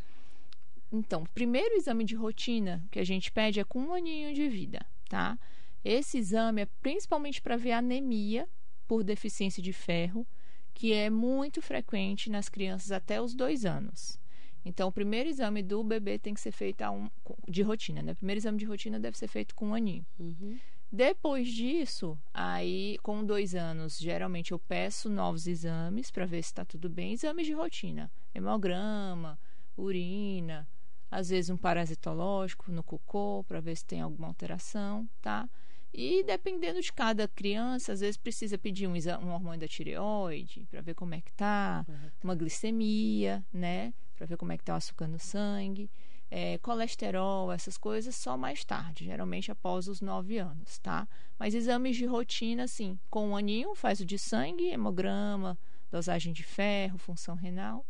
Então, 0.91 1.23
o 1.23 1.29
primeiro 1.29 1.73
exame 1.73 2.03
de 2.03 2.13
rotina 2.13 2.85
que 2.91 2.99
a 2.99 3.03
gente 3.03 3.31
pede 3.31 3.59
é 3.59 3.63
com 3.63 3.79
um 3.79 3.95
aninho 3.95 4.31
de 4.31 4.47
vida, 4.47 4.85
tá? 5.09 5.39
Esse 5.83 6.19
exame 6.19 6.61
é 6.61 6.67
principalmente 6.83 7.41
para 7.41 7.57
ver 7.57 7.71
anemia 7.71 8.47
por 8.87 9.03
deficiência 9.03 9.63
de 9.63 9.73
ferro, 9.73 10.27
que 10.75 10.93
é 10.93 11.09
muito 11.09 11.61
frequente 11.61 12.29
nas 12.29 12.49
crianças 12.49 12.91
até 12.91 13.19
os 13.19 13.33
dois 13.33 13.65
anos. 13.65 14.19
Então, 14.63 14.89
o 14.89 14.91
primeiro 14.91 15.29
exame 15.29 15.63
do 15.63 15.83
bebê 15.83 16.19
tem 16.19 16.33
que 16.33 16.41
ser 16.41 16.51
feito 16.51 16.83
um, 16.83 17.09
de 17.47 17.61
rotina, 17.61 18.01
né? 18.01 18.11
O 18.11 18.15
primeiro 18.15 18.39
exame 18.39 18.57
de 18.57 18.65
rotina 18.65 18.99
deve 18.99 19.17
ser 19.17 19.27
feito 19.27 19.55
com 19.55 19.69
um 19.69 19.73
aninho. 19.73 20.05
Uhum. 20.19 20.59
Depois 20.91 21.47
disso, 21.47 22.17
aí 22.33 22.97
com 23.01 23.23
dois 23.23 23.55
anos, 23.55 23.97
geralmente 23.97 24.51
eu 24.51 24.59
peço 24.59 25.09
novos 25.09 25.47
exames 25.47 26.11
para 26.11 26.25
ver 26.25 26.43
se 26.43 26.49
está 26.49 26.65
tudo 26.65 26.89
bem. 26.89 27.13
Exames 27.13 27.45
de 27.45 27.53
rotina, 27.53 28.11
hemograma, 28.33 29.39
urina, 29.77 30.67
às 31.09 31.29
vezes 31.29 31.49
um 31.49 31.57
parasitológico 31.57 32.71
no 32.71 32.83
cocô 32.83 33.45
para 33.47 33.61
ver 33.61 33.77
se 33.77 33.85
tem 33.85 34.01
alguma 34.01 34.27
alteração, 34.27 35.07
tá? 35.21 35.49
E 35.97 36.23
dependendo 36.23 36.81
de 36.81 36.91
cada 36.91 37.25
criança, 37.25 37.93
às 37.93 38.01
vezes 38.01 38.17
precisa 38.17 38.57
pedir 38.57 38.85
um, 38.85 38.91
um 38.91 39.31
hormônio 39.31 39.61
da 39.61 39.67
tireoide 39.67 40.67
para 40.69 40.81
ver 40.81 40.93
como 40.93 41.15
é 41.15 41.21
que 41.21 41.31
tá, 41.31 41.85
uhum. 41.87 42.09
uma 42.21 42.35
glicemia, 42.35 43.41
né? 43.53 43.93
Para 44.17 44.27
ver 44.27 44.35
como 44.35 44.51
é 44.51 44.57
que 44.57 44.63
tá 44.65 44.73
o 44.73 44.75
açúcar 44.77 45.07
no 45.07 45.17
sangue. 45.17 45.89
É, 46.29 46.57
colesterol, 46.57 47.49
essas 47.49 47.77
coisas, 47.77 48.13
só 48.13 48.35
mais 48.35 48.65
tarde, 48.65 49.05
geralmente 49.05 49.51
após 49.51 49.87
os 49.87 50.01
nove 50.01 50.37
anos, 50.37 50.79
tá? 50.79 51.07
Mas 51.39 51.53
exames 51.53 51.95
de 51.95 52.05
rotina, 52.05 52.63
assim, 52.63 52.99
com 53.09 53.29
um 53.29 53.37
aninho, 53.37 53.73
faz 53.73 54.01
o 54.01 54.05
de 54.05 54.19
sangue, 54.19 54.67
hemograma, 54.67 55.57
dosagem 55.89 56.33
de 56.33 56.43
ferro, 56.43 56.97
função 56.97 57.35
renal. 57.35 57.85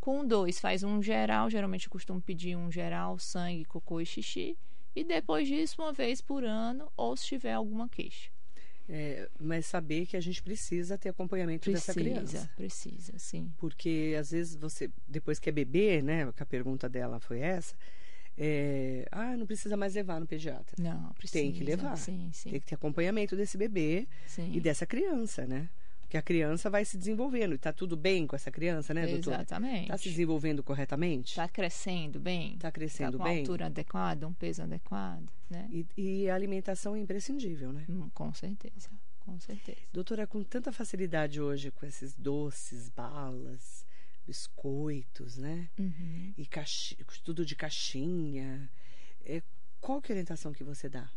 Com 0.00 0.26
dois, 0.26 0.58
faz 0.58 0.82
um 0.82 1.02
geral, 1.02 1.50
geralmente 1.50 1.88
eu 1.88 1.90
costumo 1.90 2.22
pedir 2.22 2.56
um 2.56 2.72
geral, 2.72 3.18
sangue, 3.18 3.66
cocô 3.66 4.00
e 4.00 4.06
xixi 4.06 4.56
e 4.94 5.04
depois 5.04 5.46
disso 5.46 5.82
uma 5.82 5.92
vez 5.92 6.20
por 6.20 6.44
ano 6.44 6.90
ou 6.96 7.16
se 7.16 7.26
tiver 7.26 7.52
alguma 7.52 7.88
queixa. 7.88 8.30
É, 8.92 9.28
mas 9.38 9.66
saber 9.66 10.04
que 10.06 10.16
a 10.16 10.20
gente 10.20 10.42
precisa 10.42 10.98
ter 10.98 11.10
acompanhamento 11.10 11.70
precisa, 11.70 11.92
dessa 11.92 12.00
criança. 12.00 12.50
Precisa, 12.56 13.12
sim. 13.18 13.52
Porque 13.56 14.16
às 14.18 14.32
vezes 14.32 14.56
você, 14.56 14.90
depois 15.06 15.38
que 15.38 15.48
é 15.48 15.52
bebê, 15.52 16.02
né, 16.02 16.32
que 16.32 16.42
a 16.42 16.46
pergunta 16.46 16.88
dela 16.88 17.20
foi 17.20 17.38
essa, 17.38 17.76
é, 18.36 19.06
ah, 19.12 19.36
não 19.36 19.46
precisa 19.46 19.76
mais 19.76 19.94
levar 19.94 20.18
no 20.18 20.26
pediatra. 20.26 20.74
Não, 20.76 21.12
precisa. 21.12 21.40
Tem 21.40 21.52
que 21.52 21.62
levar. 21.62 21.96
Sim, 21.96 22.30
sim. 22.32 22.50
Tem 22.50 22.60
que 22.60 22.66
ter 22.66 22.74
acompanhamento 22.74 23.36
desse 23.36 23.56
bebê 23.56 24.08
sim. 24.26 24.50
e 24.52 24.60
dessa 24.60 24.84
criança, 24.86 25.46
né? 25.46 25.68
Que 26.10 26.16
a 26.16 26.22
criança 26.22 26.68
vai 26.68 26.84
se 26.84 26.98
desenvolvendo. 26.98 27.52
E 27.52 27.54
está 27.54 27.72
tudo 27.72 27.96
bem 27.96 28.26
com 28.26 28.34
essa 28.34 28.50
criança, 28.50 28.92
né, 28.92 29.06
doutor? 29.06 29.34
Exatamente. 29.34 29.82
Está 29.82 29.96
se 29.96 30.08
desenvolvendo 30.10 30.60
corretamente? 30.60 31.30
Está 31.30 31.48
crescendo 31.48 32.18
bem. 32.18 32.54
Está 32.54 32.72
crescendo 32.72 33.12
tá 33.12 33.18
com 33.18 33.24
bem. 33.24 33.34
Uma 33.34 33.40
altura 33.42 33.66
adequada, 33.66 34.26
um 34.26 34.32
peso 34.32 34.60
adequado, 34.60 35.30
né? 35.48 35.68
E, 35.70 35.86
e 35.96 36.28
a 36.28 36.34
alimentação 36.34 36.96
é 36.96 36.98
imprescindível, 36.98 37.72
né? 37.72 37.84
Hum, 37.88 38.10
com 38.12 38.34
certeza, 38.34 38.90
com 39.20 39.38
certeza. 39.38 39.78
Doutora, 39.92 40.26
com 40.26 40.42
tanta 40.42 40.72
facilidade 40.72 41.40
hoje 41.40 41.70
com 41.70 41.86
esses 41.86 42.16
doces, 42.16 42.88
balas, 42.88 43.86
biscoitos, 44.26 45.36
né? 45.36 45.70
Uhum. 45.78 46.34
E 46.36 46.48
tudo 47.22 47.46
de 47.46 47.54
caixinha. 47.54 48.68
É, 49.24 49.40
qual 49.80 50.02
que 50.02 50.10
é 50.10 50.14
a 50.14 50.16
orientação 50.16 50.52
que 50.52 50.64
você 50.64 50.88
dá? 50.88 51.08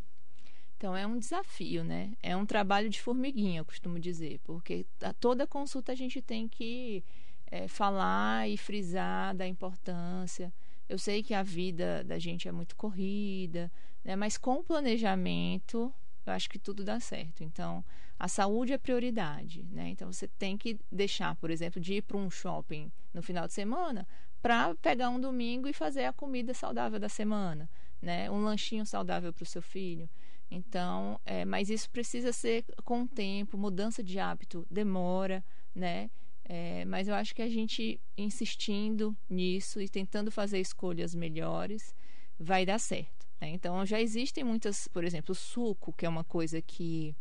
Então 0.83 0.97
é 0.97 1.07
um 1.07 1.17
desafio, 1.17 1.81
né? 1.81 2.11
É 2.21 2.35
um 2.35 2.45
trabalho 2.45 2.89
de 2.89 2.99
formiguinha, 2.99 3.61
eu 3.61 3.63
costumo 3.63 3.97
dizer, 3.97 4.41
porque 4.43 4.85
a 5.01 5.13
toda 5.13 5.47
consulta 5.47 5.93
a 5.93 5.95
gente 5.95 6.21
tem 6.21 6.45
que 6.45 7.01
é, 7.49 7.69
falar 7.69 8.49
e 8.49 8.57
frisar 8.57 9.33
da 9.33 9.47
importância. 9.47 10.53
Eu 10.89 10.99
sei 10.99 11.23
que 11.23 11.33
a 11.33 11.41
vida 11.41 12.03
da 12.03 12.19
gente 12.19 12.49
é 12.49 12.51
muito 12.51 12.75
corrida, 12.75 13.71
né? 14.03 14.17
Mas 14.17 14.37
com 14.37 14.61
planejamento, 14.61 15.89
eu 16.25 16.33
acho 16.33 16.49
que 16.49 16.59
tudo 16.59 16.83
dá 16.83 16.99
certo. 16.99 17.45
Então, 17.45 17.81
a 18.19 18.27
saúde 18.27 18.73
é 18.73 18.77
prioridade, 18.77 19.63
né? 19.71 19.87
Então 19.87 20.11
você 20.11 20.27
tem 20.27 20.57
que 20.57 20.77
deixar, 20.91 21.33
por 21.35 21.49
exemplo, 21.49 21.79
de 21.79 21.93
ir 21.93 22.01
para 22.01 22.17
um 22.17 22.29
shopping 22.29 22.91
no 23.13 23.23
final 23.23 23.47
de 23.47 23.53
semana 23.53 24.05
para 24.41 24.75
pegar 24.81 25.09
um 25.09 25.19
domingo 25.21 25.69
e 25.69 25.71
fazer 25.71 26.03
a 26.03 26.11
comida 26.11 26.53
saudável 26.53 26.99
da 26.99 27.07
semana, 27.07 27.69
né? 28.01 28.29
Um 28.29 28.43
lanchinho 28.43 28.85
saudável 28.85 29.31
para 29.31 29.43
o 29.43 29.45
seu 29.45 29.61
filho. 29.61 30.09
Então, 30.53 31.19
é, 31.25 31.43
mas 31.45 31.69
isso 31.69 31.89
precisa 31.89 32.31
ser 32.31 32.63
com 32.83 33.03
o 33.03 33.07
tempo, 33.07 33.57
mudança 33.57 34.03
de 34.03 34.19
hábito 34.19 34.65
demora, 34.69 35.43
né? 35.73 36.09
É, 36.45 36.83
mas 36.85 37.07
eu 37.07 37.15
acho 37.15 37.33
que 37.33 37.41
a 37.41 37.49
gente 37.49 37.99
insistindo 38.17 39.15
nisso 39.29 39.81
e 39.81 39.87
tentando 39.87 40.29
fazer 40.29 40.59
escolhas 40.59 41.15
melhores 41.15 41.95
vai 42.37 42.65
dar 42.65 42.79
certo. 42.79 43.25
Né? 43.39 43.49
Então 43.49 43.85
já 43.85 43.99
existem 43.99 44.43
muitas, 44.43 44.87
por 44.87 45.03
exemplo, 45.03 45.33
suco, 45.33 45.93
que 45.93 46.05
é 46.05 46.09
uma 46.09 46.23
coisa 46.23 46.61
que 46.61 47.15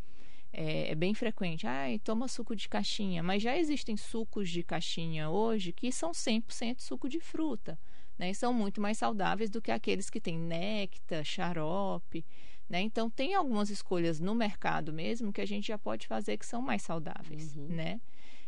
é, 0.53 0.91
é 0.91 0.95
bem 0.95 1.15
frequente. 1.15 1.67
Ai, 1.67 1.99
toma 1.99 2.29
suco 2.29 2.55
de 2.55 2.69
caixinha. 2.69 3.23
Mas 3.23 3.43
já 3.43 3.57
existem 3.57 3.97
sucos 3.97 4.51
de 4.51 4.63
caixinha 4.63 5.31
hoje 5.31 5.73
que 5.73 5.91
são 5.91 6.13
100% 6.13 6.81
suco 6.81 7.09
de 7.09 7.21
fruta. 7.21 7.79
Né? 8.19 8.31
E 8.31 8.35
são 8.35 8.53
muito 8.53 8.81
mais 8.81 8.99
saudáveis 8.99 9.49
do 9.51 9.63
que 9.63 9.71
aqueles 9.71 10.11
que 10.11 10.21
têm 10.21 10.39
néctar, 10.39 11.25
xarope. 11.25 12.25
Né? 12.69 12.81
Então, 12.81 13.11
tem 13.11 13.35
algumas 13.35 13.71
escolhas 13.71 14.19
no 14.19 14.35
mercado 14.35 14.93
mesmo 14.93 15.33
que 15.33 15.41
a 15.41 15.47
gente 15.47 15.69
já 15.69 15.79
pode 15.79 16.07
fazer 16.07 16.37
que 16.39 16.47
são 16.47 16.63
mais 16.63 16.83
saudáveis. 16.83 17.55
Uhum. 17.55 17.67
Né? 17.69 18.01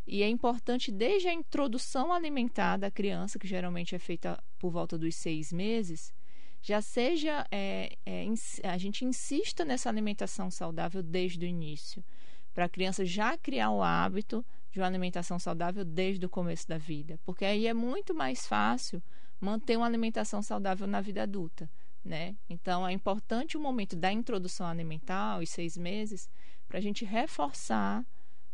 E 0.07 0.23
é 0.23 0.29
importante, 0.29 0.93
desde 0.93 1.29
a 1.29 1.33
introdução 1.33 2.13
alimentar 2.13 2.77
da 2.77 2.91
criança, 2.91 3.39
que 3.39 3.47
geralmente 3.47 3.95
é 3.95 3.99
feita 3.99 4.43
por 4.59 4.71
volta 4.71 4.99
dos 4.99 5.15
seis 5.17 5.53
meses, 5.53 6.13
já 6.61 6.81
seja 6.81 7.47
é, 7.51 7.97
é, 8.05 8.27
a 8.65 8.79
gente 8.79 9.05
insista 9.05 9.65
nessa 9.65 9.89
alimentação 9.89 10.51
saudável 10.51 11.03
desde 11.03 11.45
o 11.45 11.49
início, 11.49 12.05
para 12.55 12.67
a 12.67 12.69
criança 12.69 13.05
já 13.05 13.37
criar 13.37 13.71
o 13.71 13.83
hábito 13.83 14.45
de 14.71 14.81
uma 14.81 14.87
alimentação 14.87 15.39
saudável 15.39 15.85
desde 15.85 16.25
o 16.25 16.29
começo 16.29 16.67
da 16.69 16.79
vida, 16.79 17.19
porque 17.25 17.45
aí 17.45 17.67
é 17.67 17.75
muito 17.75 18.15
mais 18.15 18.47
fácil 18.47 19.03
manter 19.41 19.77
uma 19.77 19.87
alimentação 19.87 20.43
saudável 20.43 20.87
na 20.87 21.01
vida 21.01 21.23
adulta 21.23 21.69
né? 22.05 22.37
Então 22.49 22.87
é 22.87 22.93
importante 22.93 23.57
o 23.57 23.61
momento 23.61 23.97
da 23.97 24.13
introdução 24.13 24.67
alimentar, 24.67 25.39
os 25.39 25.49
seis 25.49 25.77
meses, 25.77 26.29
para 26.69 26.79
a 26.79 26.83
gente 26.83 27.05
reforçar 27.05 28.05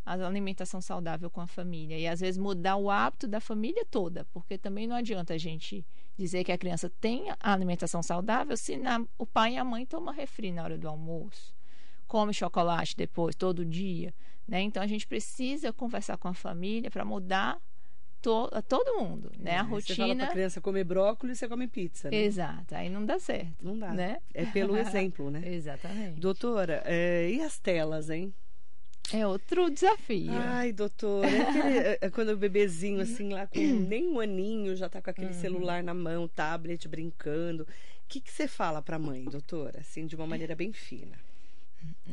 a 0.04 0.12
alimentação 0.12 0.80
saudável 0.80 1.30
com 1.30 1.40
a 1.40 1.46
família 1.46 1.98
e 1.98 2.06
às 2.06 2.20
vezes 2.20 2.38
mudar 2.38 2.76
o 2.76 2.90
hábito 2.90 3.28
da 3.28 3.40
família 3.40 3.84
toda, 3.90 4.24
porque 4.32 4.56
também 4.56 4.86
não 4.86 4.96
adianta 4.96 5.34
a 5.34 5.38
gente 5.38 5.84
dizer 6.16 6.44
que 6.44 6.52
a 6.52 6.58
criança 6.58 6.90
tem 7.00 7.30
a 7.30 7.52
alimentação 7.52 8.02
saudável 8.02 8.56
se 8.56 8.76
na, 8.76 9.04
o 9.18 9.26
pai 9.26 9.54
e 9.54 9.58
a 9.58 9.64
mãe 9.64 9.84
tomam 9.84 10.14
refri 10.14 10.52
na 10.52 10.64
hora 10.64 10.78
do 10.78 10.88
almoço, 10.88 11.54
come 12.06 12.32
chocolate 12.32 12.96
depois, 12.96 13.34
todo 13.34 13.64
dia. 13.64 14.14
Né? 14.46 14.62
Então 14.62 14.82
a 14.82 14.86
gente 14.86 15.06
precisa 15.06 15.72
conversar 15.72 16.16
com 16.16 16.28
a 16.28 16.34
família 16.34 16.90
para 16.90 17.04
mudar 17.04 17.60
to, 18.20 18.50
todo 18.68 18.98
mundo, 18.98 19.32
né? 19.38 19.56
A 19.56 19.62
rotina. 19.62 19.94
Você 19.94 20.02
fala 20.02 20.16
pra 20.16 20.26
criança 20.28 20.60
comer 20.60 20.84
brócolis, 20.84 21.38
você 21.38 21.48
come 21.48 21.66
pizza. 21.66 22.10
Né? 22.10 22.16
Exato, 22.18 22.74
aí 22.74 22.88
não 22.88 23.04
dá 23.04 23.18
certo. 23.18 23.54
Não 23.60 23.78
dá. 23.78 23.92
Né? 23.92 24.18
É 24.34 24.44
pelo 24.46 24.76
exemplo, 24.78 25.30
né? 25.30 25.42
Exatamente. 25.44 26.20
Doutora, 26.20 26.82
é, 26.84 27.30
e 27.30 27.40
as 27.40 27.58
telas, 27.58 28.10
hein? 28.10 28.32
É 29.12 29.26
outro 29.26 29.70
desafio. 29.70 30.30
Ai, 30.32 30.72
doutor, 30.72 31.24
é, 31.24 31.40
aquele, 31.40 31.78
é, 31.78 31.98
é 32.00 32.10
quando 32.10 32.28
o 32.28 32.36
bebezinho, 32.36 33.00
assim, 33.00 33.30
lá 33.30 33.46
com 33.46 33.58
nem 33.58 34.06
um 34.08 34.20
aninho, 34.20 34.76
já 34.76 34.88
tá 34.88 35.02
com 35.02 35.10
aquele 35.10 35.28
uhum. 35.28 35.40
celular 35.40 35.82
na 35.82 35.94
mão, 35.94 36.28
tablet, 36.28 36.86
brincando. 36.86 37.64
O 37.64 37.66
que, 38.08 38.20
que 38.20 38.30
você 38.30 38.46
fala 38.46 38.80
pra 38.80 38.98
mãe, 38.98 39.24
doutora? 39.24 39.80
Assim, 39.80 40.06
de 40.06 40.14
uma 40.14 40.26
maneira 40.26 40.54
bem 40.54 40.72
fina. 40.72 41.18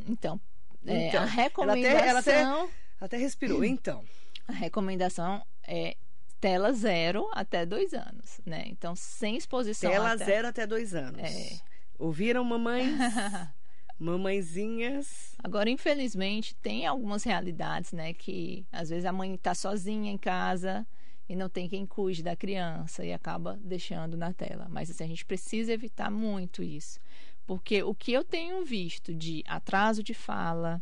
Então, 0.07 0.39
é, 0.85 1.07
então 1.07 1.21
a 1.21 1.25
recomendação... 1.25 2.07
Ela 2.07 2.19
até, 2.19 2.39
ela 2.39 2.59
até, 2.59 2.73
até 2.99 3.17
respirou, 3.17 3.63
então. 3.63 4.03
A 4.47 4.53
recomendação 4.53 5.43
é 5.67 5.95
tela 6.39 6.71
zero 6.71 7.29
até 7.33 7.65
dois 7.65 7.93
anos, 7.93 8.39
né? 8.45 8.63
Então, 8.67 8.95
sem 8.95 9.35
exposição. 9.35 9.91
Tela 9.91 10.13
até... 10.13 10.25
zero 10.25 10.47
até 10.47 10.65
dois 10.65 10.95
anos. 10.95 11.21
É. 11.21 11.59
Ouviram, 11.99 12.43
mamães? 12.43 12.87
Mamãezinhas. 13.99 15.35
Agora, 15.43 15.69
infelizmente, 15.69 16.55
tem 16.55 16.85
algumas 16.85 17.23
realidades, 17.23 17.91
né? 17.91 18.13
Que 18.13 18.65
às 18.71 18.89
vezes 18.89 19.05
a 19.05 19.11
mãe 19.11 19.33
está 19.33 19.55
sozinha 19.55 20.11
em 20.11 20.17
casa 20.17 20.85
e 21.27 21.35
não 21.35 21.49
tem 21.49 21.67
quem 21.67 21.85
cuide 21.85 22.21
da 22.21 22.35
criança 22.35 23.03
e 23.03 23.11
acaba 23.11 23.59
deixando 23.61 24.15
na 24.15 24.31
tela. 24.31 24.67
Mas 24.69 24.91
assim, 24.91 25.03
a 25.03 25.07
gente 25.07 25.25
precisa 25.25 25.73
evitar 25.73 26.11
muito 26.11 26.61
isso. 26.61 26.99
Porque 27.45 27.81
o 27.81 27.95
que 27.95 28.13
eu 28.13 28.23
tenho 28.23 28.63
visto 28.63 29.15
de 29.15 29.43
atraso 29.47 30.03
de 30.03 30.13
fala, 30.13 30.81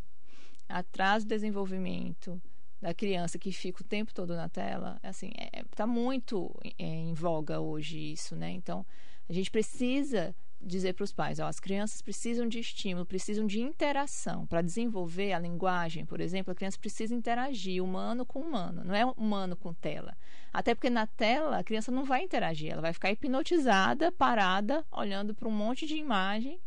atraso 0.68 1.26
de 1.26 1.30
desenvolvimento 1.30 2.42
da 2.86 2.94
criança 2.94 3.40
que 3.40 3.52
fica 3.52 3.82
o 3.82 3.84
tempo 3.84 4.14
todo 4.14 4.36
na 4.36 4.48
tela, 4.48 5.00
assim, 5.02 5.32
está 5.36 5.60
é, 5.60 5.64
tá 5.76 5.88
muito 5.88 6.56
é, 6.78 6.86
em 6.86 7.16
voga 7.16 7.60
hoje 7.60 7.98
isso, 8.12 8.36
né? 8.36 8.52
Então, 8.52 8.86
a 9.28 9.34
gente 9.34 9.50
precisa 9.50 10.36
dizer 10.62 10.94
para 10.94 11.04
os 11.04 11.12
pais, 11.12 11.40
ó, 11.40 11.48
as 11.48 11.60
crianças 11.60 12.00
precisam 12.04 12.48
de 12.48 12.60
estímulo, 12.60 13.04
precisam 13.04 13.48
de 13.48 13.60
interação. 13.60 14.46
Para 14.46 14.62
desenvolver 14.62 15.34
a 15.34 15.40
linguagem, 15.40 16.06
por 16.06 16.22
exemplo, 16.22 16.52
a 16.52 16.56
criança 16.56 16.78
precisa 16.78 17.16
interagir 17.16 17.84
humano 17.84 18.24
com 18.24 18.40
humano, 18.40 18.84
não 18.84 18.94
é 18.94 19.04
humano 19.04 19.56
com 19.56 19.74
tela. 19.74 20.16
Até 20.54 20.76
porque 20.76 20.92
na 20.92 21.08
tela 21.08 21.58
a 21.58 21.64
criança 21.64 21.92
não 21.92 22.06
vai 22.06 22.22
interagir, 22.22 22.72
ela 22.72 22.84
vai 22.84 22.94
ficar 22.94 23.10
hipnotizada, 23.10 24.12
parada, 24.12 24.86
olhando 24.92 25.34
para 25.34 25.48
um 25.48 25.52
monte 25.52 25.88
de 25.88 25.96
imagem, 25.96 26.60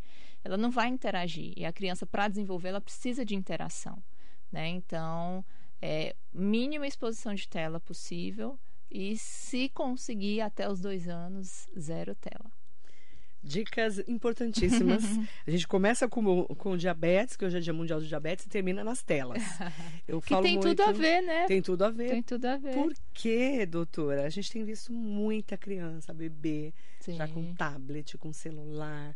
ela 0.42 0.56
não 0.56 0.72
vai 0.72 0.88
interagir. 0.88 1.52
E 1.56 1.64
a 1.64 1.72
criança, 1.72 2.04
para 2.04 2.26
desenvolver, 2.26 2.70
ela 2.70 2.80
precisa 2.80 3.24
de 3.24 3.36
interação. 3.36 4.02
Né? 4.50 4.66
Então, 4.66 5.44
é, 5.80 6.14
mínima 6.32 6.86
exposição 6.86 7.34
de 7.34 7.48
tela 7.48 7.80
possível 7.80 8.58
e, 8.90 9.16
se 9.18 9.68
conseguir, 9.68 10.40
até 10.40 10.68
os 10.68 10.80
dois 10.80 11.08
anos, 11.08 11.68
zero 11.78 12.14
tela. 12.14 12.50
Dicas 13.40 13.98
importantíssimas. 14.08 15.04
a 15.46 15.50
gente 15.50 15.68
começa 15.68 16.08
com, 16.08 16.44
com 16.46 16.76
diabetes, 16.76 17.36
que 17.36 17.44
hoje 17.44 17.58
é 17.58 17.60
Dia 17.60 17.72
Mundial 17.72 18.00
de 18.00 18.08
Diabetes, 18.08 18.46
e 18.46 18.48
termina 18.48 18.82
nas 18.82 19.02
telas. 19.02 19.42
Eu 20.08 20.20
que 20.20 20.30
falo 20.30 20.42
tem 20.42 20.54
muito, 20.54 20.68
tudo 20.68 20.82
a 20.82 20.92
ver, 20.92 21.22
né? 21.22 21.46
Tem 21.46 21.62
tudo 21.62 21.84
a 21.84 21.90
ver. 21.90 22.10
Tem 22.10 22.22
tudo 22.22 22.44
a 22.46 22.56
ver. 22.56 22.74
Por 22.74 22.92
quê, 23.14 23.64
doutora? 23.64 24.24
A 24.24 24.28
gente 24.28 24.50
tem 24.50 24.64
visto 24.64 24.92
muita 24.92 25.56
criança, 25.56 26.12
bebê, 26.12 26.74
Sim. 27.00 27.16
já 27.16 27.28
com 27.28 27.54
tablet, 27.54 28.18
com 28.18 28.32
celular. 28.32 29.14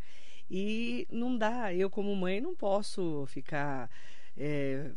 E 0.48 1.08
não 1.10 1.36
dá. 1.36 1.74
Eu, 1.74 1.90
como 1.90 2.14
mãe, 2.14 2.40
não 2.40 2.54
posso 2.54 3.24
ficar 3.26 3.90
é, 4.36 4.90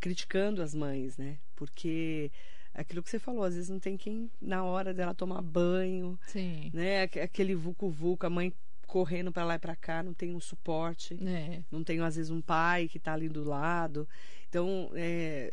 criticando 0.00 0.62
as 0.62 0.74
mães, 0.74 1.16
né? 1.16 1.38
Porque 1.54 2.30
aquilo 2.74 3.02
que 3.02 3.10
você 3.10 3.18
falou, 3.18 3.44
às 3.44 3.54
vezes 3.54 3.70
não 3.70 3.78
tem 3.78 3.96
quem 3.96 4.30
na 4.40 4.64
hora 4.64 4.92
dela 4.92 5.14
tomar 5.14 5.42
banho, 5.42 6.18
Sim. 6.26 6.70
né? 6.72 7.02
Aquele 7.02 7.54
vucu 7.54 7.88
vucu, 7.88 8.26
a 8.26 8.30
mãe 8.30 8.52
correndo 8.86 9.32
para 9.32 9.44
lá 9.44 9.56
e 9.56 9.58
para 9.58 9.74
cá, 9.74 10.02
não 10.02 10.14
tem 10.14 10.34
um 10.34 10.40
suporte, 10.40 11.14
é. 11.26 11.60
não 11.70 11.82
tem 11.82 12.00
às 12.00 12.16
vezes 12.16 12.30
um 12.30 12.40
pai 12.40 12.88
que 12.88 12.98
está 12.98 13.12
ali 13.12 13.28
do 13.28 13.44
lado. 13.44 14.08
Então, 14.48 14.90
é, 14.94 15.52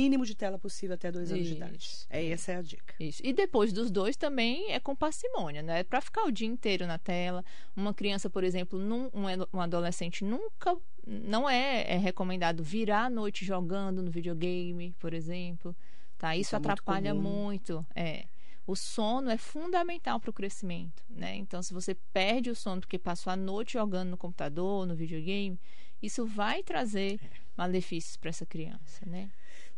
mínimo 0.00 0.24
de 0.24 0.34
tela 0.34 0.58
possível 0.58 0.94
até 0.94 1.12
dois 1.12 1.30
anos 1.30 1.44
Isso. 1.44 1.54
de 1.54 1.56
idade. 1.56 2.06
É, 2.08 2.26
essa 2.28 2.52
é 2.52 2.56
a 2.56 2.62
dica. 2.62 2.94
Isso. 2.98 3.20
E 3.24 3.32
depois 3.32 3.72
dos 3.72 3.90
dois 3.90 4.16
também 4.16 4.72
é 4.72 4.80
com 4.80 4.96
parcimônia, 4.96 5.62
né? 5.62 5.84
Para 5.84 6.00
ficar 6.00 6.24
o 6.24 6.32
dia 6.32 6.48
inteiro 6.48 6.86
na 6.86 6.98
tela. 6.98 7.44
Uma 7.76 7.92
criança, 7.92 8.30
por 8.30 8.42
exemplo, 8.42 8.78
num, 8.78 9.10
um 9.52 9.60
adolescente 9.60 10.24
nunca. 10.24 10.76
Não 11.06 11.48
é, 11.48 11.92
é 11.92 11.98
recomendado 11.98 12.62
virar 12.62 13.04
a 13.04 13.10
noite 13.10 13.44
jogando 13.44 14.02
no 14.02 14.10
videogame, 14.10 14.94
por 14.98 15.12
exemplo. 15.12 15.76
Tá? 16.16 16.34
Isso, 16.34 16.48
Isso 16.48 16.56
é 16.56 16.58
atrapalha 16.58 17.14
muito, 17.14 17.74
muito. 17.74 17.86
É 17.94 18.24
o 18.66 18.76
sono 18.76 19.30
é 19.30 19.36
fundamental 19.36 20.20
para 20.20 20.30
o 20.30 20.32
crescimento, 20.32 21.02
né? 21.08 21.34
Então, 21.34 21.60
se 21.60 21.74
você 21.74 21.92
perde 22.12 22.50
o 22.50 22.54
sono 22.54 22.80
porque 22.80 22.98
passou 22.98 23.32
a 23.32 23.36
noite 23.36 23.72
jogando 23.72 24.10
no 24.10 24.16
computador, 24.16 24.86
no 24.86 24.94
videogame, 24.94 25.58
isso 26.00 26.24
vai 26.24 26.62
trazer 26.62 27.18
malefícios 27.56 28.16
para 28.16 28.30
essa 28.30 28.46
criança, 28.46 29.04
né? 29.04 29.28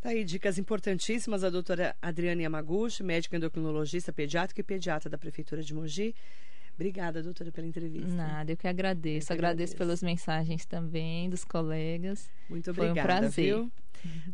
Tá 0.03 0.09
aí 0.09 0.25
dicas 0.25 0.59
importantíssimas. 0.59 1.45
A 1.45 1.49
doutora 1.49 1.95
Adriane 2.03 2.43
Yamaguchi, 2.43 3.05
médica 3.05 3.37
endocrinologista 3.37 4.13
pediátrica 4.13 4.61
e 4.61 4.65
pediatra 4.65 5.09
da 5.09 5.17
Prefeitura 5.17 5.63
de 5.63 5.73
Mogi. 5.73 6.13
Obrigada, 6.75 7.23
doutora, 7.23 7.53
pela 7.53 7.69
entrevista. 7.69 8.09
Nada, 8.09 8.51
eu 8.51 8.57
que 8.57 8.67
agradeço. 8.67 9.27
Eu 9.27 9.27
que 9.29 9.33
agradeço. 9.35 9.75
agradeço. 9.75 9.77
pelas 9.77 10.03
mensagens 10.03 10.67
também 10.67 11.31
dos 11.31 11.45
colegas. 11.45 12.29
Muito 12.51 12.73
obrigada. 12.73 12.95
Foi 12.95 13.01
um 13.01 13.05
prazer. 13.05 13.45
Viu? 13.45 13.73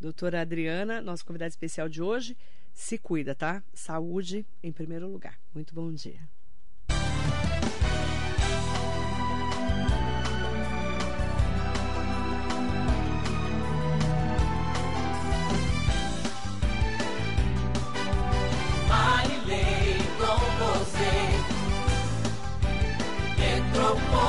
Doutora 0.00 0.40
Adriana, 0.40 1.02
nossa 1.02 1.22
convidada 1.22 1.50
especial 1.50 1.86
de 1.86 2.00
hoje. 2.00 2.34
Se 2.72 2.96
cuida, 2.96 3.34
tá? 3.34 3.62
Saúde 3.74 4.46
em 4.62 4.72
primeiro 4.72 5.06
lugar. 5.06 5.38
Muito 5.52 5.74
bom 5.74 5.92
dia. 5.92 6.20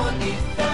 Marilei 0.10 0.32
com 0.32 0.39
você, 0.39 0.60
Metropolitana. 0.60 0.68